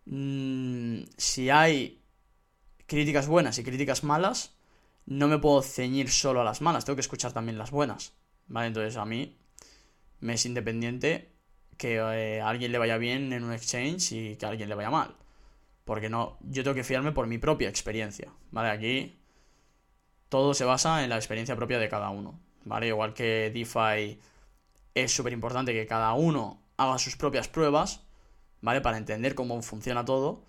mmm, 0.09 1.03
si 1.17 1.49
hay 1.49 2.01
críticas 2.87 3.27
buenas 3.27 3.57
y 3.59 3.63
críticas 3.63 4.03
malas, 4.03 4.55
no 5.05 5.27
me 5.27 5.37
puedo 5.39 5.61
ceñir 5.61 6.09
solo 6.09 6.41
a 6.41 6.43
las 6.43 6.61
malas, 6.61 6.85
tengo 6.85 6.95
que 6.95 7.01
escuchar 7.01 7.31
también 7.31 7.57
las 7.57 7.71
buenas. 7.71 8.13
¿Vale? 8.47 8.67
Entonces 8.67 8.97
a 8.97 9.05
mí 9.05 9.37
me 10.19 10.33
es 10.33 10.45
independiente 10.45 11.31
que 11.77 11.95
eh, 11.95 12.41
alguien 12.41 12.71
le 12.71 12.77
vaya 12.77 12.97
bien 12.97 13.31
en 13.31 13.43
un 13.43 13.53
exchange 13.53 14.11
y 14.11 14.35
que 14.35 14.45
alguien 14.45 14.69
le 14.69 14.75
vaya 14.75 14.89
mal. 14.89 15.15
Porque 15.85 16.09
no, 16.09 16.37
yo 16.41 16.63
tengo 16.63 16.75
que 16.75 16.83
fiarme 16.83 17.11
por 17.11 17.27
mi 17.27 17.37
propia 17.37 17.69
experiencia. 17.69 18.31
¿Vale? 18.51 18.69
Aquí 18.69 19.19
todo 20.27 20.53
se 20.53 20.65
basa 20.65 21.03
en 21.03 21.09
la 21.09 21.15
experiencia 21.15 21.55
propia 21.55 21.79
de 21.79 21.89
cada 21.89 22.09
uno. 22.09 22.39
¿Vale? 22.65 22.87
Igual 22.87 23.13
que 23.13 23.51
DeFi 23.53 24.19
es 24.93 25.11
súper 25.11 25.33
importante 25.33 25.73
que 25.73 25.87
cada 25.87 26.13
uno 26.13 26.61
haga 26.77 26.97
sus 26.97 27.15
propias 27.15 27.47
pruebas, 27.47 28.03
¿vale? 28.61 28.81
Para 28.81 28.97
entender 28.97 29.35
cómo 29.35 29.61
funciona 29.61 30.05
todo. 30.05 30.43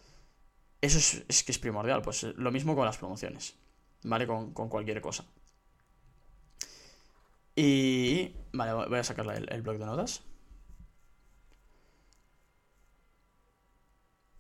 Eso 0.81 0.99
es, 1.29 1.43
que 1.45 1.53
es 1.53 1.59
primordial. 1.59 2.03
Pues 2.03 2.23
lo 2.23 2.51
mismo 2.51 2.75
con 2.75 2.87
las 2.87 2.99
promociones. 2.99 3.57
¿vale? 4.03 4.27
Con, 4.27 4.53
cualquier 4.53 5.01
cosa. 5.01 5.25
Y... 7.57 8.35
Vale, 8.53 8.73
voy 8.89 8.99
a 8.99 9.05
sacar 9.05 9.27
el, 9.37 9.53
el 9.53 9.63
blog 9.63 9.79
de 9.79 9.87
notas. 9.87 10.23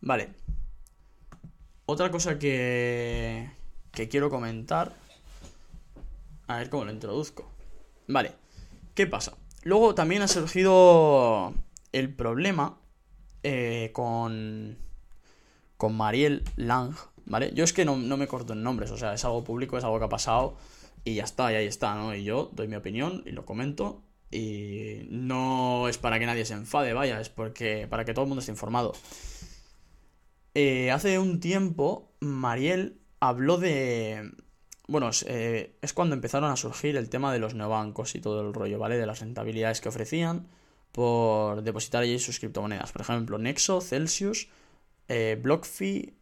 Vale. 0.00 0.34
Otra 1.86 2.10
cosa 2.10 2.38
que, 2.38 3.50
que 3.92 4.08
quiero 4.08 4.30
comentar. 4.30 4.94
A 6.46 6.56
ver 6.58 6.70
cómo 6.70 6.84
lo 6.84 6.92
introduzco. 6.92 7.50
Vale. 8.08 8.32
¿Qué 8.94 9.06
pasa? 9.06 9.36
Luego 9.62 9.94
también 9.94 10.22
ha 10.22 10.28
surgido 10.28 11.54
el 11.92 12.14
problema 12.14 12.79
eh, 13.42 13.90
con, 13.92 14.76
con 15.76 15.96
Mariel 15.96 16.44
Lang, 16.56 16.94
¿vale? 17.24 17.52
Yo 17.54 17.64
es 17.64 17.72
que 17.72 17.84
no, 17.84 17.96
me 17.96 18.26
corto 18.26 18.52
en 18.52 18.62
nombres, 18.62 18.90
o 18.90 18.96
sea, 18.96 19.14
es 19.14 19.24
algo 19.24 19.44
público, 19.44 19.78
es 19.78 19.84
algo 19.84 19.98
que 19.98 20.04
ha 20.04 20.10
pasado 20.10 20.56
y 21.04 21.14
ya 21.14 21.24
está, 21.24 21.52
y 21.52 21.56
ahí 21.56 21.66
está, 21.66 21.94
¿no? 21.94 22.14
Y 22.14 22.24
yo 22.24 22.50
doy 22.52 22.68
mi 22.68 22.76
opinión 22.76 23.22
y 23.26 23.30
lo 23.30 23.46
comento 23.46 24.02
y 24.30 25.06
no 25.08 25.88
es 25.88 25.98
para 25.98 26.18
que 26.18 26.26
nadie 26.26 26.44
se 26.44 26.54
enfade, 26.54 26.92
vaya, 26.92 27.20
es 27.20 27.30
porque 27.30 27.86
para 27.88 28.04
que 28.04 28.14
todo 28.14 28.24
el 28.24 28.28
mundo 28.28 28.40
esté 28.40 28.52
informado. 28.52 28.92
Eh, 30.54 30.90
hace 30.90 31.18
un 31.18 31.40
tiempo, 31.40 32.12
Mariel 32.20 33.00
habló 33.20 33.56
de... 33.58 34.32
Bueno, 34.88 35.10
eh, 35.26 35.78
es 35.80 35.92
cuando 35.92 36.14
empezaron 36.14 36.50
a 36.50 36.56
surgir 36.56 36.96
el 36.96 37.08
tema 37.08 37.32
de 37.32 37.38
los 37.38 37.54
neobancos 37.54 38.14
y 38.16 38.20
todo 38.20 38.40
el 38.40 38.52
rollo, 38.52 38.78
¿vale? 38.78 38.98
De 38.98 39.06
las 39.06 39.20
rentabilidades 39.20 39.80
que 39.80 39.88
ofrecían 39.88 40.48
por 40.92 41.62
depositar 41.62 42.02
allí 42.02 42.18
sus 42.18 42.38
criptomonedas. 42.38 42.92
Por 42.92 43.02
ejemplo, 43.02 43.38
Nexo, 43.38 43.80
Celsius, 43.80 44.48
eh, 45.08 45.38
BlockFi 45.40 46.14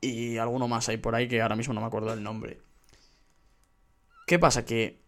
y 0.00 0.36
alguno 0.38 0.68
más 0.68 0.88
hay 0.88 0.96
por 0.96 1.14
ahí 1.14 1.28
que 1.28 1.42
ahora 1.42 1.56
mismo 1.56 1.74
no 1.74 1.80
me 1.80 1.86
acuerdo 1.86 2.10
del 2.10 2.22
nombre. 2.22 2.60
¿Qué 4.26 4.38
pasa? 4.38 4.64
Que 4.64 5.00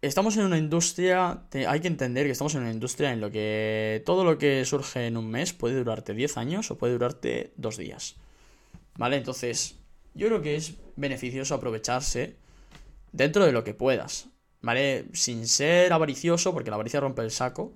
estamos 0.00 0.36
en 0.36 0.44
una 0.44 0.58
industria, 0.58 1.44
hay 1.66 1.80
que 1.80 1.88
entender 1.88 2.26
que 2.26 2.32
estamos 2.32 2.54
en 2.54 2.62
una 2.62 2.70
industria 2.70 3.12
en 3.12 3.20
lo 3.20 3.30
que 3.30 4.02
todo 4.06 4.24
lo 4.24 4.38
que 4.38 4.64
surge 4.64 5.06
en 5.06 5.16
un 5.16 5.30
mes 5.30 5.52
puede 5.52 5.76
durarte 5.76 6.14
10 6.14 6.36
años 6.36 6.70
o 6.70 6.78
puede 6.78 6.92
durarte 6.92 7.52
2 7.56 7.76
días. 7.76 8.16
¿Vale? 8.96 9.16
Entonces, 9.16 9.76
yo 10.14 10.28
creo 10.28 10.42
que 10.42 10.56
es 10.56 10.74
beneficioso 10.96 11.54
aprovecharse 11.54 12.36
dentro 13.12 13.44
de 13.44 13.52
lo 13.52 13.64
que 13.64 13.74
puedas. 13.74 14.28
¿Vale? 14.62 15.06
Sin 15.12 15.46
ser 15.46 15.92
avaricioso, 15.92 16.54
porque 16.54 16.70
la 16.70 16.76
avaricia 16.76 17.00
rompe 17.00 17.22
el 17.22 17.30
saco. 17.30 17.74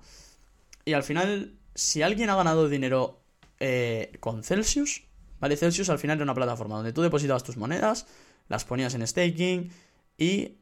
Y 0.89 0.93
al 0.93 1.03
final, 1.03 1.59
si 1.75 2.01
alguien 2.01 2.29
ha 2.29 2.35
ganado 2.35 2.67
dinero 2.67 3.21
eh, 3.59 4.17
con 4.19 4.43
Celsius, 4.43 5.03
¿Vale? 5.39 5.55
Celsius 5.55 5.89
al 5.89 5.99
final 5.99 6.17
era 6.17 6.23
una 6.23 6.35
plataforma 6.35 6.75
donde 6.75 6.93
tú 6.93 7.01
depositabas 7.01 7.43
tus 7.43 7.57
monedas, 7.57 8.07
las 8.47 8.65
ponías 8.65 8.93
en 8.93 9.05
staking 9.07 9.71
y 10.17 10.57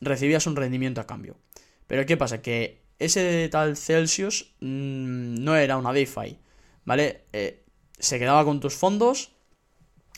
recibías 0.00 0.46
un 0.46 0.56
rendimiento 0.56 1.00
a 1.00 1.06
cambio. 1.06 1.36
Pero 1.86 2.04
¿qué 2.06 2.16
pasa? 2.16 2.42
Que 2.42 2.82
ese 2.98 3.48
tal 3.50 3.76
Celsius 3.76 4.54
mm, 4.60 5.34
no 5.44 5.56
era 5.56 5.76
una 5.76 5.92
DeFi, 5.92 6.38
¿vale? 6.84 7.26
Eh, 7.32 7.64
se 7.98 8.18
quedaba 8.18 8.44
con 8.44 8.60
tus 8.60 8.74
fondos 8.74 9.30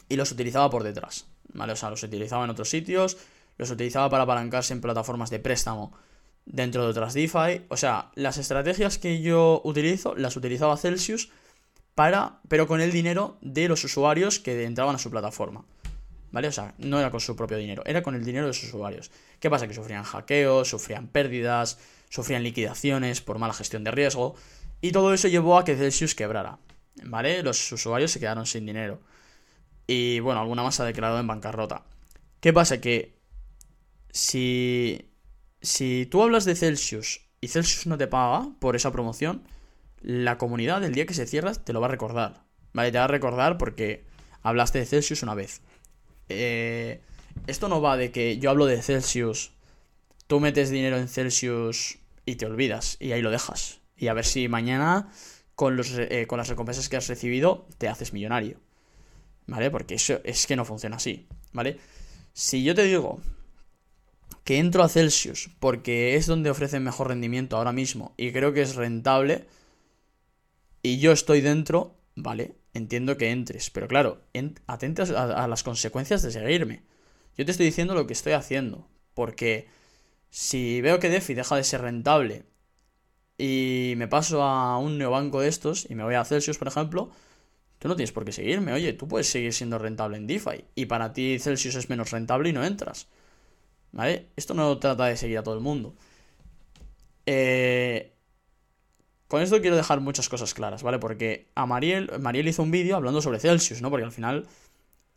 y 0.08 0.16
los 0.16 0.32
utilizaba 0.32 0.70
por 0.70 0.82
detrás, 0.82 1.26
¿vale? 1.52 1.74
O 1.74 1.76
sea, 1.76 1.90
los 1.90 2.02
utilizaba 2.02 2.44
en 2.44 2.50
otros 2.50 2.70
sitios, 2.70 3.18
los 3.58 3.70
utilizaba 3.70 4.08
para 4.08 4.22
apalancarse 4.22 4.72
en 4.72 4.80
plataformas 4.80 5.30
de 5.30 5.40
préstamo 5.40 5.92
dentro 6.46 6.84
de 6.84 6.88
otras 6.88 7.12
DeFi. 7.12 7.66
O 7.68 7.76
sea, 7.76 8.10
las 8.14 8.38
estrategias 8.38 8.98
que 8.98 9.20
yo 9.20 9.60
utilizo 9.64 10.14
las 10.14 10.36
utilizaba 10.36 10.76
Celsius 10.76 11.30
para, 11.94 12.40
pero 12.48 12.66
con 12.66 12.80
el 12.80 12.92
dinero 12.92 13.36
de 13.42 13.68
los 13.68 13.84
usuarios 13.84 14.38
que 14.38 14.64
entraban 14.64 14.94
a 14.94 14.98
su 14.98 15.10
plataforma. 15.10 15.64
¿Vale? 16.32 16.48
O 16.48 16.52
sea, 16.52 16.74
no 16.78 16.98
era 16.98 17.10
con 17.10 17.20
su 17.20 17.36
propio 17.36 17.56
dinero, 17.56 17.82
era 17.86 18.02
con 18.02 18.14
el 18.14 18.24
dinero 18.24 18.44
de 18.44 18.50
los 18.50 18.62
usuarios. 18.62 19.10
¿Qué 19.40 19.48
pasa? 19.48 19.66
Que 19.68 19.74
sufrían 19.74 20.02
hackeos, 20.02 20.68
sufrían 20.68 21.06
pérdidas, 21.08 21.78
sufrían 22.10 22.42
liquidaciones 22.42 23.20
por 23.20 23.38
mala 23.38 23.54
gestión 23.54 23.84
de 23.84 23.90
riesgo. 23.90 24.34
Y 24.80 24.92
todo 24.92 25.14
eso 25.14 25.28
llevó 25.28 25.56
a 25.58 25.64
que 25.64 25.76
Celsius 25.76 26.14
quebrara. 26.14 26.58
¿Vale? 27.04 27.42
Los 27.42 27.72
usuarios 27.72 28.10
se 28.10 28.20
quedaron 28.20 28.46
sin 28.46 28.66
dinero. 28.66 29.00
Y 29.86 30.20
bueno, 30.20 30.40
alguna 30.40 30.62
más 30.62 30.80
ha 30.80 30.84
declarado 30.84 31.20
en 31.20 31.26
bancarrota. 31.26 31.84
¿Qué 32.40 32.52
pasa? 32.52 32.80
Que 32.80 33.16
si, 34.10 35.10
si 35.66 36.06
tú 36.06 36.22
hablas 36.22 36.44
de 36.44 36.54
Celsius 36.54 37.26
y 37.40 37.48
Celsius 37.48 37.86
no 37.86 37.98
te 37.98 38.06
paga 38.06 38.50
por 38.60 38.76
esa 38.76 38.92
promoción, 38.92 39.42
la 40.00 40.38
comunidad 40.38 40.84
el 40.84 40.94
día 40.94 41.06
que 41.06 41.14
se 41.14 41.26
cierra 41.26 41.54
te 41.54 41.72
lo 41.72 41.80
va 41.80 41.88
a 41.88 41.90
recordar. 41.90 42.44
¿Vale? 42.72 42.92
Te 42.92 42.98
va 42.98 43.04
a 43.04 43.08
recordar 43.08 43.58
porque 43.58 44.04
hablaste 44.42 44.78
de 44.78 44.86
Celsius 44.86 45.24
una 45.24 45.34
vez. 45.34 45.62
Eh, 46.28 47.00
esto 47.48 47.68
no 47.68 47.80
va 47.80 47.96
de 47.96 48.12
que 48.12 48.38
yo 48.38 48.50
hablo 48.50 48.66
de 48.66 48.80
Celsius, 48.80 49.52
tú 50.28 50.38
metes 50.38 50.70
dinero 50.70 50.98
en 50.98 51.08
Celsius 51.08 51.98
y 52.24 52.36
te 52.36 52.46
olvidas 52.46 52.96
y 53.00 53.10
ahí 53.10 53.22
lo 53.22 53.30
dejas. 53.32 53.80
Y 53.96 54.06
a 54.06 54.14
ver 54.14 54.24
si 54.24 54.48
mañana 54.48 55.10
con, 55.56 55.76
los, 55.76 55.92
eh, 55.98 56.26
con 56.28 56.38
las 56.38 56.48
recompensas 56.48 56.88
que 56.88 56.96
has 56.96 57.08
recibido 57.08 57.66
te 57.78 57.88
haces 57.88 58.12
millonario. 58.12 58.60
¿Vale? 59.48 59.70
Porque 59.72 59.96
eso 59.96 60.20
es 60.22 60.46
que 60.46 60.54
no 60.54 60.64
funciona 60.64 60.96
así. 60.96 61.26
¿Vale? 61.52 61.78
Si 62.34 62.62
yo 62.62 62.74
te 62.74 62.84
digo 62.84 63.20
que 64.46 64.58
entro 64.58 64.84
a 64.84 64.88
Celsius 64.88 65.50
porque 65.58 66.14
es 66.14 66.26
donde 66.26 66.50
ofrecen 66.50 66.84
mejor 66.84 67.08
rendimiento 67.08 67.56
ahora 67.56 67.72
mismo 67.72 68.14
y 68.16 68.30
creo 68.30 68.52
que 68.52 68.62
es 68.62 68.76
rentable, 68.76 69.44
y 70.82 70.98
yo 71.00 71.10
estoy 71.10 71.40
dentro, 71.40 71.96
vale, 72.14 72.54
entiendo 72.72 73.16
que 73.16 73.32
entres, 73.32 73.70
pero 73.70 73.88
claro, 73.88 74.22
atentas 74.68 75.10
a, 75.10 75.48
las 75.48 75.64
consecuencias 75.64 76.22
de 76.22 76.30
seguirme. 76.30 76.84
Yo 77.36 77.44
te 77.44 77.50
estoy 77.50 77.66
diciendo 77.66 77.94
lo 77.94 78.06
que 78.06 78.12
estoy 78.12 78.34
haciendo, 78.34 78.88
porque 79.14 79.66
si 80.30 80.80
veo 80.80 81.00
que 81.00 81.10
DeFi 81.10 81.34
deja 81.34 81.56
de 81.56 81.64
ser 81.64 81.80
rentable 81.80 82.44
y 83.36 83.94
me 83.96 84.06
paso 84.06 84.44
a 84.44 84.78
un 84.78 84.96
neobanco 84.96 85.40
de 85.40 85.48
estos 85.48 85.90
y 85.90 85.96
me 85.96 86.04
voy 86.04 86.14
a 86.14 86.24
Celsius, 86.24 86.56
por 86.56 86.68
ejemplo, 86.68 87.10
tú 87.80 87.88
no 87.88 87.96
tienes 87.96 88.12
por 88.12 88.24
qué 88.24 88.30
seguirme. 88.30 88.72
Oye, 88.72 88.92
tú 88.92 89.08
puedes 89.08 89.28
seguir 89.28 89.52
siendo 89.52 89.80
rentable 89.80 90.18
en 90.18 90.28
DeFi 90.28 90.66
y 90.76 90.86
para 90.86 91.12
ti 91.12 91.36
Celsius 91.40 91.74
es 91.74 91.90
menos 91.90 92.12
rentable 92.12 92.50
y 92.50 92.52
no 92.52 92.64
entras. 92.64 93.08
¿Vale? 93.96 94.28
Esto 94.36 94.52
no 94.52 94.78
trata 94.78 95.06
de 95.06 95.16
seguir 95.16 95.38
a 95.38 95.42
todo 95.42 95.54
el 95.54 95.62
mundo. 95.62 95.94
Eh, 97.24 98.12
con 99.26 99.40
esto 99.40 99.62
quiero 99.62 99.74
dejar 99.74 100.02
muchas 100.02 100.28
cosas 100.28 100.52
claras, 100.52 100.82
¿vale? 100.82 100.98
Porque 100.98 101.48
a 101.54 101.64
Mariel, 101.64 102.10
Mariel 102.20 102.46
hizo 102.46 102.62
un 102.62 102.70
vídeo 102.70 102.94
hablando 102.94 103.22
sobre 103.22 103.40
Celsius, 103.40 103.80
¿no? 103.80 103.88
Porque 103.88 104.04
al 104.04 104.12
final 104.12 104.46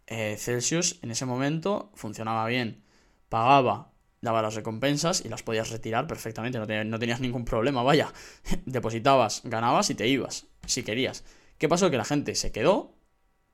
eh, 0.07 0.37
Celsius 0.39 0.97
en 1.01 1.11
ese 1.11 1.25
momento 1.25 1.91
funcionaba 1.93 2.47
bien, 2.47 2.81
pagaba, 3.27 3.91
daba 4.21 4.41
las 4.41 4.55
recompensas 4.55 5.25
y 5.25 5.27
las 5.27 5.43
podías 5.43 5.71
retirar 5.71 6.07
perfectamente, 6.07 6.57
no, 6.57 6.65
no 6.85 6.99
tenías 6.99 7.19
ningún 7.19 7.43
problema, 7.43 7.83
vaya. 7.83 8.13
Depositabas, 8.65 9.41
ganabas 9.43 9.89
y 9.89 9.95
te 9.95 10.07
ibas, 10.07 10.47
si 10.65 10.83
querías. 10.83 11.25
¿Qué 11.57 11.67
pasó? 11.67 11.91
Que 11.91 11.97
la 11.97 12.05
gente 12.05 12.33
se 12.33 12.53
quedó 12.53 12.95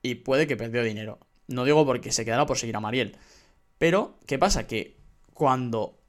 y 0.02 0.14
puede 0.14 0.46
que 0.46 0.56
perdió 0.56 0.84
dinero. 0.84 1.18
No 1.48 1.64
digo 1.64 1.84
porque 1.84 2.12
se 2.12 2.24
quedara 2.24 2.46
por 2.46 2.58
seguir 2.58 2.76
a 2.76 2.80
Mariel. 2.80 3.16
Pero, 3.78 4.18
¿qué 4.26 4.38
pasa? 4.38 4.66
Que 4.68 4.95
cuando 5.36 6.00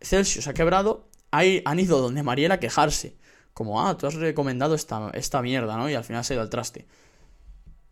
Celsius 0.00 0.48
ha 0.48 0.54
quebrado, 0.54 1.08
ahí 1.30 1.62
han 1.64 1.78
ido 1.78 2.00
donde 2.00 2.24
Mariel 2.24 2.50
a 2.50 2.58
quejarse 2.58 3.16
como, 3.54 3.86
ah, 3.86 3.96
tú 3.96 4.06
has 4.08 4.14
recomendado 4.14 4.74
esta, 4.74 5.10
esta 5.14 5.40
mierda, 5.40 5.76
¿no? 5.76 5.88
Y 5.88 5.94
al 5.94 6.02
final 6.02 6.24
se 6.24 6.32
ha 6.32 6.34
ido 6.34 6.42
al 6.42 6.50
traste. 6.50 6.86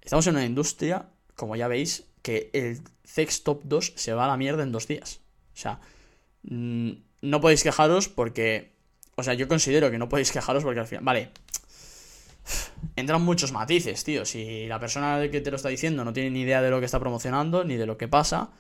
Estamos 0.01 0.27
en 0.27 0.35
una 0.35 0.45
industria, 0.45 1.09
como 1.37 1.55
ya 1.55 1.69
veis, 1.69 2.05
que 2.21 2.51
el 2.53 2.83
Zex 3.07 3.45
Top 3.45 3.63
2 3.65 3.93
se 3.95 4.13
va 4.13 4.25
a 4.25 4.29
la 4.29 4.37
mierda 4.37 4.65
en 4.65 4.73
dos 4.73 4.89
días. 4.89 5.21
O 5.55 5.57
sea, 5.57 5.81
mm, 6.43 6.91
no 7.23 7.41
podéis 7.41 7.63
quejaros 7.63 8.09
porque... 8.09 8.73
O 9.15 9.23
sea, 9.23 9.35
yo 9.35 9.47
considero 9.47 9.91
que 9.91 9.99
no 9.99 10.09
podéis 10.09 10.33
quejaros 10.33 10.65
porque 10.65 10.81
al 10.81 10.89
final... 10.89 11.05
Vale. 11.05 11.31
entran 12.97 13.23
muchos 13.23 13.53
matices, 13.53 14.03
tío. 14.03 14.25
Si 14.25 14.67
la 14.67 14.81
persona 14.81 15.29
que 15.31 15.41
te 15.41 15.51
lo 15.51 15.57
está 15.57 15.69
diciendo 15.69 16.05
no 16.05 16.13
tiene 16.13 16.31
ni 16.31 16.41
idea 16.41 16.61
de 16.61 16.71
lo 16.71 16.81
que 16.81 16.87
está 16.87 16.99
promocionando, 16.99 17.63
ni 17.63 17.77
de 17.77 17.87
lo 17.87 17.97
que 17.97 18.09
pasa, 18.09 18.51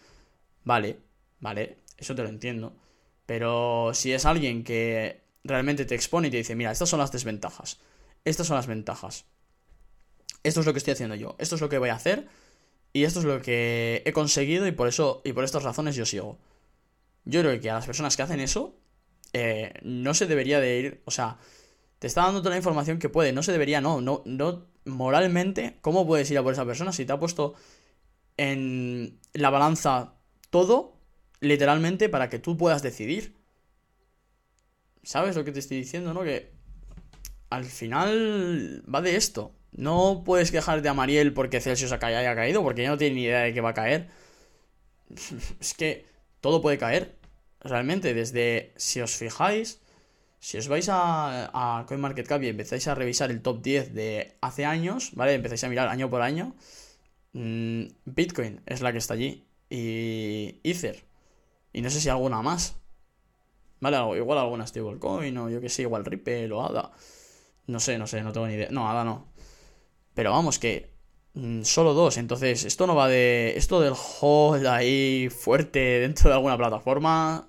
vale, 0.63 1.01
vale, 1.41 1.79
eso 2.03 2.15
te 2.15 2.23
lo 2.23 2.29
entiendo. 2.29 2.75
Pero 3.27 3.93
si 3.95 4.13
es 4.13 4.27
alguien 4.27 4.65
que 4.65 5.23
realmente 5.45 5.85
te 5.85 5.95
expone 5.95 6.29
y 6.29 6.31
te 6.31 6.37
dice, 6.39 6.55
mira, 6.55 6.73
estas 6.73 6.89
son 6.89 6.99
las 6.99 7.13
desventajas, 7.13 7.81
estas 8.25 8.47
son 8.47 8.57
las 8.57 8.67
ventajas, 8.67 9.25
esto 10.43 10.61
es 10.61 10.67
lo 10.67 10.73
que 10.73 10.79
estoy 10.79 10.93
haciendo 10.93 11.15
yo, 11.15 11.37
esto 11.39 11.55
es 11.55 11.61
lo 11.61 11.69
que 11.69 11.79
voy 11.79 11.89
a 11.89 11.95
hacer 11.95 12.29
y 12.93 13.05
esto 13.05 13.21
es 13.21 13.25
lo 13.25 13.41
que 13.41 14.03
he 14.05 14.13
conseguido 14.13 14.67
y 14.67 14.73
por 14.73 14.89
eso 14.89 15.23
y 15.25 15.33
por 15.33 15.45
estas 15.45 15.63
razones 15.63 15.97
yo 15.97 16.05
sigo. 16.05 16.39
Yo 17.25 17.41
creo 17.41 17.61
que 17.61 17.71
a 17.71 17.75
las 17.75 17.87
personas 17.87 18.17
que 18.17 18.23
hacen 18.23 18.41
eso 18.41 18.77
eh, 19.33 19.75
no 19.83 20.15
se 20.15 20.27
debería 20.27 20.61
de 20.61 20.79
ir, 20.79 21.03
o 21.05 21.11
sea, 21.11 21.39
te 21.99 22.09
está 22.09 22.23
dando 22.23 22.41
toda 22.41 22.51
la 22.51 22.57
información 22.57 22.99
que 22.99 23.09
puede, 23.09 23.33
no 23.33 23.43
se 23.43 23.53
debería, 23.53 23.81
no, 23.81 24.01
no, 24.01 24.23
no, 24.27 24.67
moralmente, 24.85 25.79
¿cómo 25.81 26.07
puedes 26.07 26.31
ir 26.31 26.39
a 26.39 26.43
por 26.43 26.53
esa 26.53 26.67
persona 26.67 26.93
si 26.93 27.07
te 27.07 27.13
ha 27.13 27.19
puesto 27.19 27.55
en 28.37 29.21
la 29.33 29.51
balanza 29.51 30.15
todo, 30.51 30.92
literalmente, 31.43 32.09
para 32.09 32.31
que 32.31 32.39
tú 32.39 32.57
puedas 32.57 32.83
decidir? 32.83 33.35
¿Sabes 35.03 35.37
lo 35.37 35.45
que 35.45 35.53
te 35.53 35.59
estoy 35.59 35.79
diciendo, 35.79 36.15
no? 36.15 36.23
Que 36.23 36.53
al 37.51 37.65
final 37.65 38.83
va 38.93 39.03
de 39.03 39.17
esto. 39.17 39.53
No 39.73 40.23
puedes 40.25 40.51
quejarte 40.51 40.89
a 40.89 40.95
Mariel 40.95 41.35
porque 41.35 41.61
Celsius 41.61 41.93
haya 41.93 42.35
caído, 42.35 42.63
porque 42.63 42.83
ya 42.83 42.91
no 42.91 42.97
tiene 42.97 43.17
ni 43.17 43.25
idea 43.25 43.41
de 43.41 43.53
que 43.53 43.61
va 43.61 43.71
a 43.71 43.75
caer. 43.75 44.09
Es 45.61 45.75
que 45.75 46.07
todo 46.41 46.63
puede 46.63 46.79
caer. 46.79 47.17
Realmente, 47.61 48.15
desde, 48.15 48.73
si 48.77 49.01
os 49.01 49.15
fijáis, 49.17 49.81
si 50.41 50.59
os 50.59 50.69
vais 50.69 50.89
a, 50.89 51.51
a 51.81 51.87
CoinMarketCap 51.87 52.43
y 52.43 52.49
empezáis 52.49 52.89
a 52.89 52.95
revisar 52.95 53.31
el 53.31 53.43
top 53.43 53.63
10 53.63 53.95
de 53.95 54.37
hace 54.41 54.65
años, 54.65 55.11
¿vale? 55.15 55.35
Empezáis 55.35 55.65
a 55.65 55.69
mirar 55.69 55.89
año 55.89 56.11
por 56.11 56.23
año, 56.23 56.55
mm, 57.33 57.85
Bitcoin 58.05 58.61
es 58.67 58.81
la 58.81 58.93
que 58.93 58.99
está 58.99 59.15
allí. 59.15 59.45
Y 59.71 60.61
Ether. 60.65 61.12
Y 61.73 61.83
no 61.83 61.91
sé 61.91 62.01
si 62.01 62.09
alguna 62.09 62.43
más. 62.43 62.77
¿Vale? 63.81 63.97
Igual 64.17 64.39
alguna 64.39 64.67
stablecoin 64.67 65.37
o 65.39 65.51
yo 65.51 65.61
que 65.61 65.69
sé, 65.69 65.83
igual 65.83 66.05
Ripple 66.05 66.53
o 66.53 66.63
ADA. 66.65 66.93
No 67.67 67.81
sé, 67.81 67.99
no 67.99 68.07
sé, 68.07 68.23
no 68.23 68.33
tengo 68.33 68.47
ni 68.47 68.55
idea. 68.55 68.69
No, 68.71 68.89
ADA 68.89 69.05
no. 69.05 69.33
Pero 70.15 70.31
vamos, 70.31 70.59
que 70.59 70.93
mm, 71.35 71.63
solo 71.63 71.93
dos. 71.93 72.17
Entonces, 72.17 72.65
esto 72.65 72.87
no 72.87 72.95
va 72.95 73.09
de. 73.09 73.55
Esto 73.57 73.81
del 73.81 73.95
hold 74.21 74.67
ahí 74.67 75.29
fuerte 75.31 75.81
dentro 76.01 76.29
de 76.31 76.37
alguna 76.37 76.57
plataforma. 76.57 77.49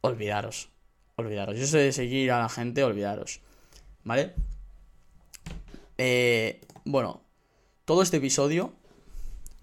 Olvidaros. 0.00 0.70
Olvidaros. 1.16 1.58
Yo 1.58 1.66
sé 1.66 1.78
de 1.78 1.92
seguir 1.92 2.32
a 2.32 2.38
la 2.40 2.48
gente, 2.48 2.82
olvidaros. 2.82 3.40
¿Vale? 4.04 4.34
Eh, 5.98 6.60
bueno, 6.84 7.22
todo 7.84 8.02
este 8.02 8.16
episodio. 8.16 8.72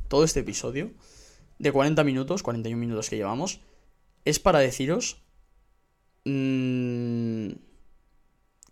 Todo 0.07 0.23
este 0.23 0.41
episodio. 0.41 0.91
De 1.57 1.71
40 1.71 2.03
minutos, 2.03 2.43
41 2.43 2.79
minutos 2.79 3.09
que 3.09 3.17
llevamos. 3.17 3.59
Es 4.25 4.39
para 4.39 4.59
deciros. 4.59 5.21
Mmm, 6.25 7.51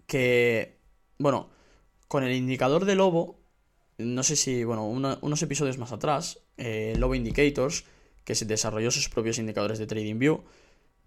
que. 0.05 0.77
Bueno, 1.19 1.49
con 2.07 2.23
el 2.23 2.33
indicador 2.33 2.85
de 2.85 2.95
lobo, 2.95 3.39
no 3.97 4.23
sé 4.23 4.35
si, 4.35 4.63
bueno, 4.63 4.87
unos 4.87 5.41
episodios 5.41 5.77
más 5.77 5.91
atrás, 5.91 6.39
eh, 6.57 6.95
Lobo 6.97 7.15
Indicators, 7.15 7.85
que 8.23 8.35
se 8.35 8.45
desarrolló 8.45 8.91
sus 8.91 9.09
propios 9.09 9.39
indicadores 9.39 9.79
de 9.79 9.87
TradingView, 9.87 10.43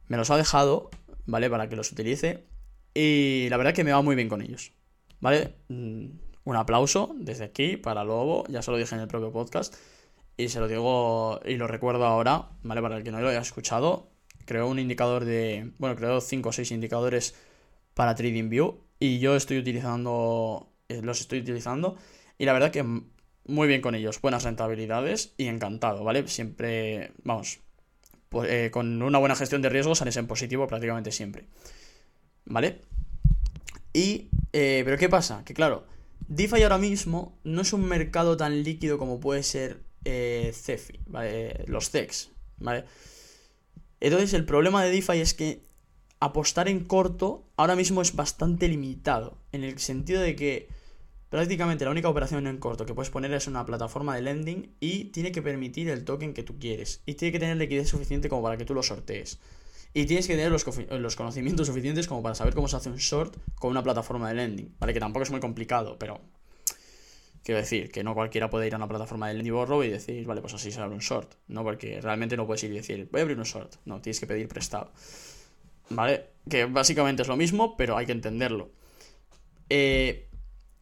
me 0.09 0.17
los 0.17 0.31
ha 0.31 0.37
dejado, 0.37 0.91
¿vale? 1.27 1.49
Para 1.49 1.69
que 1.69 1.77
los 1.77 1.93
utilice. 1.93 2.45
Y 2.95 3.47
la 3.51 3.57
verdad 3.57 3.75
que 3.75 3.85
me 3.85 3.93
va 3.93 4.03
muy 4.03 4.17
bien 4.17 4.29
con 4.29 4.43
ellos, 4.43 4.73
¿vale? 5.21 5.55
Mm, 5.69 6.07
un 6.45 6.57
aplauso 6.57 7.15
desde 7.17 7.45
aquí 7.45 7.77
para 7.77 8.03
Lobo, 8.05 8.45
ya 8.49 8.63
se 8.63 8.71
lo 8.73 8.77
dije 8.77 8.95
en 8.95 9.03
el 9.03 9.09
propio 9.09 9.33
podcast. 9.33 9.75
Y 10.37 10.49
se 10.49 10.59
lo 10.59 10.69
digo 10.69 11.41
y 11.45 11.57
lo 11.57 11.67
recuerdo 11.67 12.07
ahora, 12.07 12.49
¿vale? 12.63 12.83
Para 12.83 12.97
el 12.97 13.05
que 13.05 13.13
no 13.13 13.21
lo 13.21 13.29
haya 13.29 13.41
escuchado, 13.41 14.11
creo 14.51 14.67
un 14.67 14.81
indicador 14.81 15.25
de. 15.25 15.71
Bueno, 15.79 15.95
creo 15.95 16.21
5 16.21 16.49
o 16.49 16.53
6 16.53 16.73
indicadores 16.73 17.37
para 17.95 18.17
TradingView. 18.17 18.81
Y 18.99 19.21
yo 19.21 19.37
estoy 19.37 19.59
utilizando 19.59 20.69
eh, 20.89 21.03
los 21.03 21.21
estoy 21.21 21.39
utilizando 21.39 21.97
y 22.37 22.47
la 22.47 22.53
verdad 22.53 22.73
que 22.73 22.83
muy 22.83 23.69
bien 23.69 23.81
con 23.81 23.95
ellos, 23.95 24.21
buenas 24.21 24.43
rentabilidades 24.43 25.35
y 25.37 25.47
encantado, 25.47 26.03
¿vale? 26.03 26.27
Siempre, 26.27 27.13
vamos, 27.23 27.61
pues, 28.29 28.51
eh, 28.51 28.71
con 28.73 29.01
una 29.01 29.19
buena 29.19 29.37
gestión 29.37 29.63
de 29.63 29.69
riesgos 29.69 29.99
sales 29.99 30.17
en 30.17 30.27
positivo 30.27 30.67
prácticamente 30.67 31.13
siempre, 31.13 31.47
¿vale? 32.45 32.81
Y, 33.93 34.31
eh, 34.53 34.83
pero 34.85 34.99
¿qué 34.99 35.09
pasa? 35.09 35.45
Que 35.45 35.55
claro, 35.55 35.87
DeFi 36.27 36.65
ahora 36.65 36.79
mismo 36.79 37.39
no 37.45 37.63
es 37.63 37.73
un 37.73 37.85
mercado 37.85 38.37
tan 38.37 38.65
líquido 38.65 38.99
como 38.99 39.21
puede 39.21 39.45
ser 39.45 39.85
CeFi, 40.03 40.99
¿vale? 41.07 41.65
Los 41.69 41.91
CEX, 41.91 42.31
¿vale? 42.59 42.85
Entonces 44.01 44.35
el 44.35 44.45
problema 44.45 44.83
de 44.83 44.91
DeFi 44.91 45.21
es 45.21 45.35
que 45.35 45.63
apostar 46.19 46.69
en 46.69 46.85
corto 46.85 47.45
ahora 47.57 47.77
mismo 47.77 48.03
es 48.03 48.15
bastante 48.15 48.69
limitado, 48.69 49.39
en 49.53 49.65
el 49.65 49.79
sentido 49.79 50.21
de 50.21 50.37
que 50.37 50.69
Prácticamente 51.31 51.85
la 51.85 51.93
única 51.93 52.09
operación 52.09 52.49
en 52.49 52.59
corto 52.59 52.85
que 52.85 52.93
puedes 52.93 53.09
poner 53.09 53.33
es 53.33 53.47
una 53.47 53.65
plataforma 53.65 54.17
de 54.17 54.23
lending 54.23 54.75
y 54.81 55.05
tiene 55.07 55.31
que 55.31 55.41
permitir 55.41 55.89
el 55.89 56.05
token 56.05 56.35
que 56.35 56.43
tú 56.43 56.59
quieres. 56.59 57.03
Y 57.07 57.15
tiene 57.15 57.31
que 57.31 57.39
tener 57.39 57.57
liquidez 57.57 57.89
suficiente 57.89 58.29
como 58.29 58.43
para 58.43 58.57
que 58.57 58.65
tú 58.65 58.75
lo 58.75 58.83
sortees. 58.83 59.39
Y 59.95 60.07
tienes 60.07 60.27
que 60.27 60.35
tener 60.35 60.51
los, 60.51 60.65
conocimientos 61.15 61.69
suficientes 61.69 62.09
como 62.09 62.21
para 62.21 62.35
saber 62.35 62.53
cómo 62.53 62.67
se 62.67 62.77
hace 62.77 62.91
un 62.91 62.97
short 62.97 63.37
con 63.55 63.71
una 63.71 63.83
plataforma 63.83 64.29
de 64.29 64.35
lending. 64.35 64.75
Vale, 64.81 64.93
que 64.93 64.99
tampoco 64.99 65.23
es 65.23 65.31
muy 65.31 65.39
complicado, 65.39 65.97
pero. 66.01 66.21
Quiero 67.43 67.61
decir, 67.61 67.91
que 67.91 68.05
no 68.05 68.15
cualquiera 68.15 68.51
puede 68.51 68.67
ir 68.67 68.75
a 68.75 68.77
una 68.77 68.89
plataforma 68.89 69.29
de 69.29 69.35
lending 69.35 69.55
borro 69.55 69.83
y 69.83 69.89
decir, 69.89 70.27
vale, 70.27 70.41
pues 70.43 70.55
así 70.55 70.71
se 70.71 70.81
abre 70.81 70.95
un 70.95 71.01
short. 71.01 71.35
No, 71.49 71.65
porque 71.65 72.01
realmente 72.01 72.37
no 72.37 72.47
puedes 72.47 72.63
ir 72.65 72.73
y 72.73 72.77
decir, 72.77 73.09
voy 73.11 73.21
a 73.21 73.23
abrir 73.23 73.39
un 73.39 73.45
short. 73.45 73.77
No, 73.87 74.01
tienes 74.01 74.21
que 74.21 74.27
pedir 74.27 74.47
prestado. 74.49 74.93
¿Vale? 75.89 76.27
Que 76.49 76.67
básicamente 76.67 77.23
es 77.23 77.29
lo 77.29 77.37
mismo, 77.37 77.77
pero 77.77 77.97
hay 77.97 78.07
que 78.07 78.13
entenderlo. 78.13 78.71
Eh, 79.71 80.29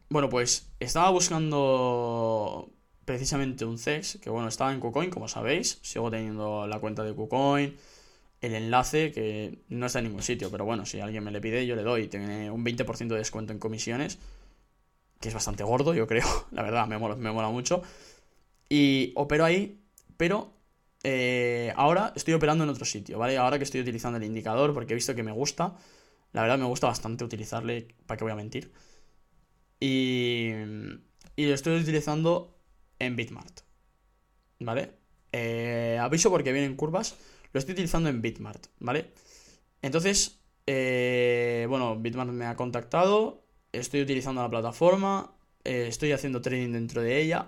bueno, 0.09 0.29
pues 0.29 0.69
estaba 0.79 1.09
buscando 1.11 2.69
precisamente 3.05 3.65
un 3.65 3.77
CEX, 3.77 4.19
que 4.21 4.29
bueno, 4.29 4.47
estaba 4.47 4.73
en 4.73 4.79
KuCoin, 4.79 5.09
como 5.09 5.27
sabéis. 5.27 5.79
Sigo 5.81 6.11
teniendo 6.11 6.67
la 6.67 6.79
cuenta 6.79 7.03
de 7.03 7.13
KuCoin, 7.13 7.75
el 8.41 8.55
enlace, 8.55 9.11
que 9.11 9.59
no 9.69 9.85
está 9.85 9.99
en 9.99 10.05
ningún 10.05 10.23
sitio, 10.23 10.51
pero 10.51 10.65
bueno, 10.65 10.85
si 10.85 10.99
alguien 10.99 11.23
me 11.23 11.31
le 11.31 11.41
pide, 11.41 11.65
yo 11.65 11.75
le 11.75 11.83
doy. 11.83 12.07
Tiene 12.07 12.51
un 12.51 12.63
20% 12.63 13.07
de 13.07 13.17
descuento 13.17 13.53
en 13.53 13.59
comisiones, 13.59 14.19
que 15.19 15.27
es 15.29 15.33
bastante 15.33 15.63
gordo, 15.63 15.93
yo 15.93 16.07
creo. 16.07 16.27
La 16.51 16.63
verdad, 16.63 16.87
me 16.87 16.97
mola, 16.97 17.15
me 17.15 17.31
mola 17.31 17.49
mucho. 17.49 17.81
Y 18.69 19.13
opero 19.15 19.45
ahí, 19.45 19.81
pero 20.17 20.53
eh, 21.03 21.73
ahora 21.75 22.13
estoy 22.15 22.33
operando 22.33 22.63
en 22.63 22.69
otro 22.69 22.85
sitio, 22.85 23.17
¿vale? 23.17 23.37
Ahora 23.37 23.57
que 23.57 23.63
estoy 23.63 23.81
utilizando 23.81 24.17
el 24.17 24.23
indicador, 24.23 24.73
porque 24.73 24.93
he 24.93 24.95
visto 24.95 25.15
que 25.15 25.23
me 25.23 25.31
gusta. 25.31 25.75
La 26.33 26.41
verdad, 26.41 26.57
me 26.57 26.65
gusta 26.65 26.87
bastante 26.87 27.23
utilizarle, 27.23 27.87
¿para 28.05 28.17
qué 28.17 28.23
voy 28.23 28.33
a 28.33 28.35
mentir? 28.35 28.71
Y, 29.79 30.51
y 31.35 31.45
lo 31.45 31.53
estoy 31.53 31.79
utilizando 31.79 32.59
en 32.99 33.15
Bitmart. 33.15 33.61
¿Vale? 34.59 34.91
Eh, 35.31 35.97
aviso 35.99 36.29
porque 36.29 36.51
vienen 36.51 36.75
curvas. 36.75 37.15
Lo 37.53 37.59
estoy 37.59 37.73
utilizando 37.73 38.09
en 38.09 38.21
Bitmart, 38.21 38.67
¿vale? 38.79 39.11
Entonces, 39.81 40.39
eh, 40.67 41.65
bueno, 41.69 41.97
Bitmart 41.97 42.29
me 42.29 42.45
ha 42.45 42.55
contactado. 42.55 43.43
Estoy 43.71 44.01
utilizando 44.01 44.41
la 44.41 44.49
plataforma. 44.49 45.33
Eh, 45.63 45.87
estoy 45.87 46.11
haciendo 46.11 46.41
trading 46.41 46.71
dentro 46.71 47.01
de 47.01 47.21
ella. 47.21 47.47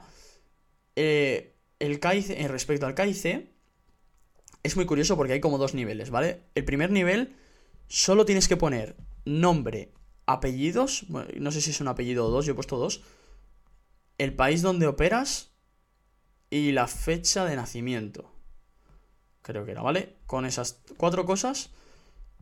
el 0.96 2.00
KIC, 2.00 2.48
respecto 2.48 2.86
al 2.86 2.96
KIC, 2.96 3.50
es 4.64 4.76
muy 4.76 4.86
curioso 4.86 5.18
porque 5.18 5.34
hay 5.34 5.40
como 5.40 5.58
dos 5.58 5.74
niveles, 5.74 6.10
¿vale? 6.10 6.44
El 6.54 6.66
primer 6.66 6.92
nivel, 6.92 7.36
solo 7.88 8.26
tienes 8.26 8.48
que 8.48 8.58
poner 8.58 8.96
nombre 9.26 9.92
apellidos, 10.26 11.06
no 11.10 11.52
sé 11.52 11.62
si 11.62 11.72
es 11.72 11.82
un 11.82 11.88
apellido 11.88 12.26
o 12.26 12.30
dos, 12.30 12.46
yo 12.46 12.54
he 12.54 12.56
puesto 12.56 12.78
dos, 12.78 13.02
el 14.18 14.34
país 14.36 14.62
donde 14.62 14.88
operas 14.88 15.52
y 16.50 16.72
la 16.74 16.88
fecha 16.88 17.46
de 17.46 17.56
nacimiento. 17.56 18.32
Creo 19.42 19.66
que 19.66 19.72
era, 19.72 19.82
¿vale? 19.82 20.18
Con 20.28 20.46
esas 20.46 20.82
cuatro 20.98 21.26
cosas 21.26 21.72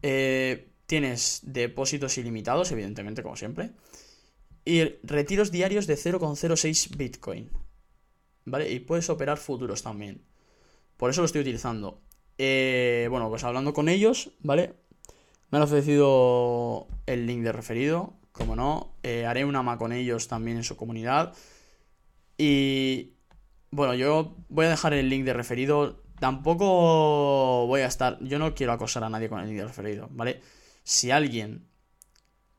eh, 0.01 0.68
tienes 0.89 1.41
depósitos 1.43 2.17
ilimitados, 2.17 2.71
evidentemente, 2.71 3.21
como 3.21 3.35
siempre, 3.35 3.73
y 4.65 4.83
retiros 5.03 5.51
diarios 5.51 5.85
de 5.85 5.95
0,06 5.95 6.97
Bitcoin. 6.97 7.51
¿Vale? 8.45 8.71
Y 8.71 8.79
puedes 8.79 9.07
operar 9.11 9.37
futuros 9.37 9.83
también. 9.83 10.23
Por 10.97 11.11
eso 11.11 11.21
lo 11.21 11.25
estoy 11.25 11.41
utilizando. 11.41 12.01
Eh, 12.39 13.07
bueno, 13.11 13.29
pues 13.29 13.43
hablando 13.43 13.71
con 13.71 13.87
ellos, 13.87 14.31
¿vale? 14.39 14.73
Me 15.51 15.59
han 15.59 15.63
ofrecido 15.63 16.87
el 17.05 17.27
link 17.27 17.43
de 17.43 17.51
referido, 17.51 18.15
como 18.31 18.55
no. 18.55 18.95
Eh, 19.03 19.27
haré 19.27 19.45
una 19.45 19.59
ama 19.59 19.77
con 19.77 19.91
ellos 19.91 20.27
también 20.27 20.57
en 20.57 20.63
su 20.63 20.75
comunidad. 20.75 21.35
Y 22.35 23.13
bueno, 23.69 23.93
yo 23.93 24.37
voy 24.49 24.65
a 24.65 24.69
dejar 24.69 24.93
el 24.93 25.07
link 25.07 25.23
de 25.23 25.33
referido. 25.33 26.01
Tampoco 26.19 27.67
voy 27.67 27.81
a 27.81 27.85
estar. 27.85 28.17
Yo 28.21 28.39
no 28.39 28.55
quiero 28.55 28.73
acosar 28.73 29.03
a 29.03 29.09
nadie 29.09 29.29
con 29.29 29.39
el 29.39 29.49
link 29.49 29.59
de 29.59 29.67
referido, 29.67 30.07
¿vale? 30.09 30.41
Si 30.89 31.11
alguien 31.11 31.67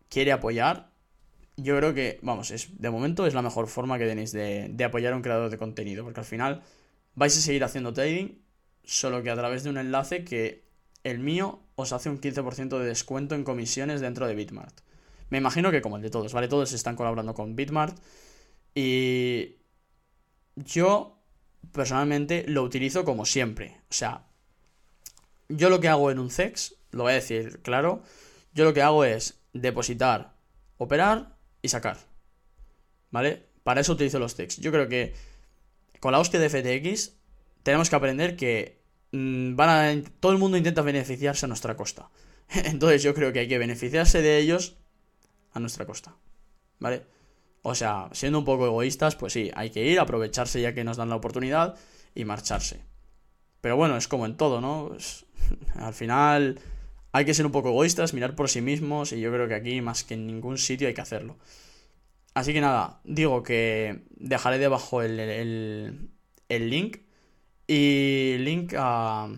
quiere 0.09 0.31
apoyar, 0.31 0.93
yo 1.57 1.77
creo 1.77 1.95
que, 1.95 2.21
vamos, 2.23 2.53
es, 2.53 2.81
de 2.81 2.89
momento 2.89 3.27
es 3.27 3.35
la 3.35 3.43
mejor 3.43 3.67
forma 3.67 3.99
que 3.99 4.07
tenéis 4.07 4.31
de, 4.31 4.69
de 4.71 4.85
apoyar 4.85 5.15
a 5.15 5.17
un 5.17 5.23
creador 5.23 5.51
de 5.51 5.59
contenido, 5.59 6.05
porque 6.05 6.21
al 6.21 6.27
final 6.27 6.63
vais 7.17 7.37
a 7.37 7.41
seguir 7.41 7.65
haciendo 7.65 7.93
trading, 7.93 8.39
solo 8.85 9.25
que 9.25 9.31
a 9.31 9.35
través 9.35 9.65
de 9.65 9.71
un 9.71 9.79
enlace 9.79 10.23
que 10.23 10.65
el 11.03 11.19
mío 11.19 11.59
os 11.75 11.93
hace 11.93 12.09
un 12.09 12.21
15% 12.21 12.79
de 12.79 12.87
descuento 12.87 13.35
en 13.35 13.43
comisiones 13.43 14.01
dentro 14.01 14.29
de 14.29 14.37
Bitmart. 14.37 14.79
Me 15.29 15.39
imagino 15.39 15.73
que 15.73 15.83
como 15.83 15.97
el 15.97 16.03
de 16.03 16.11
todos, 16.11 16.33
¿vale? 16.33 16.47
Todos 16.47 16.73
están 16.73 16.95
colaborando 16.95 17.35
con 17.35 17.57
Bitmart 17.57 17.99
y 18.77 19.57
yo 20.55 21.19
personalmente 21.73 22.45
lo 22.47 22.63
utilizo 22.63 23.05
como 23.05 23.27
siempre. 23.27 23.81
O 23.91 23.95
sea, 23.95 24.30
yo 25.51 25.69
lo 25.69 25.81
que 25.81 25.89
hago 25.89 26.11
en 26.11 26.19
un 26.19 26.31
CEX, 26.31 26.77
lo 26.93 27.05
voy 27.05 27.13
a 27.13 27.17
decir 27.17 27.61
claro, 27.63 28.03
yo 28.53 28.65
lo 28.65 28.73
que 28.73 28.83
hago 28.83 29.05
es 29.05 29.41
depositar, 29.53 30.35
operar 30.79 31.37
y 31.63 31.69
sacar. 31.69 31.99
¿Vale? 33.11 33.47
Para 33.65 33.81
eso 33.81 33.93
utilizo 33.93 34.19
los 34.19 34.35
CEX. 34.35 34.59
Yo 34.59 34.71
creo 34.73 34.89
que 34.89 35.15
con 35.99 36.13
la 36.13 36.19
hostia 36.19 36.41
de 36.41 36.49
FTX 36.49 37.13
tenemos 37.63 37.91
que 37.91 37.97
aprender 37.97 38.37
que 38.37 38.81
mm, 39.13 39.57
van 39.57 39.69
a, 39.69 40.11
todo 40.21 40.33
el 40.33 40.39
mundo 40.39 40.57
intenta 40.57 40.83
beneficiarse 40.83 41.47
a 41.47 41.49
nuestra 41.49 41.77
costa. 41.77 42.11
Entonces 42.49 43.03
yo 43.03 43.15
creo 43.15 43.33
que 43.33 43.41
hay 43.41 43.49
que 43.49 43.59
beneficiarse 43.59 44.23
de 44.23 44.39
ellos 44.39 44.77
a 45.53 45.61
nuestra 45.61 45.87
costa. 45.87 46.17
¿Vale? 46.79 47.05
O 47.63 47.75
sea, 47.75 48.09
siendo 48.13 48.39
un 48.39 48.45
poco 48.45 48.67
egoístas, 48.67 49.17
pues 49.17 49.35
sí, 49.35 49.51
hay 49.55 49.71
que 49.71 49.85
ir, 49.85 50.01
aprovecharse 50.01 50.61
ya 50.61 50.75
que 50.75 50.85
nos 50.85 50.97
dan 50.97 51.11
la 51.11 51.17
oportunidad 51.17 51.77
y 52.15 52.25
marcharse. 52.25 52.83
Pero 53.61 53.77
bueno, 53.77 53.97
es 53.97 54.09
como 54.09 54.25
en 54.25 54.37
todo, 54.37 54.63
¿no? 54.63 54.97
al 55.75 55.95
final 55.95 56.59
hay 57.13 57.25
que 57.25 57.35
ser 57.35 57.47
un 57.47 57.53
poco 57.53 57.71
egoístas, 57.71 58.15
mirar 58.15 58.35
por 58.35 58.49
sí 58.49 58.61
mismos 58.61 59.13
y 59.13 59.21
yo 59.21 59.33
creo 59.33 59.49
que 59.49 59.55
aquí 59.55 59.81
más 59.81 60.05
que 60.05 60.15
en 60.15 60.27
ningún 60.27 60.59
sitio 60.59 60.89
hay 60.89 60.95
que 60.95 61.01
hacerlo. 61.01 61.37
Así 62.35 62.53
que 62.53 62.61
nada, 62.61 63.01
digo 63.05 63.43
que 63.43 64.05
dejaré 64.11 64.59
debajo 64.59 65.03
el, 65.03 65.19
el, 65.19 66.71
link 66.71 66.99
y 67.67 68.37
link 68.39 68.75
a, 68.77 69.29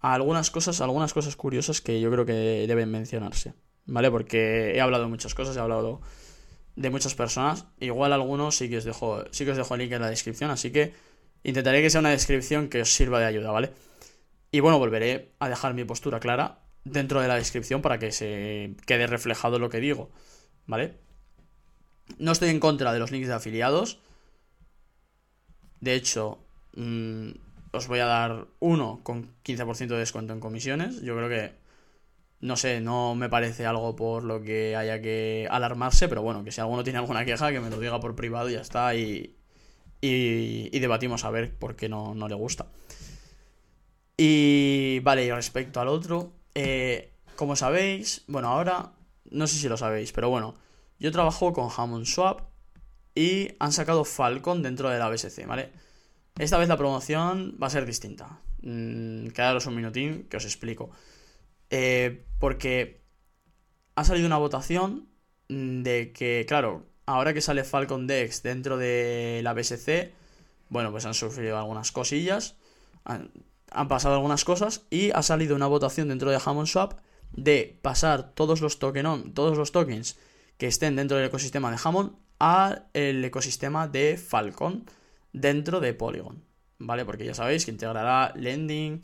a 0.00 0.14
algunas 0.14 0.50
cosas, 0.50 0.80
algunas 0.80 1.12
cosas 1.12 1.36
curiosas 1.36 1.82
que 1.82 2.00
yo 2.00 2.10
creo 2.10 2.24
que 2.24 2.66
deben 2.66 2.90
mencionarse, 2.90 3.52
¿vale? 3.84 4.10
Porque 4.10 4.74
he 4.74 4.80
hablado 4.80 5.04
de 5.04 5.10
muchas 5.10 5.34
cosas, 5.34 5.56
he 5.56 5.60
hablado 5.60 6.00
de 6.76 6.88
muchas 6.88 7.14
personas. 7.14 7.66
Igual 7.78 8.14
algunos 8.14 8.56
sí 8.56 8.70
que 8.70 8.78
os 8.78 8.84
dejo, 8.84 9.24
sí 9.30 9.44
que 9.44 9.50
os 9.50 9.58
dejo 9.58 9.74
el 9.74 9.82
link 9.82 9.92
en 9.92 10.00
la 10.00 10.10
descripción, 10.10 10.50
así 10.50 10.72
que 10.72 10.94
intentaré 11.42 11.82
que 11.82 11.90
sea 11.90 12.00
una 12.00 12.10
descripción 12.10 12.68
que 12.68 12.80
os 12.80 12.94
sirva 12.94 13.20
de 13.20 13.26
ayuda, 13.26 13.50
¿vale? 13.50 13.70
Y 14.50 14.60
bueno, 14.60 14.78
volveré 14.78 15.32
a 15.38 15.48
dejar 15.48 15.74
mi 15.74 15.84
postura 15.84 16.20
clara 16.20 16.60
dentro 16.84 17.20
de 17.20 17.28
la 17.28 17.36
descripción 17.36 17.82
para 17.82 17.98
que 17.98 18.12
se 18.12 18.74
quede 18.86 19.06
reflejado 19.06 19.58
lo 19.58 19.70
que 19.70 19.80
digo, 19.80 20.10
¿vale? 20.66 20.98
No 22.18 22.32
estoy 22.32 22.48
en 22.50 22.60
contra 22.60 22.92
de 22.92 22.98
los 22.98 23.12
links 23.12 23.28
de 23.28 23.34
afiliados. 23.34 24.00
De 25.80 25.94
hecho, 25.94 26.38
mm, 26.76 27.30
os 27.72 27.86
voy 27.88 28.00
a 28.00 28.06
dar 28.06 28.46
uno 28.58 29.00
con 29.02 29.30
15% 29.42 29.94
de 29.94 30.00
descuento 30.00 30.32
en 30.32 30.40
comisiones. 30.40 31.00
Yo 31.02 31.16
creo 31.16 31.28
que, 31.28 31.52
no 32.40 32.56
sé, 32.56 32.80
no 32.80 33.14
me 33.14 33.28
parece 33.28 33.66
algo 33.66 33.94
por 33.96 34.24
lo 34.24 34.42
que 34.42 34.76
haya 34.76 35.00
que 35.00 35.46
alarmarse, 35.50 36.08
pero 36.08 36.22
bueno, 36.22 36.44
que 36.44 36.52
si 36.52 36.60
alguno 36.60 36.84
tiene 36.84 36.98
alguna 36.98 37.24
queja, 37.24 37.52
que 37.52 37.60
me 37.60 37.70
lo 37.70 37.78
diga 37.78 38.00
por 38.00 38.16
privado 38.16 38.50
y 38.50 38.54
ya 38.54 38.60
está. 38.60 38.94
Y, 38.94 39.36
y, 40.00 40.78
debatimos 40.78 41.24
a 41.24 41.30
ver 41.30 41.54
por 41.54 41.76
qué 41.76 41.88
no, 41.88 42.14
no, 42.14 42.28
le 42.28 42.34
gusta. 42.34 42.66
Y 44.22 45.00
vale, 45.00 45.24
y 45.24 45.30
respecto 45.30 45.80
al 45.80 45.88
otro, 45.88 46.34
eh, 46.54 47.10
como 47.36 47.56
sabéis, 47.56 48.22
bueno, 48.26 48.48
ahora 48.48 48.92
no 49.30 49.46
sé 49.46 49.56
si 49.56 49.66
lo 49.66 49.78
sabéis, 49.78 50.12
pero 50.12 50.28
bueno, 50.28 50.56
yo 50.98 51.10
trabajo 51.10 51.54
con 51.54 51.70
Hammond 51.74 52.04
Swap 52.04 52.42
y 53.14 53.48
han 53.58 53.72
sacado 53.72 54.04
Falcon 54.04 54.62
dentro 54.62 54.90
de 54.90 54.98
la 54.98 55.08
BSC, 55.08 55.46
¿vale? 55.46 55.70
Esta 56.38 56.58
vez 56.58 56.68
la 56.68 56.76
promoción 56.76 57.56
va 57.62 57.68
a 57.68 57.70
ser 57.70 57.86
distinta. 57.86 58.42
Mm, 58.60 59.28
quedaros 59.28 59.64
un 59.64 59.74
minutín 59.74 60.26
que 60.28 60.36
os 60.36 60.44
explico. 60.44 60.90
Eh, 61.70 62.26
porque 62.38 63.00
ha 63.94 64.04
salido 64.04 64.26
una 64.26 64.36
votación 64.36 65.08
de 65.48 66.12
que, 66.12 66.44
claro, 66.46 66.84
ahora 67.06 67.32
que 67.32 67.40
sale 67.40 67.64
Falcon 67.64 68.06
Dex 68.06 68.42
dentro 68.42 68.76
de 68.76 69.40
la 69.42 69.54
BSC, 69.54 70.12
bueno, 70.68 70.90
pues 70.90 71.06
han 71.06 71.14
sufrido 71.14 71.56
algunas 71.56 71.90
cosillas, 71.90 72.56
han 73.70 73.88
pasado 73.88 74.14
algunas 74.14 74.44
cosas 74.44 74.86
y 74.90 75.10
ha 75.12 75.22
salido 75.22 75.56
una 75.56 75.66
votación 75.66 76.08
dentro 76.08 76.30
de 76.30 76.40
Hammond 76.44 76.68
Swap 76.68 77.00
de 77.32 77.78
pasar 77.82 78.32
todos 78.34 78.60
los, 78.60 78.78
token 78.78 79.32
todos 79.34 79.56
los 79.56 79.72
tokens 79.72 80.18
que 80.56 80.66
estén 80.66 80.96
dentro 80.96 81.16
del 81.16 81.26
ecosistema 81.26 81.70
de 81.70 81.78
Hammond 81.82 82.12
al 82.38 82.88
ecosistema 82.94 83.86
de 83.86 84.16
Falcon 84.16 84.84
dentro 85.32 85.80
de 85.80 85.94
Polygon, 85.94 86.42
¿vale? 86.78 87.04
Porque 87.04 87.24
ya 87.24 87.34
sabéis 87.34 87.64
que 87.64 87.70
integrará 87.70 88.32
lending, 88.34 89.02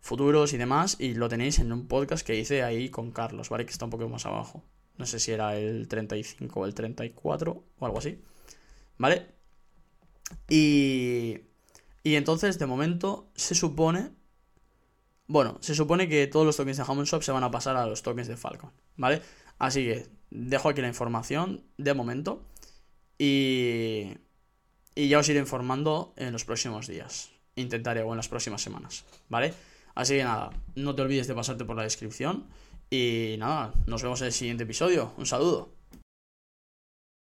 futuros 0.00 0.52
y 0.52 0.58
demás, 0.58 0.96
y 0.98 1.14
lo 1.14 1.28
tenéis 1.28 1.58
en 1.60 1.72
un 1.72 1.86
podcast 1.86 2.26
que 2.26 2.38
hice 2.38 2.62
ahí 2.62 2.88
con 2.88 3.12
Carlos, 3.12 3.48
¿vale? 3.48 3.64
Que 3.64 3.72
está 3.72 3.84
un 3.84 3.90
poco 3.90 4.08
más 4.08 4.26
abajo. 4.26 4.64
No 4.98 5.06
sé 5.06 5.18
si 5.18 5.32
era 5.32 5.56
el 5.56 5.88
35 5.88 6.60
o 6.60 6.66
el 6.66 6.74
34 6.74 7.64
o 7.78 7.86
algo 7.86 7.98
así, 7.98 8.20
¿vale? 8.98 9.26
Y, 10.48 11.40
y 12.02 12.16
entonces, 12.16 12.58
de 12.58 12.66
momento, 12.66 13.30
se 13.34 13.54
supone... 13.54 14.10
Bueno, 15.26 15.58
se 15.60 15.74
supone 15.74 16.08
que 16.08 16.26
todos 16.26 16.44
los 16.44 16.56
tokens 16.56 16.76
de 16.76 16.84
Hammond 16.86 17.06
Swap 17.06 17.22
se 17.22 17.32
van 17.32 17.44
a 17.44 17.50
pasar 17.50 17.76
a 17.76 17.86
los 17.86 18.02
tokens 18.02 18.28
de 18.28 18.36
Falcon, 18.36 18.72
¿vale? 18.96 19.22
Así 19.58 19.84
que 19.84 20.06
dejo 20.30 20.68
aquí 20.68 20.82
la 20.82 20.88
información 20.88 21.64
de 21.78 21.94
momento 21.94 22.44
y, 23.18 24.14
y 24.94 25.08
ya 25.08 25.20
os 25.20 25.28
iré 25.28 25.38
informando 25.38 26.12
en 26.16 26.32
los 26.32 26.44
próximos 26.44 26.86
días. 26.86 27.30
Intentaré 27.54 28.02
o 28.02 28.10
en 28.10 28.16
las 28.16 28.28
próximas 28.28 28.60
semanas, 28.62 29.04
¿vale? 29.28 29.54
Así 29.94 30.16
que 30.16 30.24
nada, 30.24 30.50
no 30.74 30.94
te 30.94 31.02
olvides 31.02 31.28
de 31.28 31.34
pasarte 31.34 31.64
por 31.64 31.76
la 31.76 31.84
descripción 31.84 32.48
y 32.90 33.36
nada, 33.38 33.72
nos 33.86 34.02
vemos 34.02 34.20
en 34.20 34.26
el 34.26 34.32
siguiente 34.32 34.64
episodio. 34.64 35.12
Un 35.16 35.26
saludo. 35.26 35.81